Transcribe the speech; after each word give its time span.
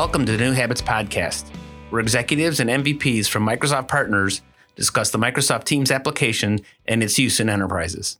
Welcome 0.00 0.24
to 0.24 0.32
the 0.32 0.42
New 0.42 0.52
Habits 0.52 0.80
Podcast, 0.80 1.54
where 1.90 2.00
executives 2.00 2.58
and 2.58 2.70
MVPs 2.70 3.28
from 3.28 3.44
Microsoft 3.44 3.88
partners 3.88 4.40
discuss 4.74 5.10
the 5.10 5.18
Microsoft 5.18 5.64
Teams 5.64 5.90
application 5.90 6.60
and 6.88 7.02
its 7.02 7.18
use 7.18 7.38
in 7.38 7.50
enterprises. 7.50 8.16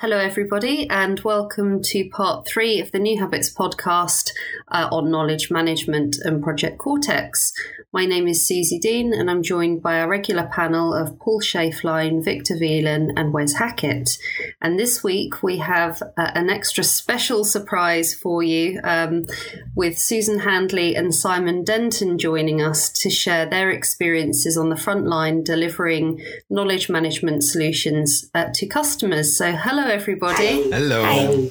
Hello, 0.00 0.16
everybody, 0.16 0.88
and 0.88 1.20
welcome 1.20 1.82
to 1.82 2.08
part 2.08 2.48
three 2.48 2.80
of 2.80 2.90
the 2.90 2.98
New 2.98 3.20
Habits 3.20 3.52
podcast 3.52 4.30
uh, 4.68 4.88
on 4.90 5.10
knowledge 5.10 5.50
management 5.50 6.16
and 6.24 6.42
Project 6.42 6.78
Cortex. 6.78 7.52
My 7.92 8.06
name 8.06 8.26
is 8.26 8.46
Susie 8.46 8.78
Dean, 8.78 9.12
and 9.12 9.30
I'm 9.30 9.42
joined 9.42 9.82
by 9.82 10.00
our 10.00 10.08
regular 10.08 10.46
panel 10.46 10.94
of 10.94 11.18
Paul 11.18 11.40
Schaeflein, 11.42 12.24
Victor 12.24 12.54
Velan, 12.54 13.10
and 13.14 13.34
Wes 13.34 13.54
Hackett. 13.54 14.16
And 14.62 14.78
this 14.78 15.04
week 15.04 15.42
we 15.42 15.58
have 15.58 16.00
uh, 16.00 16.30
an 16.34 16.48
extra 16.48 16.82
special 16.82 17.44
surprise 17.44 18.14
for 18.14 18.42
you 18.42 18.80
um, 18.84 19.26
with 19.74 19.98
Susan 19.98 20.38
Hanley 20.38 20.94
and 20.94 21.14
Simon 21.14 21.62
Denton 21.62 22.16
joining 22.16 22.62
us 22.62 22.88
to 22.90 23.10
share 23.10 23.44
their 23.44 23.70
experiences 23.70 24.56
on 24.56 24.70
the 24.70 24.76
front 24.76 25.06
line 25.06 25.42
delivering 25.42 26.24
knowledge 26.48 26.88
management 26.88 27.42
solutions 27.42 28.30
uh, 28.34 28.46
to 28.54 28.66
customers. 28.66 29.36
So, 29.36 29.52
hello, 29.52 29.89
everybody. 29.90 30.70
Hello. 30.70 31.50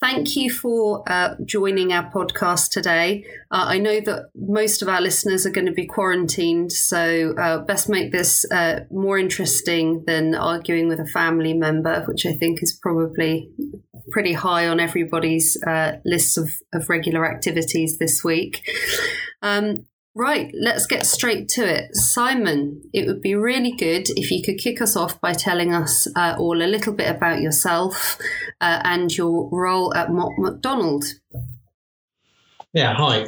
Thank 0.00 0.36
you 0.36 0.48
for 0.48 1.02
uh, 1.10 1.34
joining 1.44 1.92
our 1.92 2.08
podcast 2.08 2.70
today. 2.70 3.24
Uh, 3.50 3.64
I 3.66 3.78
know 3.78 4.00
that 4.00 4.30
most 4.36 4.80
of 4.80 4.88
our 4.88 5.00
listeners 5.00 5.44
are 5.44 5.50
going 5.50 5.66
to 5.66 5.72
be 5.72 5.86
quarantined, 5.86 6.70
so 6.70 7.34
uh, 7.36 7.58
best 7.58 7.88
make 7.88 8.12
this 8.12 8.48
uh, 8.52 8.80
more 8.92 9.18
interesting 9.18 10.04
than 10.06 10.36
arguing 10.36 10.86
with 10.86 11.00
a 11.00 11.06
family 11.06 11.52
member, 11.52 12.04
which 12.06 12.26
I 12.26 12.32
think 12.32 12.62
is 12.62 12.78
probably 12.80 13.50
pretty 14.12 14.34
high 14.34 14.68
on 14.68 14.78
everybody's 14.78 15.60
uh, 15.66 15.96
lists 16.04 16.36
of, 16.36 16.48
of 16.72 16.88
regular 16.88 17.28
activities 17.28 17.98
this 17.98 18.22
week. 18.22 18.62
Um, 19.42 19.87
Right, 20.18 20.52
let's 20.52 20.88
get 20.88 21.06
straight 21.06 21.48
to 21.50 21.64
it. 21.64 21.94
Simon, 21.94 22.82
it 22.92 23.06
would 23.06 23.22
be 23.22 23.36
really 23.36 23.70
good 23.70 24.08
if 24.16 24.32
you 24.32 24.42
could 24.42 24.58
kick 24.58 24.82
us 24.82 24.96
off 24.96 25.20
by 25.20 25.32
telling 25.32 25.72
us 25.72 26.08
uh, 26.16 26.34
all 26.36 26.60
a 26.60 26.66
little 26.66 26.92
bit 26.92 27.08
about 27.08 27.40
yourself 27.40 28.18
uh, 28.60 28.80
and 28.82 29.16
your 29.16 29.48
role 29.52 29.94
at 29.94 30.10
Mott 30.10 30.32
MacDonald. 30.36 31.04
Yeah, 32.72 32.94
hi. 32.94 33.26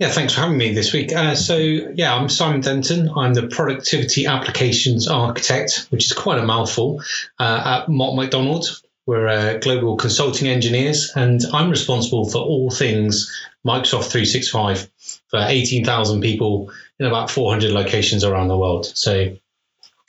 Yeah, 0.00 0.08
thanks 0.08 0.34
for 0.34 0.40
having 0.40 0.58
me 0.58 0.74
this 0.74 0.92
week. 0.92 1.12
Uh, 1.12 1.36
so, 1.36 1.56
yeah, 1.56 2.12
I'm 2.12 2.28
Simon 2.28 2.62
Denton. 2.62 3.10
I'm 3.14 3.32
the 3.32 3.46
Productivity 3.46 4.26
Applications 4.26 5.06
Architect, 5.06 5.86
which 5.90 6.06
is 6.06 6.12
quite 6.14 6.38
a 6.40 6.44
mouthful, 6.44 7.00
uh, 7.38 7.82
at 7.84 7.88
Mott 7.88 8.16
MacDonald. 8.16 8.82
We're 9.06 9.28
uh, 9.28 9.58
global 9.58 9.96
consulting 9.96 10.48
engineers, 10.48 11.12
and 11.14 11.40
I'm 11.52 11.70
responsible 11.70 12.28
for 12.30 12.38
all 12.38 12.70
things 12.70 13.30
Microsoft 13.66 14.10
365 14.10 14.90
for 15.28 15.40
18,000 15.40 16.20
people 16.20 16.70
in 16.98 17.06
about 17.06 17.30
400 17.30 17.70
locations 17.72 18.24
around 18.24 18.48
the 18.48 18.56
world. 18.56 18.86
So 18.86 19.36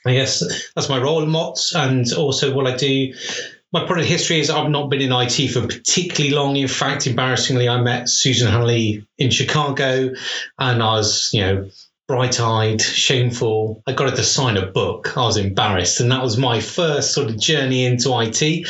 I 0.06 0.12
guess 0.12 0.42
that's 0.74 0.88
my 0.88 0.98
role 0.98 1.22
in 1.22 1.28
MOTS. 1.28 1.74
And 1.74 2.10
also 2.12 2.54
what 2.54 2.66
I 2.66 2.76
do, 2.76 3.12
my 3.72 3.84
product 3.86 4.08
history 4.08 4.40
is 4.40 4.50
I've 4.50 4.70
not 4.70 4.88
been 4.88 5.00
in 5.00 5.12
IT 5.12 5.48
for 5.48 5.62
particularly 5.62 6.34
long. 6.34 6.56
In 6.56 6.68
fact, 6.68 7.06
embarrassingly, 7.06 7.68
I 7.68 7.80
met 7.80 8.08
Susan 8.08 8.50
Hanley 8.50 9.06
in 9.18 9.30
Chicago 9.30 10.12
and 10.58 10.82
I 10.82 10.94
was, 10.94 11.30
you 11.32 11.40
know, 11.40 11.70
bright 12.08 12.40
eyed, 12.40 12.80
shameful. 12.80 13.82
I 13.86 13.92
got 13.92 14.10
her 14.10 14.16
to 14.16 14.22
sign 14.22 14.56
a 14.56 14.66
book. 14.66 15.16
I 15.16 15.22
was 15.22 15.36
embarrassed. 15.36 16.00
And 16.00 16.10
that 16.12 16.22
was 16.22 16.36
my 16.36 16.60
first 16.60 17.12
sort 17.12 17.28
of 17.28 17.38
journey 17.38 17.84
into 17.84 18.16
IT 18.20 18.68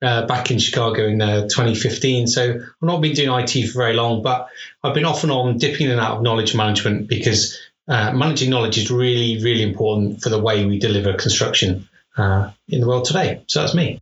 uh, 0.00 0.26
back 0.26 0.50
in 0.50 0.58
Chicago 0.58 1.06
in 1.06 1.20
uh, 1.20 1.42
2015. 1.42 2.26
So 2.26 2.54
I've 2.54 2.62
not 2.80 3.00
been 3.00 3.14
doing 3.14 3.30
IT 3.30 3.68
for 3.68 3.78
very 3.78 3.94
long, 3.94 4.22
but 4.22 4.48
I've 4.82 4.94
been 4.94 5.04
off 5.04 5.22
and 5.22 5.32
on 5.32 5.58
dipping 5.58 5.86
in 5.86 5.92
and 5.92 6.00
out 6.00 6.16
of 6.16 6.22
knowledge 6.22 6.54
management 6.54 7.08
because 7.08 7.58
uh, 7.88 8.12
managing 8.12 8.50
knowledge 8.50 8.78
is 8.78 8.90
really, 8.90 9.42
really 9.42 9.62
important 9.62 10.22
for 10.22 10.30
the 10.30 10.40
way 10.40 10.64
we 10.64 10.78
deliver 10.78 11.14
construction 11.14 11.88
uh, 12.16 12.50
in 12.68 12.80
the 12.80 12.88
world 12.88 13.04
today. 13.04 13.42
So 13.48 13.60
that's 13.60 13.74
me. 13.74 14.00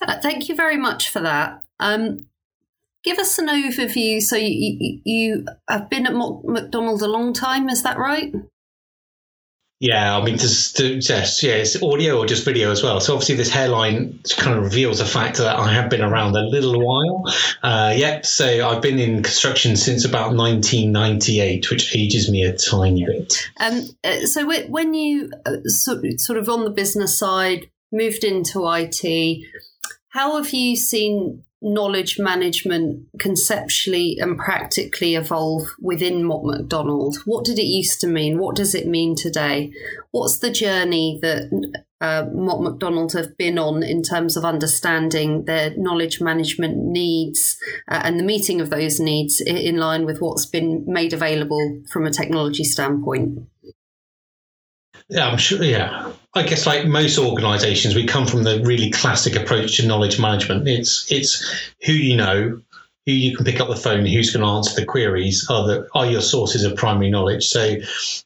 Uh, 0.00 0.20
thank 0.20 0.48
you 0.48 0.56
very 0.56 0.76
much 0.76 1.10
for 1.10 1.20
that. 1.20 1.62
Um, 1.80 2.26
give 3.08 3.18
us 3.18 3.38
an 3.38 3.48
overview. 3.48 4.20
So 4.20 4.36
you, 4.36 5.00
you, 5.02 5.46
have 5.66 5.88
been 5.88 6.06
at 6.06 6.12
McDonald's 6.12 7.02
a 7.02 7.08
long 7.08 7.32
time, 7.32 7.70
is 7.70 7.82
that 7.82 7.96
right? 7.96 8.34
Yeah, 9.80 10.18
I 10.18 10.22
mean, 10.22 10.36
just, 10.36 10.76
just 10.76 11.42
yeah, 11.42 11.54
it's 11.54 11.80
audio 11.82 12.18
or 12.18 12.26
just 12.26 12.44
video 12.44 12.70
as 12.70 12.82
well. 12.82 13.00
So 13.00 13.14
obviously, 13.14 13.36
this 13.36 13.48
hairline 13.48 14.18
kind 14.36 14.58
of 14.58 14.64
reveals 14.64 14.98
the 14.98 15.06
fact 15.06 15.38
that 15.38 15.56
I 15.56 15.72
have 15.72 15.88
been 15.88 16.02
around 16.02 16.36
a 16.36 16.42
little 16.42 16.84
while. 16.84 17.32
Uh, 17.62 17.94
yep. 17.96 18.26
So 18.26 18.68
I've 18.68 18.82
been 18.82 18.98
in 18.98 19.22
construction 19.22 19.76
since 19.76 20.04
about 20.04 20.34
1998, 20.34 21.70
which 21.70 21.96
ages 21.96 22.30
me 22.30 22.42
a 22.42 22.54
tiny 22.54 23.06
bit. 23.06 23.48
Um, 23.58 23.84
uh, 24.04 24.26
so 24.26 24.44
when 24.68 24.92
you 24.92 25.30
uh, 25.46 25.56
sort 25.64 26.38
of 26.38 26.50
on 26.50 26.64
the 26.64 26.70
business 26.70 27.16
side 27.16 27.70
moved 27.90 28.24
into 28.24 28.68
IT, 28.68 29.46
how 30.08 30.36
have 30.36 30.52
you 30.52 30.76
seen 30.76 31.44
knowledge 31.60 32.18
management 32.18 33.06
conceptually 33.18 34.16
and 34.20 34.38
practically 34.38 35.14
evolve 35.14 35.64
within 35.80 36.24
Mott 36.24 36.44
MacDonald? 36.44 37.18
What 37.24 37.44
did 37.44 37.58
it 37.58 37.66
used 37.66 38.00
to 38.02 38.06
mean? 38.06 38.38
What 38.38 38.56
does 38.56 38.74
it 38.74 38.86
mean 38.86 39.16
today? 39.16 39.72
What's 40.10 40.38
the 40.38 40.50
journey 40.50 41.18
that 41.22 41.50
uh, 42.00 42.26
Mott 42.32 42.62
MacDonald 42.62 43.12
have 43.12 43.36
been 43.36 43.58
on 43.58 43.82
in 43.82 44.02
terms 44.02 44.36
of 44.36 44.44
understanding 44.44 45.44
their 45.44 45.76
knowledge 45.76 46.20
management 46.20 46.76
needs 46.76 47.58
uh, 47.90 48.00
and 48.04 48.18
the 48.18 48.24
meeting 48.24 48.60
of 48.60 48.70
those 48.70 49.00
needs 49.00 49.40
in 49.40 49.76
line 49.78 50.04
with 50.04 50.20
what's 50.20 50.46
been 50.46 50.84
made 50.86 51.12
available 51.12 51.82
from 51.90 52.06
a 52.06 52.10
technology 52.10 52.64
standpoint? 52.64 53.40
Yeah, 55.08 55.26
I'm 55.26 55.38
sure. 55.38 55.62
Yeah, 55.62 56.12
I 56.34 56.42
guess 56.42 56.66
like 56.66 56.86
most 56.86 57.18
organisations, 57.18 57.94
we 57.94 58.06
come 58.06 58.26
from 58.26 58.42
the 58.42 58.60
really 58.62 58.90
classic 58.90 59.36
approach 59.36 59.76
to 59.76 59.86
knowledge 59.86 60.20
management. 60.20 60.68
It's 60.68 61.10
it's 61.10 61.72
who 61.84 61.92
you 61.92 62.16
know, 62.16 62.60
who 63.06 63.12
you 63.12 63.34
can 63.34 63.46
pick 63.46 63.58
up 63.58 63.68
the 63.68 63.76
phone, 63.76 64.04
who's 64.04 64.30
going 64.30 64.44
to 64.44 64.52
answer 64.52 64.78
the 64.78 64.84
queries, 64.84 65.46
are 65.48 65.66
the 65.66 65.88
are 65.94 66.04
your 66.04 66.20
sources 66.20 66.64
of 66.64 66.76
primary 66.76 67.08
knowledge. 67.08 67.48
So, 67.48 67.76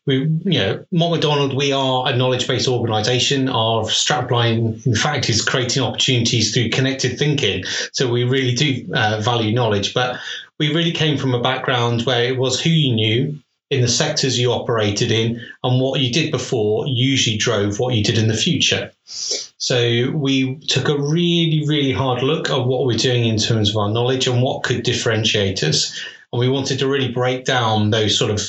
we 0.07 0.17
you 0.17 0.59
know, 0.59 0.85
Mott 0.91 1.13
MacDonald, 1.13 1.55
we 1.55 1.71
are 1.73 2.09
a 2.09 2.17
knowledge 2.17 2.49
based 2.49 2.67
organisation. 2.67 3.49
Our 3.49 3.85
strapline, 3.85 4.85
in 4.85 4.97
fact, 4.97 5.31
is 5.31 5.41
creating 5.41 5.85
opportunities 5.85 6.53
through 6.53 6.71
connected 6.71 7.17
thinking. 7.17 7.63
So 7.93 8.11
we 8.11 8.25
really 8.25 8.55
do 8.55 8.93
uh, 8.93 9.21
value 9.21 9.55
knowledge, 9.55 9.95
but 9.95 10.19
we 10.59 10.75
really 10.75 10.93
came 10.93 11.17
from 11.17 11.35
a 11.35 11.41
background 11.41 12.03
where 12.03 12.25
it 12.25 12.37
was 12.37 12.61
who 12.61 12.71
you 12.71 12.93
knew 12.93 13.39
in 13.73 13.81
the 13.81 13.89
sectors 13.89 14.39
you 14.39 14.53
operated 14.53 15.11
in 15.11 15.41
and 15.65 15.81
what 15.81 15.99
you 15.99 16.13
did 16.13 16.31
before 16.31 16.87
usually 16.87 17.39
drove 17.39 17.79
what 17.79 17.95
you 17.95 18.05
did 18.05 18.19
in 18.19 18.29
the 18.29 18.37
future. 18.37 18.93
So 19.07 20.11
we 20.11 20.57
took 20.57 20.91
a 20.91 21.01
really, 21.01 21.65
really 21.67 21.93
hard 21.93 22.23
look 22.23 22.51
at 22.51 22.67
what 22.67 22.85
we're 22.85 22.99
doing 22.99 23.25
in 23.25 23.39
terms 23.39 23.71
of 23.71 23.79
our 23.79 23.89
knowledge 23.89 24.27
and 24.27 24.43
what 24.43 24.63
could 24.63 24.83
differentiate 24.83 25.63
us. 25.63 25.99
And 26.33 26.41
we 26.41 26.51
wanted 26.51 26.81
to 26.81 26.87
really 26.87 27.11
break 27.11 27.47
down 27.47 27.89
those 27.89 28.19
sort 28.19 28.31
of 28.31 28.43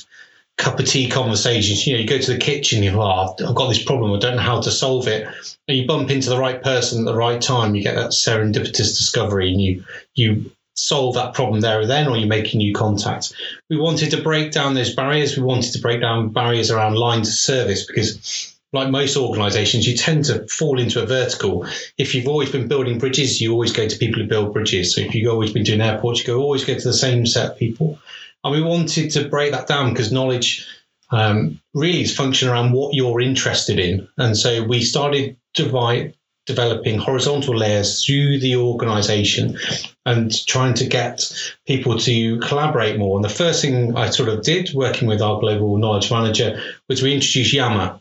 cup 0.57 0.77
of 0.77 0.87
tea 0.87 1.09
conversations. 1.09 1.87
You 1.87 1.93
know, 1.93 1.99
you 2.01 2.07
go 2.07 2.17
to 2.17 2.33
the 2.33 2.37
kitchen, 2.37 2.83
you're 2.83 2.93
like, 2.93 3.29
oh, 3.39 3.47
I've 3.47 3.55
got 3.55 3.69
this 3.69 3.81
problem, 3.81 4.11
I 4.11 4.19
don't 4.19 4.35
know 4.35 4.41
how 4.41 4.59
to 4.59 4.71
solve 4.71 5.07
it. 5.07 5.25
And 5.69 5.77
you 5.77 5.87
bump 5.87 6.11
into 6.11 6.29
the 6.29 6.37
right 6.37 6.61
person 6.61 6.99
at 6.99 7.05
the 7.05 7.17
right 7.17 7.41
time, 7.41 7.75
you 7.75 7.81
get 7.81 7.95
that 7.95 8.11
serendipitous 8.11 8.97
discovery 8.97 9.49
and 9.49 9.61
you 9.61 9.85
you 10.15 10.51
solve 10.75 11.15
that 11.15 11.33
problem 11.33 11.61
there 11.61 11.81
and 11.81 11.89
then, 11.89 12.07
or 12.07 12.17
you 12.17 12.25
make 12.25 12.53
a 12.53 12.57
new 12.57 12.73
contact. 12.73 13.33
We 13.69 13.77
wanted 13.77 14.11
to 14.11 14.21
break 14.21 14.51
down 14.51 14.73
those 14.73 14.95
barriers. 14.95 15.37
We 15.37 15.43
wanted 15.43 15.73
to 15.73 15.79
break 15.79 16.01
down 16.01 16.29
barriers 16.29 16.71
around 16.71 16.95
lines 16.95 17.29
of 17.29 17.35
service 17.35 17.85
because 17.85 18.53
like 18.73 18.89
most 18.89 19.15
organizations, 19.15 19.87
you 19.87 19.95
tend 19.95 20.25
to 20.25 20.47
fall 20.47 20.79
into 20.79 21.01
a 21.01 21.05
vertical. 21.05 21.67
If 21.97 22.15
you've 22.15 22.27
always 22.27 22.51
been 22.51 22.67
building 22.67 22.97
bridges, 22.97 23.39
you 23.39 23.51
always 23.51 23.71
go 23.71 23.87
to 23.87 23.97
people 23.97 24.21
who 24.21 24.27
build 24.27 24.51
bridges. 24.51 24.95
So 24.95 25.01
if 25.01 25.13
you've 25.13 25.31
always 25.31 25.53
been 25.53 25.63
doing 25.63 25.79
airports, 25.79 26.19
you 26.19 26.25
go 26.25 26.41
always 26.41 26.65
go 26.65 26.73
to 26.73 26.87
the 26.87 26.93
same 26.93 27.25
set 27.27 27.51
of 27.51 27.57
people. 27.57 27.99
And 28.43 28.51
we 28.51 28.61
wanted 28.61 29.11
to 29.11 29.29
break 29.29 29.51
that 29.51 29.67
down 29.67 29.91
because 29.91 30.11
knowledge 30.11 30.67
um, 31.11 31.61
really 31.75 32.01
is 32.01 32.15
function 32.15 32.49
around 32.49 32.73
what 32.73 32.95
you're 32.95 33.21
interested 33.21 33.77
in. 33.77 34.07
And 34.17 34.35
so 34.35 34.63
we 34.63 34.81
started 34.81 35.37
to 35.53 35.63
divide, 35.65 36.15
developing 36.45 36.97
horizontal 36.97 37.55
layers 37.55 38.05
through 38.05 38.39
the 38.39 38.55
organization 38.55 39.57
and 40.05 40.45
trying 40.45 40.73
to 40.73 40.85
get 40.85 41.31
people 41.65 41.97
to 41.97 42.39
collaborate 42.39 42.99
more. 42.99 43.17
And 43.17 43.23
the 43.23 43.29
first 43.29 43.61
thing 43.61 43.95
I 43.95 44.09
sort 44.09 44.29
of 44.29 44.43
did 44.43 44.73
working 44.73 45.07
with 45.07 45.21
our 45.21 45.39
global 45.39 45.77
knowledge 45.77 46.11
manager 46.11 46.61
was 46.89 47.01
we 47.01 47.13
introduced 47.13 47.53
Yammer. 47.53 47.99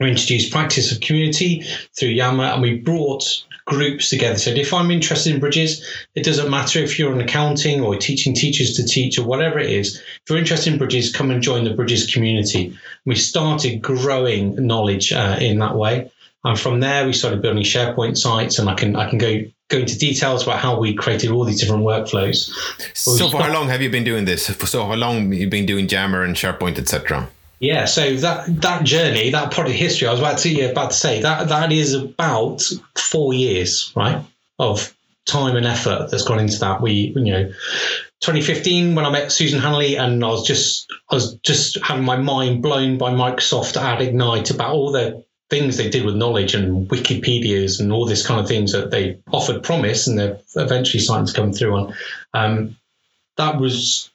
We 0.00 0.10
introduced 0.10 0.50
practice 0.50 0.90
of 0.90 1.00
community 1.00 1.62
through 1.96 2.08
Yammer 2.08 2.44
and 2.44 2.62
we 2.62 2.78
brought 2.78 3.44
groups 3.64 4.10
together. 4.10 4.38
So 4.38 4.50
if 4.50 4.74
I'm 4.74 4.90
interested 4.90 5.32
in 5.32 5.40
bridges, 5.40 5.86
it 6.16 6.24
doesn't 6.24 6.50
matter 6.50 6.80
if 6.80 6.98
you're 6.98 7.12
in 7.12 7.20
accounting 7.20 7.80
or 7.82 7.96
teaching 7.96 8.34
teachers 8.34 8.74
to 8.74 8.84
teach 8.84 9.18
or 9.18 9.24
whatever 9.24 9.60
it 9.60 9.70
is. 9.70 9.96
If 9.96 10.22
you're 10.28 10.38
interested 10.38 10.72
in 10.72 10.78
bridges, 10.78 11.12
come 11.12 11.30
and 11.30 11.42
join 11.42 11.62
the 11.62 11.74
bridges 11.74 12.12
community. 12.12 12.76
We 13.06 13.14
started 13.14 13.80
growing 13.80 14.66
knowledge 14.66 15.12
uh, 15.12 15.36
in 15.40 15.60
that 15.60 15.76
way. 15.76 16.10
And 16.44 16.58
from 16.58 16.80
there, 16.80 17.06
we 17.06 17.12
started 17.12 17.40
building 17.40 17.62
SharePoint 17.62 18.18
sites, 18.18 18.58
and 18.58 18.68
I 18.68 18.74
can 18.74 18.96
I 18.96 19.08
can 19.08 19.18
go 19.18 19.42
go 19.68 19.78
into 19.78 19.96
details 19.96 20.42
about 20.42 20.58
how 20.58 20.78
we 20.78 20.94
created 20.94 21.30
all 21.30 21.44
these 21.44 21.60
different 21.60 21.84
workflows. 21.84 22.52
So, 22.94 23.28
for 23.30 23.42
how 23.42 23.52
long 23.52 23.68
have 23.68 23.80
you 23.80 23.90
been 23.90 24.04
doing 24.04 24.24
this? 24.24 24.46
So, 24.46 24.84
how 24.84 24.94
long 24.94 25.32
you've 25.32 25.50
been 25.50 25.66
doing 25.66 25.88
Yammer 25.88 26.22
and 26.22 26.34
SharePoint, 26.34 26.78
etc.? 26.78 27.28
Yeah, 27.60 27.84
so 27.84 28.16
that 28.16 28.60
that 28.60 28.82
journey, 28.82 29.30
that 29.30 29.52
product 29.52 29.76
history, 29.76 30.08
I 30.08 30.10
was 30.10 30.18
about 30.18 30.38
to 30.38 30.70
about 30.70 30.90
to 30.90 30.96
say 30.96 31.22
that 31.22 31.48
that 31.48 31.70
is 31.70 31.94
about 31.94 32.60
four 32.98 33.32
years, 33.32 33.92
right, 33.94 34.24
of 34.58 34.92
time 35.26 35.54
and 35.54 35.64
effort 35.64 36.08
that's 36.10 36.24
gone 36.24 36.40
into 36.40 36.58
that. 36.58 36.80
We, 36.80 37.12
you 37.14 37.32
know, 37.32 37.46
2015 38.20 38.96
when 38.96 39.04
I 39.04 39.10
met 39.10 39.30
Susan 39.30 39.60
Hanley, 39.60 39.96
and 39.96 40.24
I 40.24 40.28
was 40.28 40.44
just 40.44 40.92
I 41.08 41.14
was 41.14 41.36
just 41.44 41.78
having 41.84 42.04
my 42.04 42.16
mind 42.16 42.62
blown 42.62 42.98
by 42.98 43.12
Microsoft 43.12 43.80
at 43.80 44.02
Ignite 44.02 44.50
about 44.50 44.72
all 44.72 44.90
the 44.90 45.24
things 45.52 45.76
they 45.76 45.90
did 45.90 46.06
with 46.06 46.16
knowledge 46.16 46.54
and 46.54 46.88
Wikipedias 46.88 47.78
and 47.78 47.92
all 47.92 48.06
this 48.06 48.26
kind 48.26 48.40
of 48.40 48.48
things 48.48 48.72
that 48.72 48.90
they 48.90 49.18
offered 49.30 49.62
promise 49.62 50.06
and 50.06 50.18
they're 50.18 50.40
eventually 50.56 51.02
starting 51.02 51.26
to 51.26 51.34
come 51.34 51.52
through 51.52 51.74
on. 51.76 51.94
Um, 52.32 52.76
that 53.36 53.60
was 53.60 54.10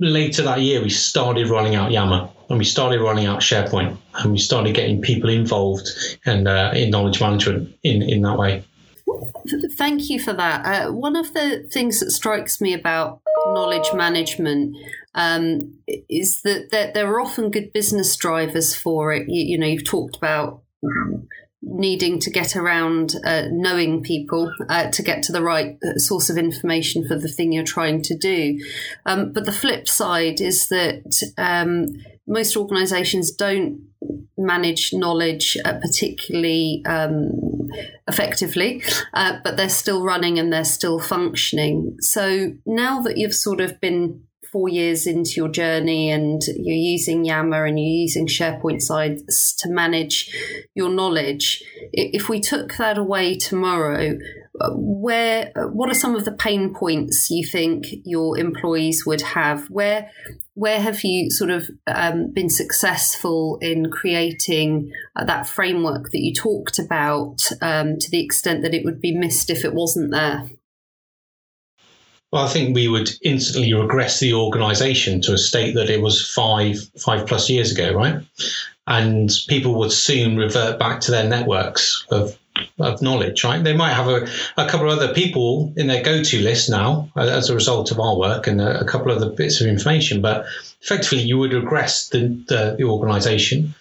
later 0.00 0.42
that 0.42 0.60
year 0.60 0.82
we 0.82 0.90
started 0.90 1.48
rolling 1.48 1.76
out 1.76 1.92
Yammer 1.92 2.28
and 2.48 2.58
we 2.58 2.64
started 2.64 3.00
rolling 3.00 3.26
out 3.26 3.42
SharePoint 3.42 3.96
and 4.14 4.32
we 4.32 4.38
started 4.38 4.74
getting 4.74 5.00
people 5.00 5.30
involved 5.30 5.88
and 6.26 6.48
uh, 6.48 6.72
in 6.74 6.90
knowledge 6.90 7.20
management 7.20 7.72
in, 7.84 8.02
in 8.02 8.22
that 8.22 8.36
way. 8.36 8.64
Thank 9.76 10.10
you 10.10 10.18
for 10.18 10.32
that. 10.32 10.66
Uh, 10.66 10.92
one 10.92 11.14
of 11.14 11.32
the 11.32 11.68
things 11.72 12.00
that 12.00 12.10
strikes 12.10 12.60
me 12.60 12.74
about 12.74 13.20
knowledge 13.46 13.92
management 13.94 14.76
um, 15.14 15.74
is 15.86 16.42
that, 16.42 16.72
that 16.72 16.94
there 16.94 17.06
are 17.12 17.20
often 17.20 17.52
good 17.52 17.72
business 17.72 18.16
drivers 18.16 18.74
for 18.74 19.12
it. 19.12 19.28
You, 19.28 19.44
you 19.44 19.58
know, 19.58 19.66
you've 19.66 19.84
talked 19.84 20.16
about 20.16 20.61
needing 21.62 22.18
to 22.18 22.30
get 22.30 22.56
around 22.56 23.14
uh, 23.24 23.44
knowing 23.50 24.02
people 24.02 24.52
uh, 24.68 24.90
to 24.90 25.02
get 25.02 25.22
to 25.22 25.32
the 25.32 25.42
right 25.42 25.78
uh, 25.84 25.96
source 25.96 26.28
of 26.28 26.36
information 26.36 27.06
for 27.06 27.16
the 27.16 27.28
thing 27.28 27.52
you're 27.52 27.64
trying 27.64 28.02
to 28.02 28.16
do. 28.16 28.58
Um, 29.06 29.32
but 29.32 29.44
the 29.44 29.52
flip 29.52 29.88
side 29.88 30.40
is 30.40 30.68
that 30.68 31.32
um, 31.38 31.88
most 32.26 32.56
organizations 32.56 33.30
don't 33.32 33.80
manage 34.36 34.92
knowledge 34.92 35.56
uh, 35.64 35.74
particularly 35.74 36.82
um, 36.84 37.30
effectively, 38.08 38.82
uh, 39.14 39.38
but 39.44 39.56
they're 39.56 39.68
still 39.68 40.04
running 40.04 40.38
and 40.38 40.52
they're 40.52 40.64
still 40.64 40.98
functioning. 40.98 41.96
So 42.00 42.54
now 42.66 43.02
that 43.02 43.16
you've 43.16 43.34
sort 43.34 43.60
of 43.60 43.80
been 43.80 44.24
four 44.52 44.68
years 44.68 45.06
into 45.06 45.32
your 45.36 45.48
journey 45.48 46.10
and 46.10 46.42
you're 46.56 46.76
using 46.76 47.24
Yammer 47.24 47.64
and 47.64 47.78
you're 47.78 48.02
using 48.02 48.26
SharePoint 48.26 48.82
sites 48.82 49.54
to 49.60 49.70
manage 49.70 50.30
your 50.74 50.90
knowledge, 50.90 51.64
if 51.92 52.28
we 52.28 52.38
took 52.38 52.76
that 52.76 52.98
away 52.98 53.36
tomorrow, 53.36 54.18
uh, 54.60 54.70
where 54.74 55.50
uh, 55.56 55.62
what 55.62 55.90
are 55.90 55.94
some 55.94 56.14
of 56.14 56.26
the 56.26 56.32
pain 56.32 56.74
points 56.74 57.30
you 57.30 57.46
think 57.46 57.86
your 58.04 58.38
employees 58.38 59.04
would 59.06 59.22
have? 59.22 59.66
Where 59.68 60.10
where 60.54 60.80
have 60.80 61.02
you 61.02 61.30
sort 61.30 61.50
of 61.50 61.70
um, 61.86 62.30
been 62.32 62.50
successful 62.50 63.56
in 63.62 63.90
creating 63.90 64.92
uh, 65.16 65.24
that 65.24 65.46
framework 65.46 66.10
that 66.10 66.20
you 66.20 66.34
talked 66.34 66.78
about 66.78 67.38
um, 67.62 67.98
to 67.98 68.10
the 68.10 68.22
extent 68.22 68.62
that 68.62 68.74
it 68.74 68.84
would 68.84 69.00
be 69.00 69.16
missed 69.16 69.48
if 69.48 69.64
it 69.64 69.72
wasn't 69.72 70.10
there? 70.12 70.46
Well, 72.32 72.44
I 72.44 72.48
think 72.48 72.74
we 72.74 72.88
would 72.88 73.10
instantly 73.22 73.74
regress 73.74 74.18
the 74.18 74.32
organisation 74.32 75.20
to 75.22 75.34
a 75.34 75.38
state 75.38 75.74
that 75.74 75.90
it 75.90 76.00
was 76.00 76.26
five 76.32 76.78
five 76.98 77.26
plus 77.26 77.50
years 77.50 77.70
ago, 77.72 77.92
right? 77.92 78.20
And 78.86 79.30
people 79.48 79.78
would 79.78 79.92
soon 79.92 80.38
revert 80.38 80.78
back 80.78 81.00
to 81.02 81.10
their 81.10 81.28
networks 81.28 82.06
of 82.10 82.38
of 82.78 83.02
knowledge, 83.02 83.44
right? 83.44 83.62
They 83.62 83.76
might 83.76 83.92
have 83.92 84.08
a, 84.08 84.26
a 84.56 84.66
couple 84.66 84.90
of 84.90 84.98
other 84.98 85.12
people 85.12 85.72
in 85.76 85.86
their 85.86 86.02
go 86.02 86.22
to 86.22 86.42
list 86.42 86.70
now 86.70 87.10
as 87.16 87.50
a 87.50 87.54
result 87.54 87.90
of 87.90 88.00
our 88.00 88.16
work 88.16 88.46
and 88.46 88.60
a, 88.60 88.80
a 88.80 88.84
couple 88.84 89.10
of 89.10 89.18
other 89.18 89.30
bits 89.30 89.60
of 89.60 89.66
information, 89.66 90.20
but 90.20 90.46
effectively 90.80 91.20
you 91.20 91.38
would 91.38 91.52
regress 91.52 92.08
the, 92.08 92.28
the, 92.48 92.76
the 92.78 92.84
organisation. 92.84 93.74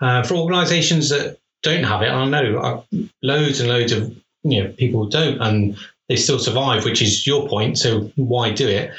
Uh, 0.00 0.22
for 0.22 0.34
organisations 0.34 1.10
that 1.10 1.38
don't 1.62 1.84
have 1.84 2.02
it, 2.02 2.10
I 2.10 2.24
know 2.26 2.58
uh, 2.58 2.82
loads 3.22 3.60
and 3.60 3.68
loads 3.68 3.92
of 3.92 4.14
you 4.42 4.64
know 4.64 4.70
people 4.70 5.06
don't, 5.06 5.40
and 5.40 5.76
they 6.10 6.16
still 6.16 6.40
survive, 6.40 6.84
which 6.84 7.00
is 7.00 7.24
your 7.24 7.48
point. 7.48 7.78
So 7.78 8.10
why 8.16 8.50
do 8.50 8.68
it? 8.68 8.90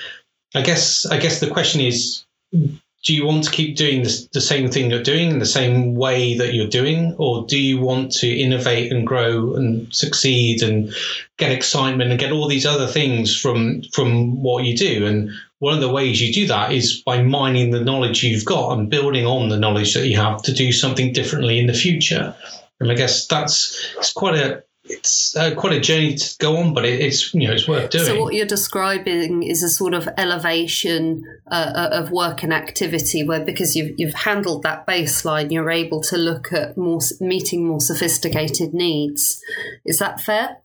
I 0.55 0.61
guess 0.61 1.05
I 1.05 1.19
guess 1.19 1.41
the 1.41 1.49
question 1.49 1.81
is, 1.81 2.25
do 2.53 3.13
you 3.13 3.25
want 3.25 3.43
to 3.43 3.51
keep 3.51 3.75
doing 3.75 4.03
this, 4.03 4.27
the 4.27 4.39
same 4.39 4.71
thing 4.71 4.89
you're 4.89 5.03
doing 5.03 5.29
in 5.29 5.39
the 5.39 5.45
same 5.45 5.95
way 5.95 6.37
that 6.37 6.53
you're 6.53 6.69
doing, 6.69 7.13
or 7.17 7.45
do 7.45 7.59
you 7.59 7.81
want 7.81 8.13
to 8.13 8.27
innovate 8.27 8.93
and 8.93 9.05
grow 9.05 9.55
and 9.55 9.93
succeed 9.93 10.63
and 10.63 10.93
get 11.37 11.51
excitement 11.51 12.11
and 12.11 12.19
get 12.19 12.31
all 12.31 12.47
these 12.47 12.65
other 12.65 12.87
things 12.87 13.37
from 13.37 13.81
from 13.93 14.41
what 14.41 14.63
you 14.63 14.77
do? 14.77 15.05
And 15.05 15.31
one 15.59 15.73
of 15.73 15.81
the 15.81 15.91
ways 15.91 16.21
you 16.21 16.33
do 16.33 16.47
that 16.47 16.71
is 16.71 17.01
by 17.01 17.21
mining 17.21 17.71
the 17.71 17.83
knowledge 17.83 18.23
you've 18.23 18.45
got 18.45 18.77
and 18.77 18.89
building 18.89 19.25
on 19.25 19.49
the 19.49 19.59
knowledge 19.59 19.93
that 19.95 20.07
you 20.07 20.15
have 20.15 20.41
to 20.43 20.53
do 20.53 20.71
something 20.71 21.11
differently 21.11 21.59
in 21.59 21.67
the 21.67 21.73
future. 21.73 22.33
And 22.79 22.89
I 22.89 22.95
guess 22.95 23.27
that's 23.27 23.93
it's 23.97 24.13
quite 24.13 24.35
a 24.35 24.63
it's 24.83 25.35
uh, 25.35 25.53
quite 25.55 25.73
a 25.73 25.79
journey 25.79 26.15
to 26.15 26.35
go 26.39 26.57
on, 26.57 26.73
but 26.73 26.85
it, 26.85 26.99
it's 26.99 27.33
you 27.33 27.47
know 27.47 27.53
it's 27.53 27.67
worth 27.67 27.91
doing. 27.91 28.05
So 28.05 28.19
what 28.19 28.33
you're 28.33 28.45
describing 28.45 29.43
is 29.43 29.61
a 29.63 29.69
sort 29.69 29.93
of 29.93 30.09
elevation 30.17 31.23
uh, 31.51 31.71
uh, 31.75 31.89
of 31.91 32.11
work 32.11 32.43
and 32.43 32.53
activity, 32.53 33.23
where 33.23 33.43
because 33.43 33.75
you've 33.75 33.93
you've 33.97 34.13
handled 34.13 34.63
that 34.63 34.87
baseline, 34.87 35.51
you're 35.51 35.69
able 35.69 36.01
to 36.01 36.17
look 36.17 36.51
at 36.51 36.77
more 36.77 36.99
meeting 37.19 37.67
more 37.67 37.79
sophisticated 37.79 38.73
needs. 38.73 39.41
Is 39.85 39.99
that 39.99 40.19
fair? 40.19 40.57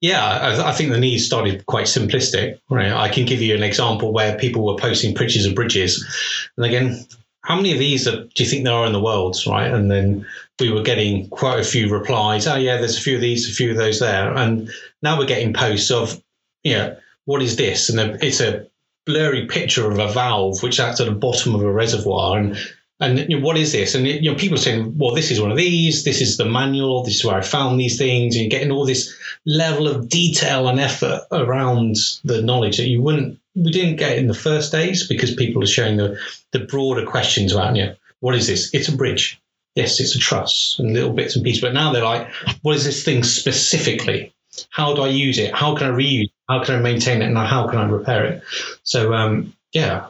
Yeah, 0.00 0.22
I, 0.22 0.68
I, 0.68 0.72
think 0.72 0.90
the 0.90 1.00
needs 1.00 1.24
started 1.24 1.64
quite 1.66 1.86
simplistic. 1.86 2.60
Right, 2.70 2.92
I 2.92 3.08
can 3.08 3.24
give 3.24 3.40
you 3.40 3.54
an 3.54 3.62
example 3.62 4.12
where 4.12 4.38
people 4.38 4.64
were 4.64 4.76
posting 4.76 5.14
pictures 5.14 5.46
of 5.46 5.54
bridges, 5.54 6.04
and 6.56 6.66
again, 6.66 7.04
how 7.40 7.56
many 7.56 7.72
of 7.72 7.78
these 7.78 8.06
are, 8.06 8.24
do 8.24 8.44
you 8.44 8.46
think 8.46 8.64
there 8.64 8.74
are 8.74 8.86
in 8.86 8.92
the 8.92 9.00
world? 9.00 9.36
Right, 9.46 9.72
and 9.72 9.90
then 9.90 10.26
we 10.60 10.72
were 10.72 10.82
getting 10.82 11.28
quite 11.28 11.60
a 11.60 11.64
few 11.64 11.90
replies. 11.90 12.46
Oh 12.46 12.56
yeah, 12.56 12.78
there's 12.78 12.98
a 12.98 13.02
few 13.02 13.16
of 13.16 13.20
these, 13.20 13.48
a 13.48 13.52
few 13.54 13.70
of 13.70 13.76
those 13.76 14.00
there, 14.00 14.34
and 14.34 14.70
now 15.02 15.18
we're 15.18 15.26
getting 15.26 15.52
posts 15.52 15.90
of, 15.90 16.22
you 16.64 16.74
know, 16.74 16.96
what 17.26 17.42
is 17.42 17.56
this? 17.56 17.88
And 17.88 18.22
it's 18.22 18.40
a 18.40 18.66
blurry 19.04 19.46
picture 19.46 19.90
of 19.90 19.98
a 19.98 20.08
valve 20.08 20.62
which 20.62 20.80
acts 20.80 21.00
at 21.00 21.06
the 21.06 21.12
bottom 21.12 21.54
of 21.54 21.62
a 21.62 21.72
reservoir, 21.72 22.38
and 22.38 22.56
and 22.98 23.18
you 23.18 23.38
know, 23.38 23.44
what 23.44 23.58
is 23.58 23.72
this? 23.72 23.94
And 23.94 24.06
you 24.06 24.30
know, 24.30 24.38
people 24.38 24.54
are 24.56 24.60
saying, 24.60 24.96
well, 24.96 25.14
this 25.14 25.30
is 25.30 25.40
one 25.40 25.50
of 25.50 25.58
these. 25.58 26.04
This 26.04 26.22
is 26.22 26.38
the 26.38 26.46
manual. 26.46 27.04
This 27.04 27.16
is 27.16 27.24
where 27.24 27.36
I 27.36 27.42
found 27.42 27.78
these 27.78 27.98
things. 27.98 28.34
And 28.34 28.44
you're 28.44 28.50
getting 28.50 28.72
all 28.72 28.86
this 28.86 29.14
level 29.44 29.86
of 29.86 30.08
detail 30.08 30.68
and 30.68 30.80
effort 30.80 31.22
around 31.30 31.96
the 32.24 32.40
knowledge 32.40 32.78
that 32.78 32.88
you 32.88 33.02
wouldn't, 33.02 33.38
we 33.54 33.70
didn't 33.70 33.96
get 33.96 34.16
in 34.16 34.28
the 34.28 34.34
first 34.34 34.72
days 34.72 35.06
because 35.06 35.34
people 35.34 35.62
are 35.62 35.66
showing 35.66 35.98
the 35.98 36.18
the 36.52 36.60
broader 36.60 37.04
questions 37.04 37.52
about, 37.52 37.76
you 37.76 37.84
know, 37.84 37.94
what 38.20 38.34
is 38.34 38.46
this? 38.46 38.72
It's 38.72 38.88
a 38.88 38.96
bridge 38.96 39.38
yes, 39.76 40.00
it's 40.00 40.16
a 40.16 40.18
truss 40.18 40.76
and 40.78 40.92
little 40.92 41.12
bits 41.12 41.36
and 41.36 41.44
pieces. 41.44 41.60
But 41.60 41.74
now 41.74 41.92
they're 41.92 42.04
like, 42.04 42.28
what 42.62 42.74
is 42.74 42.84
this 42.84 43.04
thing 43.04 43.22
specifically? 43.22 44.34
How 44.70 44.94
do 44.94 45.02
I 45.02 45.08
use 45.08 45.38
it? 45.38 45.54
How 45.54 45.76
can 45.76 45.86
I 45.86 45.90
reuse? 45.90 46.24
It? 46.24 46.32
How 46.48 46.64
can 46.64 46.76
I 46.76 46.80
maintain 46.80 47.22
it? 47.22 47.26
And 47.26 47.38
how 47.38 47.68
can 47.68 47.78
I 47.78 47.86
repair 47.86 48.24
it? 48.24 48.42
So 48.82 49.12
um, 49.12 49.54
yeah, 49.72 50.06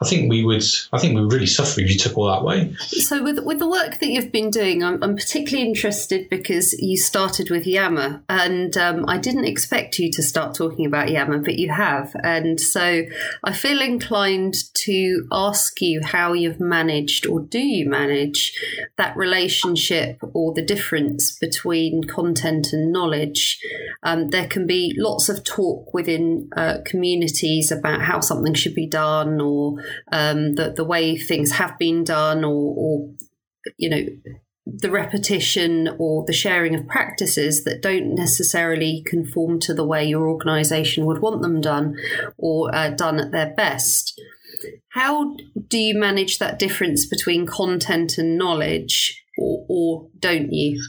I 0.00 0.06
think 0.06 0.30
we 0.30 0.44
would. 0.44 0.62
I 0.92 0.98
think 0.98 1.16
we 1.16 1.22
would 1.22 1.32
really 1.32 1.46
suffer 1.46 1.80
if 1.80 1.90
you 1.90 1.98
took 1.98 2.16
all 2.16 2.28
that 2.28 2.44
way. 2.44 2.72
So, 2.76 3.20
with 3.20 3.40
with 3.40 3.58
the 3.58 3.68
work 3.68 3.98
that 3.98 4.06
you've 4.06 4.30
been 4.30 4.50
doing, 4.50 4.84
I'm, 4.84 5.02
I'm 5.02 5.16
particularly 5.16 5.68
interested 5.68 6.28
because 6.28 6.72
you 6.74 6.96
started 6.96 7.50
with 7.50 7.66
Yammer, 7.66 8.22
and 8.28 8.76
um, 8.76 9.04
I 9.08 9.18
didn't 9.18 9.46
expect 9.46 9.98
you 9.98 10.08
to 10.12 10.22
start 10.22 10.54
talking 10.54 10.86
about 10.86 11.10
Yammer, 11.10 11.38
but 11.38 11.58
you 11.58 11.72
have, 11.72 12.14
and 12.22 12.60
so 12.60 13.02
I 13.42 13.52
feel 13.52 13.80
inclined 13.80 14.54
to 14.74 15.26
ask 15.32 15.80
you 15.80 16.00
how 16.04 16.32
you've 16.32 16.60
managed, 16.60 17.26
or 17.26 17.40
do 17.40 17.58
you 17.58 17.90
manage, 17.90 18.52
that 18.98 19.16
relationship 19.16 20.20
or 20.32 20.54
the 20.54 20.62
difference 20.62 21.36
between 21.36 22.04
content 22.04 22.72
and 22.72 22.92
knowledge. 22.92 23.60
Um, 24.04 24.30
there 24.30 24.46
can 24.46 24.64
be 24.64 24.94
lots 24.96 25.28
of 25.28 25.42
talk 25.42 25.92
within 25.92 26.50
uh, 26.56 26.78
communities 26.84 27.72
about 27.72 28.02
how 28.02 28.20
something 28.20 28.54
should 28.54 28.74
be 28.74 28.86
done 28.86 29.40
or 29.40 29.78
um, 30.12 30.54
the 30.54 30.72
the 30.76 30.84
way 30.84 31.16
things 31.16 31.52
have 31.52 31.78
been 31.78 32.04
done, 32.04 32.44
or, 32.44 32.74
or 32.76 33.10
you 33.76 33.88
know 33.88 34.04
the 34.66 34.90
repetition 34.90 35.88
or 35.98 36.24
the 36.26 36.32
sharing 36.32 36.74
of 36.74 36.86
practices 36.86 37.64
that 37.64 37.80
don't 37.80 38.14
necessarily 38.14 39.02
conform 39.06 39.58
to 39.60 39.72
the 39.72 39.86
way 39.86 40.04
your 40.04 40.28
organization 40.28 41.06
would 41.06 41.22
want 41.22 41.40
them 41.40 41.60
done 41.60 41.96
or 42.36 42.74
uh, 42.74 42.90
done 42.90 43.18
at 43.18 43.32
their 43.32 43.54
best. 43.54 44.20
How 44.90 45.36
do 45.68 45.78
you 45.78 45.98
manage 45.98 46.38
that 46.38 46.58
difference 46.58 47.06
between 47.06 47.46
content 47.46 48.18
and 48.18 48.36
knowledge, 48.36 49.22
or, 49.38 49.64
or 49.68 50.08
don't 50.18 50.52
you? 50.52 50.82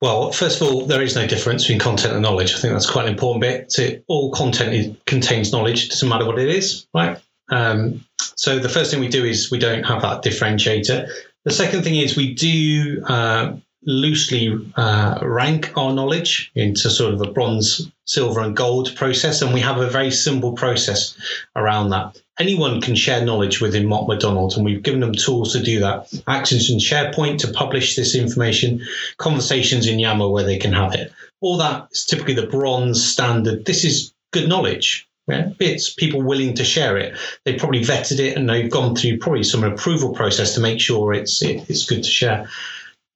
Well, 0.00 0.30
first 0.30 0.60
of 0.60 0.68
all, 0.68 0.86
there 0.86 1.02
is 1.02 1.16
no 1.16 1.26
difference 1.26 1.64
between 1.64 1.80
content 1.80 2.14
and 2.14 2.22
knowledge. 2.22 2.54
I 2.54 2.58
think 2.58 2.72
that's 2.72 2.88
quite 2.88 3.06
an 3.06 3.12
important 3.12 3.40
bit. 3.40 3.72
So 3.72 3.90
all 4.06 4.32
content 4.32 4.74
is, 4.74 4.96
contains 5.06 5.52
knowledge, 5.52 5.88
doesn't 5.88 6.08
matter 6.08 6.24
what 6.24 6.38
it 6.38 6.48
is, 6.48 6.86
right? 6.94 7.18
Um, 7.50 8.04
so 8.36 8.58
the 8.58 8.68
first 8.68 8.90
thing 8.90 9.00
we 9.00 9.08
do 9.08 9.24
is 9.24 9.50
we 9.50 9.58
don't 9.58 9.84
have 9.84 10.02
that 10.02 10.22
differentiator. 10.22 11.08
The 11.44 11.50
second 11.52 11.82
thing 11.82 11.96
is 11.96 12.16
we 12.16 12.34
do 12.34 13.02
uh, 13.06 13.56
loosely 13.84 14.54
uh, 14.76 15.18
rank 15.22 15.72
our 15.76 15.92
knowledge 15.92 16.50
into 16.54 16.90
sort 16.90 17.14
of 17.14 17.22
a 17.22 17.30
bronze, 17.30 17.90
silver, 18.04 18.40
and 18.40 18.56
gold 18.56 18.94
process, 18.96 19.40
and 19.40 19.54
we 19.54 19.60
have 19.60 19.78
a 19.78 19.88
very 19.88 20.10
simple 20.10 20.52
process 20.52 21.16
around 21.56 21.90
that. 21.90 22.20
Anyone 22.38 22.80
can 22.80 22.94
share 22.94 23.24
knowledge 23.24 23.60
within 23.60 23.86
Mott 23.86 24.06
MacDonald, 24.06 24.54
and 24.54 24.64
we've 24.64 24.82
given 24.82 25.00
them 25.00 25.14
tools 25.14 25.52
to 25.52 25.62
do 25.62 25.80
that. 25.80 26.12
Actions 26.28 26.70
in 26.70 26.78
SharePoint 26.78 27.38
to 27.38 27.52
publish 27.52 27.96
this 27.96 28.14
information, 28.14 28.80
conversations 29.16 29.86
in 29.86 29.98
Yammer 29.98 30.28
where 30.28 30.44
they 30.44 30.58
can 30.58 30.72
have 30.72 30.94
it. 30.94 31.12
All 31.40 31.56
that 31.58 31.88
is 31.90 32.04
typically 32.04 32.34
the 32.34 32.46
bronze 32.46 33.04
standard. 33.04 33.64
This 33.64 33.84
is 33.84 34.12
good 34.32 34.48
knowledge. 34.48 35.07
Yeah, 35.28 35.50
it's 35.60 35.92
people 35.92 36.22
willing 36.22 36.54
to 36.54 36.64
share 36.64 36.96
it. 36.96 37.18
They 37.44 37.58
probably 37.58 37.82
vetted 37.82 38.18
it 38.18 38.36
and 38.36 38.48
they've 38.48 38.70
gone 38.70 38.96
through 38.96 39.18
probably 39.18 39.42
some 39.44 39.62
approval 39.62 40.14
process 40.14 40.54
to 40.54 40.60
make 40.60 40.80
sure 40.80 41.12
it's 41.12 41.42
it, 41.42 41.68
it's 41.68 41.84
good 41.84 42.02
to 42.02 42.10
share. 42.10 42.48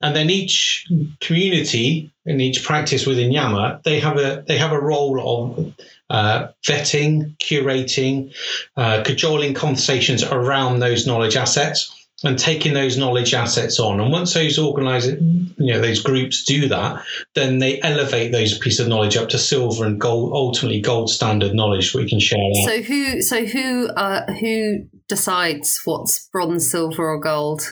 And 0.02 0.14
then 0.14 0.28
each 0.28 0.86
community 1.20 2.10
and 2.26 2.42
each 2.42 2.64
practice 2.64 3.06
within 3.06 3.32
Yammer, 3.32 3.80
they 3.84 3.98
have 4.00 4.18
a 4.18 4.44
they 4.46 4.58
have 4.58 4.72
a 4.72 4.80
role 4.80 5.56
of 5.56 5.74
uh, 6.10 6.48
vetting, 6.62 7.36
curating, 7.38 8.34
uh, 8.76 9.02
cajoling 9.04 9.54
conversations 9.54 10.22
around 10.22 10.80
those 10.80 11.06
knowledge 11.06 11.36
assets 11.36 12.01
and 12.24 12.38
taking 12.38 12.74
those 12.74 12.96
knowledge 12.96 13.34
assets 13.34 13.80
on. 13.80 14.00
And 14.00 14.12
once 14.12 14.34
those 14.34 14.58
organize, 14.58 15.06
you 15.06 15.56
know, 15.58 15.80
those 15.80 16.02
groups 16.02 16.44
do 16.44 16.68
that, 16.68 17.04
then 17.34 17.58
they 17.58 17.80
elevate 17.80 18.32
those 18.32 18.58
pieces 18.58 18.80
of 18.80 18.88
knowledge 18.88 19.16
up 19.16 19.28
to 19.30 19.38
silver 19.38 19.84
and 19.84 20.00
gold, 20.00 20.32
ultimately 20.32 20.80
gold 20.80 21.10
standard 21.10 21.54
knowledge 21.54 21.94
we 21.94 22.08
can 22.08 22.20
share. 22.20 22.38
So 22.64 22.82
who, 22.82 23.22
so 23.22 23.44
who, 23.44 23.88
uh, 23.88 24.32
who 24.34 24.84
decides 25.08 25.80
what's 25.84 26.28
bronze, 26.28 26.70
silver, 26.70 27.08
or 27.08 27.18
gold? 27.18 27.70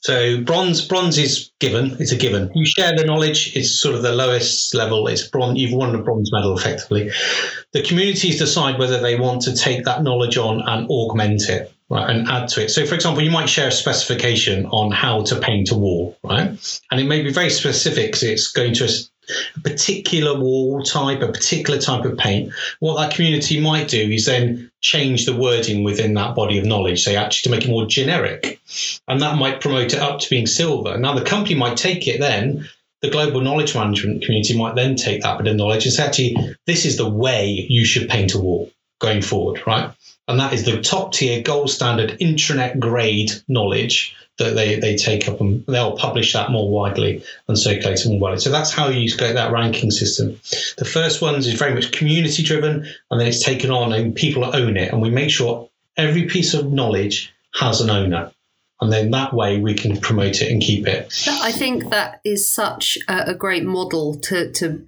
So 0.00 0.40
bronze, 0.42 0.86
bronze 0.86 1.18
is 1.18 1.50
given. 1.58 1.96
It's 1.98 2.12
a 2.12 2.16
given. 2.16 2.52
You 2.54 2.64
share 2.64 2.94
the 2.94 3.04
knowledge. 3.04 3.56
It's 3.56 3.80
sort 3.80 3.96
of 3.96 4.02
the 4.02 4.12
lowest 4.12 4.72
level. 4.72 5.08
It's 5.08 5.26
bronze. 5.26 5.58
You've 5.58 5.72
won 5.72 5.94
a 5.96 6.02
bronze 6.02 6.30
medal 6.32 6.56
effectively. 6.56 7.10
The 7.72 7.82
communities 7.82 8.38
decide 8.38 8.78
whether 8.78 9.00
they 9.00 9.18
want 9.18 9.42
to 9.42 9.56
take 9.56 9.84
that 9.84 10.04
knowledge 10.04 10.36
on 10.36 10.60
and 10.60 10.88
augment 10.88 11.48
it 11.48 11.72
right, 11.90 12.10
and 12.10 12.28
add 12.28 12.48
to 12.48 12.64
it. 12.64 12.70
So, 12.70 12.86
for 12.86 12.94
example, 12.94 13.22
you 13.22 13.30
might 13.30 13.48
share 13.48 13.68
a 13.68 13.72
specification 13.72 14.66
on 14.66 14.90
how 14.92 15.22
to 15.24 15.38
paint 15.40 15.70
a 15.70 15.74
wall, 15.74 16.16
right? 16.22 16.80
And 16.90 17.00
it 17.00 17.04
may 17.04 17.22
be 17.22 17.32
very 17.32 17.50
specific 17.50 18.06
because 18.06 18.22
it's 18.22 18.52
going 18.52 18.74
to 18.74 18.84
a, 18.84 18.88
particular 19.64 20.38
wall 20.38 20.84
type, 20.84 21.20
a 21.20 21.32
particular 21.32 21.80
type 21.80 22.04
of 22.04 22.16
paint. 22.16 22.52
What 22.78 22.96
that 22.98 23.12
community 23.12 23.60
might 23.60 23.88
do 23.88 23.98
is 23.98 24.26
then 24.26 24.70
change 24.80 25.26
the 25.26 25.34
wording 25.34 25.82
within 25.82 26.14
that 26.14 26.36
body 26.36 26.58
of 26.58 26.64
knowledge, 26.64 27.02
say 27.02 27.16
actually 27.16 27.50
to 27.50 27.56
make 27.56 27.66
it 27.66 27.70
more 27.70 27.86
generic. 27.86 28.60
And 29.08 29.20
that 29.22 29.36
might 29.36 29.60
promote 29.60 29.94
it 29.94 29.98
up 29.98 30.20
to 30.20 30.30
being 30.30 30.46
silver. 30.46 30.96
Now, 30.96 31.14
the 31.14 31.24
company 31.24 31.56
might 31.56 31.76
take 31.76 32.06
it 32.06 32.20
then 32.20 32.68
the 33.02 33.10
global 33.10 33.40
knowledge 33.40 33.74
management 33.74 34.22
community 34.22 34.56
might 34.56 34.74
then 34.74 34.96
take 34.96 35.22
that 35.22 35.38
bit 35.38 35.46
of 35.46 35.56
knowledge 35.56 35.84
and 35.84 35.94
say, 35.94 36.04
actually, 36.04 36.56
this 36.66 36.84
is 36.84 36.96
the 36.96 37.08
way 37.08 37.66
you 37.68 37.84
should 37.84 38.08
paint 38.08 38.34
a 38.34 38.38
wall 38.38 38.70
going 39.00 39.22
forward, 39.22 39.62
right? 39.66 39.92
And 40.28 40.40
that 40.40 40.52
is 40.52 40.64
the 40.64 40.80
top 40.80 41.12
tier 41.12 41.42
gold 41.42 41.70
standard 41.70 42.18
intranet 42.18 42.78
grade 42.78 43.32
knowledge 43.48 44.14
that 44.38 44.54
they, 44.54 44.78
they 44.78 44.96
take 44.96 45.28
up 45.28 45.40
and 45.40 45.64
they'll 45.66 45.96
publish 45.96 46.32
that 46.34 46.50
more 46.50 46.68
widely 46.68 47.24
and 47.48 47.58
circulate 47.58 48.04
it 48.04 48.08
more 48.08 48.18
widely. 48.18 48.40
So 48.40 48.50
that's 48.50 48.70
how 48.70 48.88
you 48.88 49.10
get 49.16 49.34
that 49.34 49.52
ranking 49.52 49.90
system. 49.90 50.38
The 50.76 50.84
first 50.84 51.22
ones 51.22 51.46
is 51.46 51.54
very 51.54 51.74
much 51.74 51.92
community 51.92 52.42
driven 52.42 52.86
and 53.10 53.20
then 53.20 53.28
it's 53.28 53.42
taken 53.42 53.70
on 53.70 53.92
and 53.92 54.14
people 54.14 54.44
own 54.44 54.76
it. 54.76 54.92
And 54.92 55.00
we 55.00 55.10
make 55.10 55.30
sure 55.30 55.68
every 55.96 56.26
piece 56.26 56.52
of 56.52 56.70
knowledge 56.70 57.32
has 57.54 57.80
an 57.80 57.88
owner. 57.88 58.30
And 58.80 58.92
then 58.92 59.10
that 59.12 59.32
way 59.32 59.58
we 59.58 59.72
can 59.72 59.98
promote 59.98 60.42
it 60.42 60.52
and 60.52 60.60
keep 60.60 60.86
it. 60.86 61.10
I 61.26 61.50
think 61.50 61.88
that 61.88 62.20
is 62.24 62.52
such 62.52 62.98
a, 63.08 63.30
a 63.30 63.34
great 63.34 63.64
model 63.64 64.16
to, 64.16 64.52
to 64.52 64.84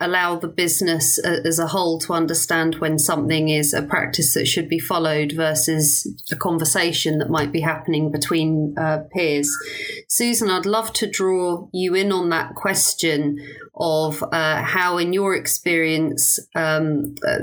allow 0.00 0.36
the 0.36 0.48
business 0.48 1.18
uh, 1.24 1.40
as 1.44 1.58
a 1.58 1.66
whole 1.66 1.98
to 2.00 2.12
understand 2.12 2.76
when 2.76 2.98
something 2.98 3.48
is 3.48 3.72
a 3.72 3.82
practice 3.82 4.34
that 4.34 4.46
should 4.46 4.68
be 4.68 4.78
followed 4.78 5.32
versus 5.32 6.06
a 6.30 6.36
conversation 6.36 7.18
that 7.18 7.30
might 7.30 7.52
be 7.52 7.60
happening 7.60 8.10
between 8.10 8.74
uh, 8.78 8.98
peers. 9.12 9.50
Susan, 10.08 10.50
I'd 10.50 10.66
love 10.66 10.92
to 10.94 11.06
draw 11.06 11.68
you 11.72 11.94
in 11.94 12.12
on 12.12 12.28
that 12.30 12.54
question 12.54 13.38
of 13.74 14.22
uh, 14.22 14.62
how, 14.62 14.98
in 14.98 15.12
your 15.14 15.34
experience, 15.34 16.38
um, 16.54 17.14
uh, 17.26 17.38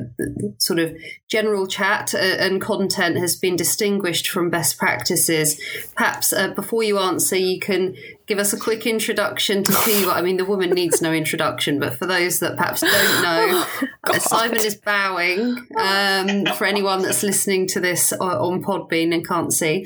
sort 0.59 0.77
of 0.77 0.95
general 1.27 1.65
chat 1.65 2.13
and 2.13 2.62
content 2.62 3.17
has 3.17 3.36
been 3.36 3.55
distinguished 3.55 4.29
from 4.29 4.50
best 4.50 4.77
practices. 4.77 5.59
Perhaps 5.95 6.33
before 6.55 6.83
you 6.83 7.00
answer, 7.00 7.36
you 7.36 7.59
can 7.59 7.95
give 8.27 8.38
us 8.38 8.53
a 8.53 8.59
quick 8.59 8.86
introduction 8.86 9.63
to 9.63 9.71
Siva. 9.71 10.12
I 10.12 10.21
mean, 10.21 10.38
the 10.38 10.45
woman 10.45 10.69
needs 10.69 11.01
no 11.01 11.12
introduction, 11.12 11.79
but 11.79 11.98
for 11.98 12.05
those 12.05 12.39
that 12.39 12.57
perhaps 12.57 12.81
don't 12.81 13.24
know, 13.24 13.65
oh, 14.07 14.17
Simon 14.19 14.57
is 14.57 14.75
bowing 14.75 15.57
um, 15.79 16.45
for 16.57 16.65
anyone 16.65 17.01
that's 17.01 17.24
listening 17.24 17.65
to 17.69 17.79
this 17.79 18.13
on 18.13 18.63
Podbean 18.63 19.15
and 19.15 19.27
can't 19.27 19.51
see. 19.51 19.83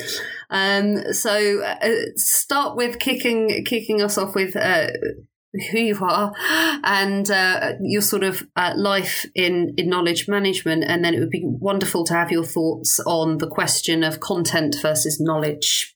Um, 0.50 1.14
so 1.14 1.64
uh, 1.64 1.90
start 2.18 2.76
with 2.76 3.00
kicking 3.00 3.64
kicking 3.66 4.02
us 4.02 4.18
off 4.18 4.36
with. 4.36 4.58
Who 5.72 5.78
you 5.78 6.00
are 6.02 6.34
and 6.84 7.30
uh, 7.30 7.74
your 7.82 8.02
sort 8.02 8.24
of 8.24 8.44
uh, 8.56 8.74
life 8.76 9.26
in, 9.36 9.74
in 9.78 9.90
knowledge 9.90 10.28
management. 10.28 10.84
And 10.84 11.06
then 11.06 11.14
it 11.14 11.20
would 11.20 11.30
be 11.30 11.44
wonderful 11.46 12.04
to 12.06 12.14
have 12.14 12.32
your 12.32 12.44
thoughts 12.44 13.00
on 13.06 13.38
the 13.38 13.48
question 13.48 14.04
of 14.04 14.20
content 14.20 14.76
versus 14.82 15.20
knowledge. 15.20 15.93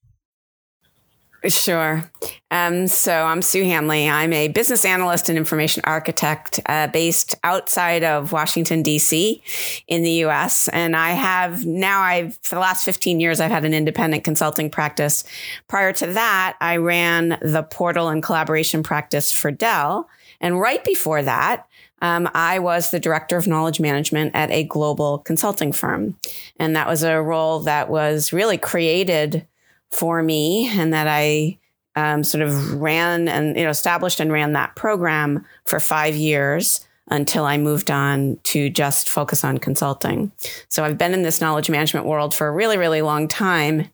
Sure. 1.46 2.10
Um, 2.50 2.88
so 2.88 3.14
I'm 3.14 3.44
Sue 3.44 3.64
Hanley. 3.64 4.10
I'm 4.10 4.34
a 4.34 4.48
business 4.48 4.84
analyst 4.84 5.30
and 5.30 5.38
information 5.38 5.84
architect 5.86 6.60
uh, 6.66 6.88
based 6.88 7.36
outside 7.44 8.04
of 8.04 8.32
Washington, 8.32 8.82
D.C. 8.82 9.44
in 9.88 10.02
the 10.02 10.12
U.S. 10.12 10.68
And 10.70 10.96
I 10.96 11.12
have 11.12 11.64
now, 11.64 12.02
I've, 12.02 12.38
for 12.42 12.56
the 12.56 12.62
last 12.62 12.84
15 12.86 13.20
years, 13.20 13.40
I've 13.40 13.52
had 13.52 13.66
an 13.66 13.74
independent 13.74 14.24
consulting 14.24 14.72
practice. 14.72 15.24
Prior 15.68 15.94
to 15.94 16.08
that, 16.08 16.58
I 16.60 16.78
ran 16.78 17.38
the 17.42 17.64
portal 17.64 18.10
and 18.10 18.24
collaboration 18.24 18.82
practice 18.82 19.32
for 19.32 19.52
Dell. 19.52 20.10
And 20.42 20.60
right 20.60 20.84
before 20.84 21.22
that, 21.22 21.68
um, 22.02 22.30
I 22.34 22.60
was 22.60 22.90
the 22.90 23.00
director 23.00 23.38
of 23.38 23.48
knowledge 23.48 23.80
management 23.80 24.36
at 24.36 24.50
a 24.50 24.64
global 24.64 25.20
consulting 25.20 25.72
firm. 25.72 26.18
And 26.60 26.76
that 26.76 26.88
was 26.88 27.04
a 27.04 27.22
role 27.22 27.60
that 27.62 27.90
was 27.90 28.34
really 28.34 28.58
created 28.58 29.46
for 29.92 30.22
me 30.22 30.70
and 30.70 30.94
that 30.94 31.08
I 31.08 31.58
um, 31.96 32.24
sort 32.24 32.44
of 32.44 32.76
ran 32.76 33.28
and 33.28 33.58
you 33.58 33.64
know 33.64 33.70
established 33.70 34.20
and 34.20 34.32
ran 34.32 34.54
that 34.54 34.76
program 34.76 35.46
for 35.66 35.80
five 35.80 36.16
years 36.16 36.86
until 37.10 37.46
I 37.46 37.58
moved 37.58 37.90
on 37.90 38.38
to 38.44 38.70
just 38.70 39.10
focus 39.10 39.44
on 39.44 39.58
consulting. 39.58 40.32
So 40.70 40.84
I've 40.84 40.98
been 40.98 41.14
in 41.14 41.24
this 41.24 41.40
knowledge 41.40 41.70
management 41.70 42.06
world 42.06 42.34
for 42.36 42.48
a 42.48 42.52
really, 42.52 42.78
really 42.78 43.02
long 43.02 43.28
time 43.28 43.88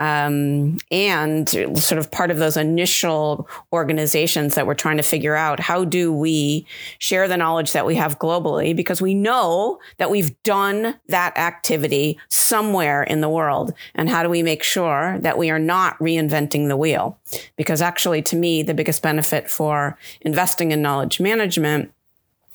um, 0.00 0.76
and 0.90 1.48
sort 1.48 1.98
of 1.98 2.10
part 2.10 2.30
of 2.30 2.38
those 2.38 2.56
initial 2.56 3.48
organizations 3.72 4.56
that 4.56 4.66
we're 4.66 4.74
trying 4.74 4.96
to 4.96 5.02
figure 5.02 5.36
out 5.36 5.60
how 5.60 5.84
do 5.84 6.12
we 6.12 6.66
share 6.98 7.28
the 7.28 7.36
knowledge 7.36 7.72
that 7.72 7.86
we 7.86 7.94
have 7.94 8.18
globally? 8.18 8.74
Because 8.74 9.00
we 9.00 9.14
know 9.14 9.78
that 9.98 10.10
we've 10.10 10.40
done 10.42 10.98
that 11.08 11.36
activity 11.38 12.18
somewhere 12.28 13.04
in 13.04 13.20
the 13.20 13.28
world. 13.28 13.72
And 13.94 14.08
how 14.08 14.22
do 14.24 14.28
we 14.28 14.42
make 14.42 14.64
sure 14.64 15.18
that 15.20 15.38
we 15.38 15.50
are 15.50 15.60
not 15.60 15.98
reinventing 16.00 16.68
the 16.68 16.76
wheel? 16.76 17.18
Because 17.56 17.80
actually 17.80 18.22
to 18.22 18.36
me 18.36 18.62
the 18.62 18.74
biggest 18.74 19.02
benefit 19.02 19.48
for 19.48 19.96
investing 20.22 20.72
in 20.72 20.82
knowledge 20.82 21.20
management 21.20 21.93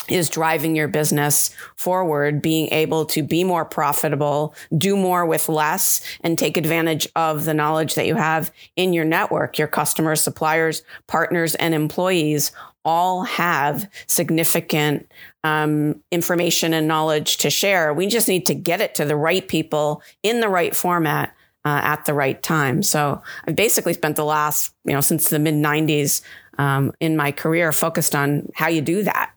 is 0.10 0.30
driving 0.30 0.76
your 0.76 0.88
business 0.88 1.52
forward, 1.76 2.42
being 2.42 2.68
able 2.72 3.06
to 3.06 3.24
be 3.24 3.44
more 3.44 3.66
profitable, 3.66 4.54
do 4.78 4.96
more 4.96 5.26
with 5.26 5.50
less, 5.50 6.02
and 6.22 6.38
take 6.38 6.58
advantage 6.58 7.08
of 7.16 7.46
the 7.46 7.54
knowledge 7.54 7.96
that 7.96 8.08
you 8.08 8.16
have 8.16 8.52
in 8.76 8.94
your 8.94 9.06
network. 9.06 9.58
Your 9.58 9.68
customers, 9.68 10.22
suppliers, 10.22 10.84
partners, 11.08 11.56
and 11.56 11.74
employees 11.74 12.52
all 12.86 13.24
have 13.24 13.90
significant 14.08 15.12
um, 15.44 16.02
information 16.12 16.74
and 16.74 16.88
knowledge 16.88 17.38
to 17.38 17.50
share. 17.50 17.94
We 17.94 18.08
just 18.08 18.28
need 18.28 18.46
to 18.48 18.56
get 18.56 18.82
it 18.82 18.96
to 18.96 19.06
the 19.06 19.16
right 19.16 19.48
people 19.48 20.02
in 20.24 20.40
the 20.40 20.50
right 20.50 20.76
format. 20.76 21.36
Uh, 21.66 21.82
at 21.84 22.06
the 22.06 22.14
right 22.14 22.42
time. 22.42 22.82
So 22.82 23.22
I've 23.46 23.56
basically 23.56 23.92
spent 23.92 24.16
the 24.16 24.24
last, 24.24 24.74
you 24.86 24.94
know, 24.94 25.02
since 25.02 25.28
the 25.28 25.40
mid 25.40 25.56
90s 25.56 26.22
um, 26.58 26.94
in 27.02 27.18
my 27.18 27.34
career 27.34 27.74
focused 27.74 28.16
on 28.16 28.50
how 28.56 28.70
you 28.70 28.82
do 28.82 29.04
that. 29.04 29.32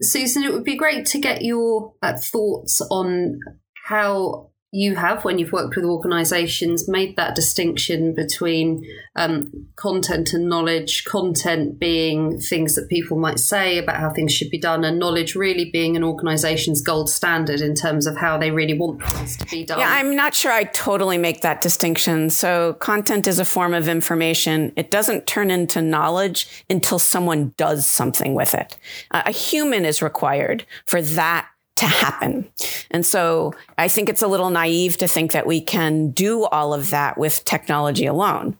Susan, 0.00 0.44
it 0.44 0.52
would 0.52 0.64
be 0.64 0.76
great 0.76 1.06
to 1.06 1.18
get 1.18 1.42
your 1.42 1.94
uh, 2.02 2.16
thoughts 2.16 2.80
on 2.90 3.38
how 3.86 4.47
you 4.70 4.96
have, 4.96 5.24
when 5.24 5.38
you've 5.38 5.52
worked 5.52 5.76
with 5.76 5.84
organizations, 5.86 6.88
made 6.88 7.16
that 7.16 7.34
distinction 7.34 8.14
between 8.14 8.84
um, 9.16 9.50
content 9.76 10.34
and 10.34 10.46
knowledge, 10.46 11.04
content 11.04 11.78
being 11.78 12.38
things 12.38 12.74
that 12.74 12.90
people 12.90 13.18
might 13.18 13.38
say 13.38 13.78
about 13.78 13.96
how 13.96 14.10
things 14.10 14.30
should 14.32 14.50
be 14.50 14.58
done, 14.58 14.84
and 14.84 14.98
knowledge 14.98 15.34
really 15.34 15.70
being 15.70 15.96
an 15.96 16.04
organization's 16.04 16.82
gold 16.82 17.08
standard 17.08 17.62
in 17.62 17.74
terms 17.74 18.06
of 18.06 18.18
how 18.18 18.36
they 18.36 18.50
really 18.50 18.78
want 18.78 19.02
things 19.02 19.38
to 19.38 19.46
be 19.46 19.64
done. 19.64 19.78
Yeah, 19.78 19.90
I'm 19.90 20.14
not 20.14 20.34
sure 20.34 20.52
I 20.52 20.64
totally 20.64 21.16
make 21.16 21.40
that 21.40 21.62
distinction. 21.62 22.28
So, 22.28 22.74
content 22.74 23.26
is 23.26 23.38
a 23.38 23.46
form 23.46 23.72
of 23.72 23.88
information, 23.88 24.74
it 24.76 24.90
doesn't 24.90 25.26
turn 25.26 25.50
into 25.50 25.80
knowledge 25.80 26.64
until 26.68 26.98
someone 26.98 27.54
does 27.56 27.86
something 27.86 28.34
with 28.34 28.54
it. 28.54 28.76
Uh, 29.12 29.22
a 29.24 29.30
human 29.30 29.86
is 29.86 30.02
required 30.02 30.66
for 30.84 31.00
that 31.00 31.48
to 31.78 31.86
happen. 31.86 32.50
And 32.90 33.04
so 33.04 33.54
I 33.76 33.88
think 33.88 34.08
it's 34.08 34.22
a 34.22 34.28
little 34.28 34.50
naive 34.50 34.96
to 34.98 35.08
think 35.08 35.32
that 35.32 35.46
we 35.46 35.60
can 35.60 36.10
do 36.10 36.44
all 36.44 36.74
of 36.74 36.90
that 36.90 37.18
with 37.18 37.44
technology 37.44 38.06
alone 38.06 38.56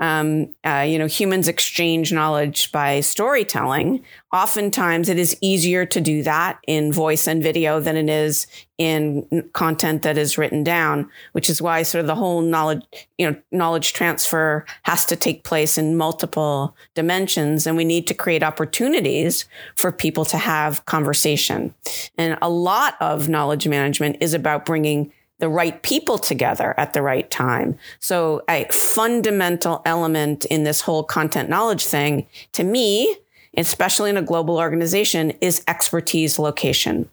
um, 0.00 0.54
uh, 0.64 0.84
you 0.88 0.98
know, 0.98 1.06
humans 1.06 1.46
exchange 1.46 2.10
knowledge 2.10 2.72
by 2.72 3.00
storytelling. 3.00 4.02
Oftentimes, 4.32 5.10
it 5.10 5.18
is 5.18 5.36
easier 5.42 5.84
to 5.84 6.00
do 6.00 6.22
that 6.22 6.58
in 6.66 6.90
voice 6.90 7.26
and 7.26 7.42
video 7.42 7.80
than 7.80 7.96
it 7.96 8.08
is 8.08 8.46
in 8.78 9.50
content 9.52 10.00
that 10.02 10.16
is 10.16 10.38
written 10.38 10.64
down. 10.64 11.10
Which 11.32 11.50
is 11.50 11.60
why 11.60 11.82
sort 11.82 12.00
of 12.00 12.06
the 12.06 12.14
whole 12.14 12.40
knowledge, 12.40 12.82
you 13.18 13.30
know, 13.30 13.36
knowledge 13.52 13.92
transfer 13.92 14.64
has 14.84 15.04
to 15.04 15.16
take 15.16 15.44
place 15.44 15.76
in 15.76 15.98
multiple 15.98 16.74
dimensions, 16.94 17.66
and 17.66 17.76
we 17.76 17.84
need 17.84 18.06
to 18.06 18.14
create 18.14 18.42
opportunities 18.42 19.44
for 19.76 19.92
people 19.92 20.24
to 20.26 20.38
have 20.38 20.86
conversation. 20.86 21.74
And 22.16 22.38
a 22.40 22.48
lot 22.48 22.96
of 23.00 23.28
knowledge 23.28 23.68
management 23.68 24.16
is 24.20 24.32
about 24.32 24.64
bringing 24.64 25.12
the 25.40 25.48
right 25.48 25.82
people 25.82 26.18
together 26.18 26.74
at 26.76 26.92
the 26.92 27.02
right 27.02 27.30
time. 27.30 27.76
So 27.98 28.42
a 28.48 28.66
fundamental 28.70 29.82
element 29.84 30.44
in 30.44 30.64
this 30.64 30.82
whole 30.82 31.02
content 31.02 31.48
knowledge 31.48 31.84
thing 31.84 32.26
to 32.52 32.62
me, 32.62 33.16
especially 33.56 34.10
in 34.10 34.16
a 34.16 34.22
global 34.22 34.58
organization, 34.58 35.32
is 35.40 35.64
expertise 35.66 36.38
location. 36.38 37.08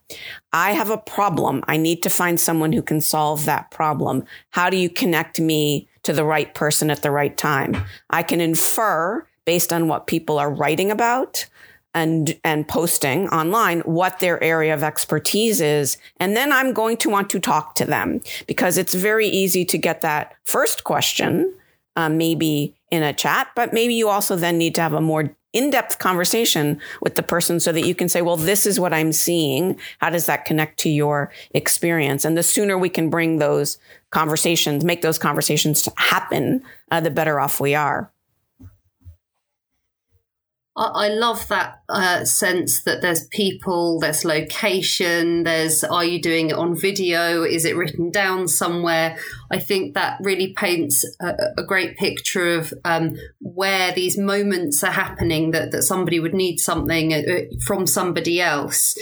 I 0.54 0.72
have 0.74 0.90
a 0.90 0.98
problem. 0.98 1.64
I 1.68 1.78
need 1.78 2.04
to 2.04 2.10
find 2.10 2.40
someone 2.40 2.74
who 2.74 2.82
can 2.82 3.02
solve 3.02 3.46
that 3.46 3.72
problem. 3.72 4.26
How 4.52 4.70
do 4.70 4.78
you 4.78 4.90
connect 4.90 5.40
me 5.40 5.88
to 6.04 6.14
the 6.14 6.26
right 6.26 6.54
person 6.54 6.92
at 6.92 7.02
the 7.02 7.12
right 7.12 7.36
time? 7.36 7.84
I 8.10 8.24
can 8.24 8.42
infer 8.42 9.26
based 9.46 9.72
on 9.72 9.88
what 9.88 10.08
people 10.08 10.38
are 10.38 10.52
writing 10.52 10.92
about 10.92 11.48
and 11.98 12.40
and 12.44 12.68
posting 12.68 13.28
online 13.30 13.80
what 13.80 14.20
their 14.20 14.42
area 14.44 14.72
of 14.72 14.84
expertise 14.84 15.60
is. 15.60 15.98
And 16.20 16.36
then 16.36 16.52
i'm 16.52 16.72
going 16.72 16.98
to 16.98 17.10
want 17.10 17.30
to 17.32 17.40
talk 17.40 17.76
to 17.76 17.86
them 17.86 18.22
because 18.46 18.78
it's 18.78 18.94
very 18.94 19.28
easy 19.28 19.66
to 19.66 19.78
get 19.78 20.02
that 20.02 20.36
first 20.44 20.84
question 20.84 21.54
um, 21.96 22.18
maybe 22.18 22.76
in 22.92 23.02
a 23.02 23.14
chat 23.14 23.48
but 23.56 23.74
maybe 23.74 23.96
you 23.96 24.08
also 24.10 24.36
then 24.36 24.58
need 24.58 24.76
to 24.76 24.82
have 24.82 24.94
a 24.94 25.02
more 25.02 25.36
in-depth 25.54 25.98
conversation 25.98 26.80
with 27.02 27.16
the 27.16 27.24
person 27.24 27.60
so 27.60 27.72
that 27.72 27.88
you 27.88 27.96
can 27.96 28.10
say 28.10 28.22
well 28.22 28.38
this 28.38 28.66
is 28.66 28.80
what 28.80 28.94
i'm 28.94 29.12
seeing. 29.12 29.76
How 29.98 30.12
does 30.12 30.28
that 30.28 30.46
connect 30.46 30.80
to 30.82 30.90
your 30.90 31.32
experience? 31.52 32.26
And 32.26 32.38
the 32.38 32.44
sooner 32.44 32.78
we 32.78 32.90
can 32.90 33.10
bring 33.10 33.40
those 33.40 33.80
conversations 34.12 34.84
make 34.84 35.02
those 35.02 35.18
conversations 35.18 35.90
happen 35.98 36.62
uh, 36.92 37.02
the 37.02 37.10
better 37.10 37.40
off 37.40 37.60
we 37.60 37.74
are 37.74 38.12
I 40.78 41.08
love 41.10 41.48
that 41.48 41.82
uh, 41.90 42.24
sense 42.24 42.84
that 42.84 43.02
there's 43.02 43.26
people, 43.28 44.00
there's 44.00 44.24
location, 44.24 45.44
there's 45.44 45.84
are 45.84 46.06
you 46.06 46.22
doing 46.22 46.52
it 46.52 46.56
on 46.56 46.76
video? 46.76 47.44
Is 47.44 47.66
it 47.66 47.76
written 47.76 48.12
down 48.12 48.48
somewhere? 48.48 49.18
I 49.50 49.58
think 49.58 49.96
that 49.96 50.20
really 50.22 50.54
paints 50.54 51.04
a, 51.20 51.36
a 51.58 51.64
great 51.64 51.98
picture 51.98 52.54
of 52.54 52.74
um, 52.86 53.16
where 53.40 53.92
these 53.92 54.20
moments 54.20 54.84
are 54.84 54.92
happening 54.92 55.52
that, 55.52 55.72
that 55.72 55.82
somebody 55.82 56.20
would 56.20 56.36
need 56.36 56.58
something 56.60 57.14
uh, 57.14 57.22
from 57.66 57.88
somebody 57.88 58.40
else. 58.40 58.96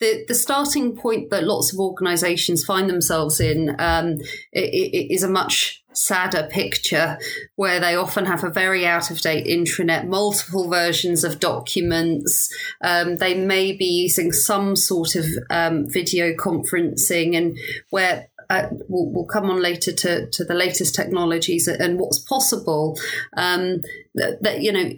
The, 0.00 0.24
the 0.28 0.34
starting 0.34 0.96
point 0.96 1.30
that 1.30 1.44
lots 1.44 1.72
of 1.72 1.78
organizations 1.78 2.62
find 2.62 2.90
themselves 2.90 3.40
in 3.40 3.74
um, 3.78 4.18
is 4.52 5.22
a 5.22 5.30
much 5.30 5.81
sadder 5.94 6.48
picture 6.50 7.18
where 7.56 7.80
they 7.80 7.94
often 7.94 8.26
have 8.26 8.44
a 8.44 8.50
very 8.50 8.86
out 8.86 9.10
of 9.10 9.20
date 9.20 9.46
intranet, 9.46 10.06
multiple 10.06 10.68
versions 10.68 11.24
of 11.24 11.40
documents. 11.40 12.52
Um, 12.82 13.16
they 13.16 13.34
may 13.34 13.72
be 13.72 13.84
using 13.84 14.32
some 14.32 14.76
sort 14.76 15.14
of 15.14 15.26
um, 15.50 15.88
video 15.88 16.32
conferencing, 16.34 17.36
and 17.36 17.58
where 17.90 18.28
uh, 18.52 18.68
we'll, 18.88 19.10
we'll, 19.10 19.24
come 19.24 19.48
on 19.48 19.62
later 19.62 19.92
to, 19.92 20.26
to 20.30 20.44
the 20.44 20.52
latest 20.52 20.94
technologies 20.94 21.66
and 21.66 21.98
what's 21.98 22.18
possible. 22.18 22.98
Um, 23.36 23.80
that, 24.14 24.42
that, 24.42 24.60
you 24.60 24.70
know 24.70 24.90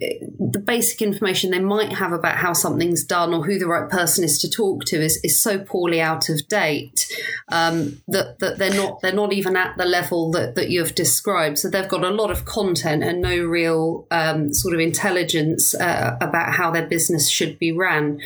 the 0.51 0.59
basic 0.59 1.01
information 1.01 1.51
they 1.51 1.59
might 1.59 1.93
have 1.93 2.11
about 2.11 2.35
how 2.35 2.51
something's 2.51 3.05
done 3.05 3.33
or 3.33 3.45
who 3.45 3.57
the 3.57 3.67
right 3.67 3.89
person 3.89 4.25
is 4.25 4.39
to 4.39 4.49
talk 4.49 4.83
to 4.83 5.01
is, 5.01 5.21
is 5.23 5.41
so 5.41 5.57
poorly 5.57 6.01
out 6.01 6.27
of 6.27 6.45
date 6.49 7.09
um, 7.49 8.01
that, 8.09 8.39
that 8.39 8.57
they're 8.57 8.73
not 8.73 8.99
they're 8.99 9.13
not 9.13 9.31
even 9.31 9.55
at 9.55 9.77
the 9.77 9.85
level 9.85 10.31
that, 10.31 10.55
that 10.55 10.69
you've 10.69 10.95
described. 10.95 11.57
So 11.57 11.69
they've 11.69 11.87
got 11.87 12.03
a 12.03 12.09
lot 12.09 12.29
of 12.29 12.43
content 12.43 13.03
and 13.03 13.21
no 13.21 13.37
real 13.37 14.05
um, 14.11 14.53
sort 14.53 14.73
of 14.73 14.81
intelligence 14.81 15.73
uh, 15.73 16.17
about 16.19 16.53
how 16.53 16.71
their 16.71 16.85
business 16.85 17.29
should 17.29 17.57
be 17.57 17.71
ran 17.71 18.19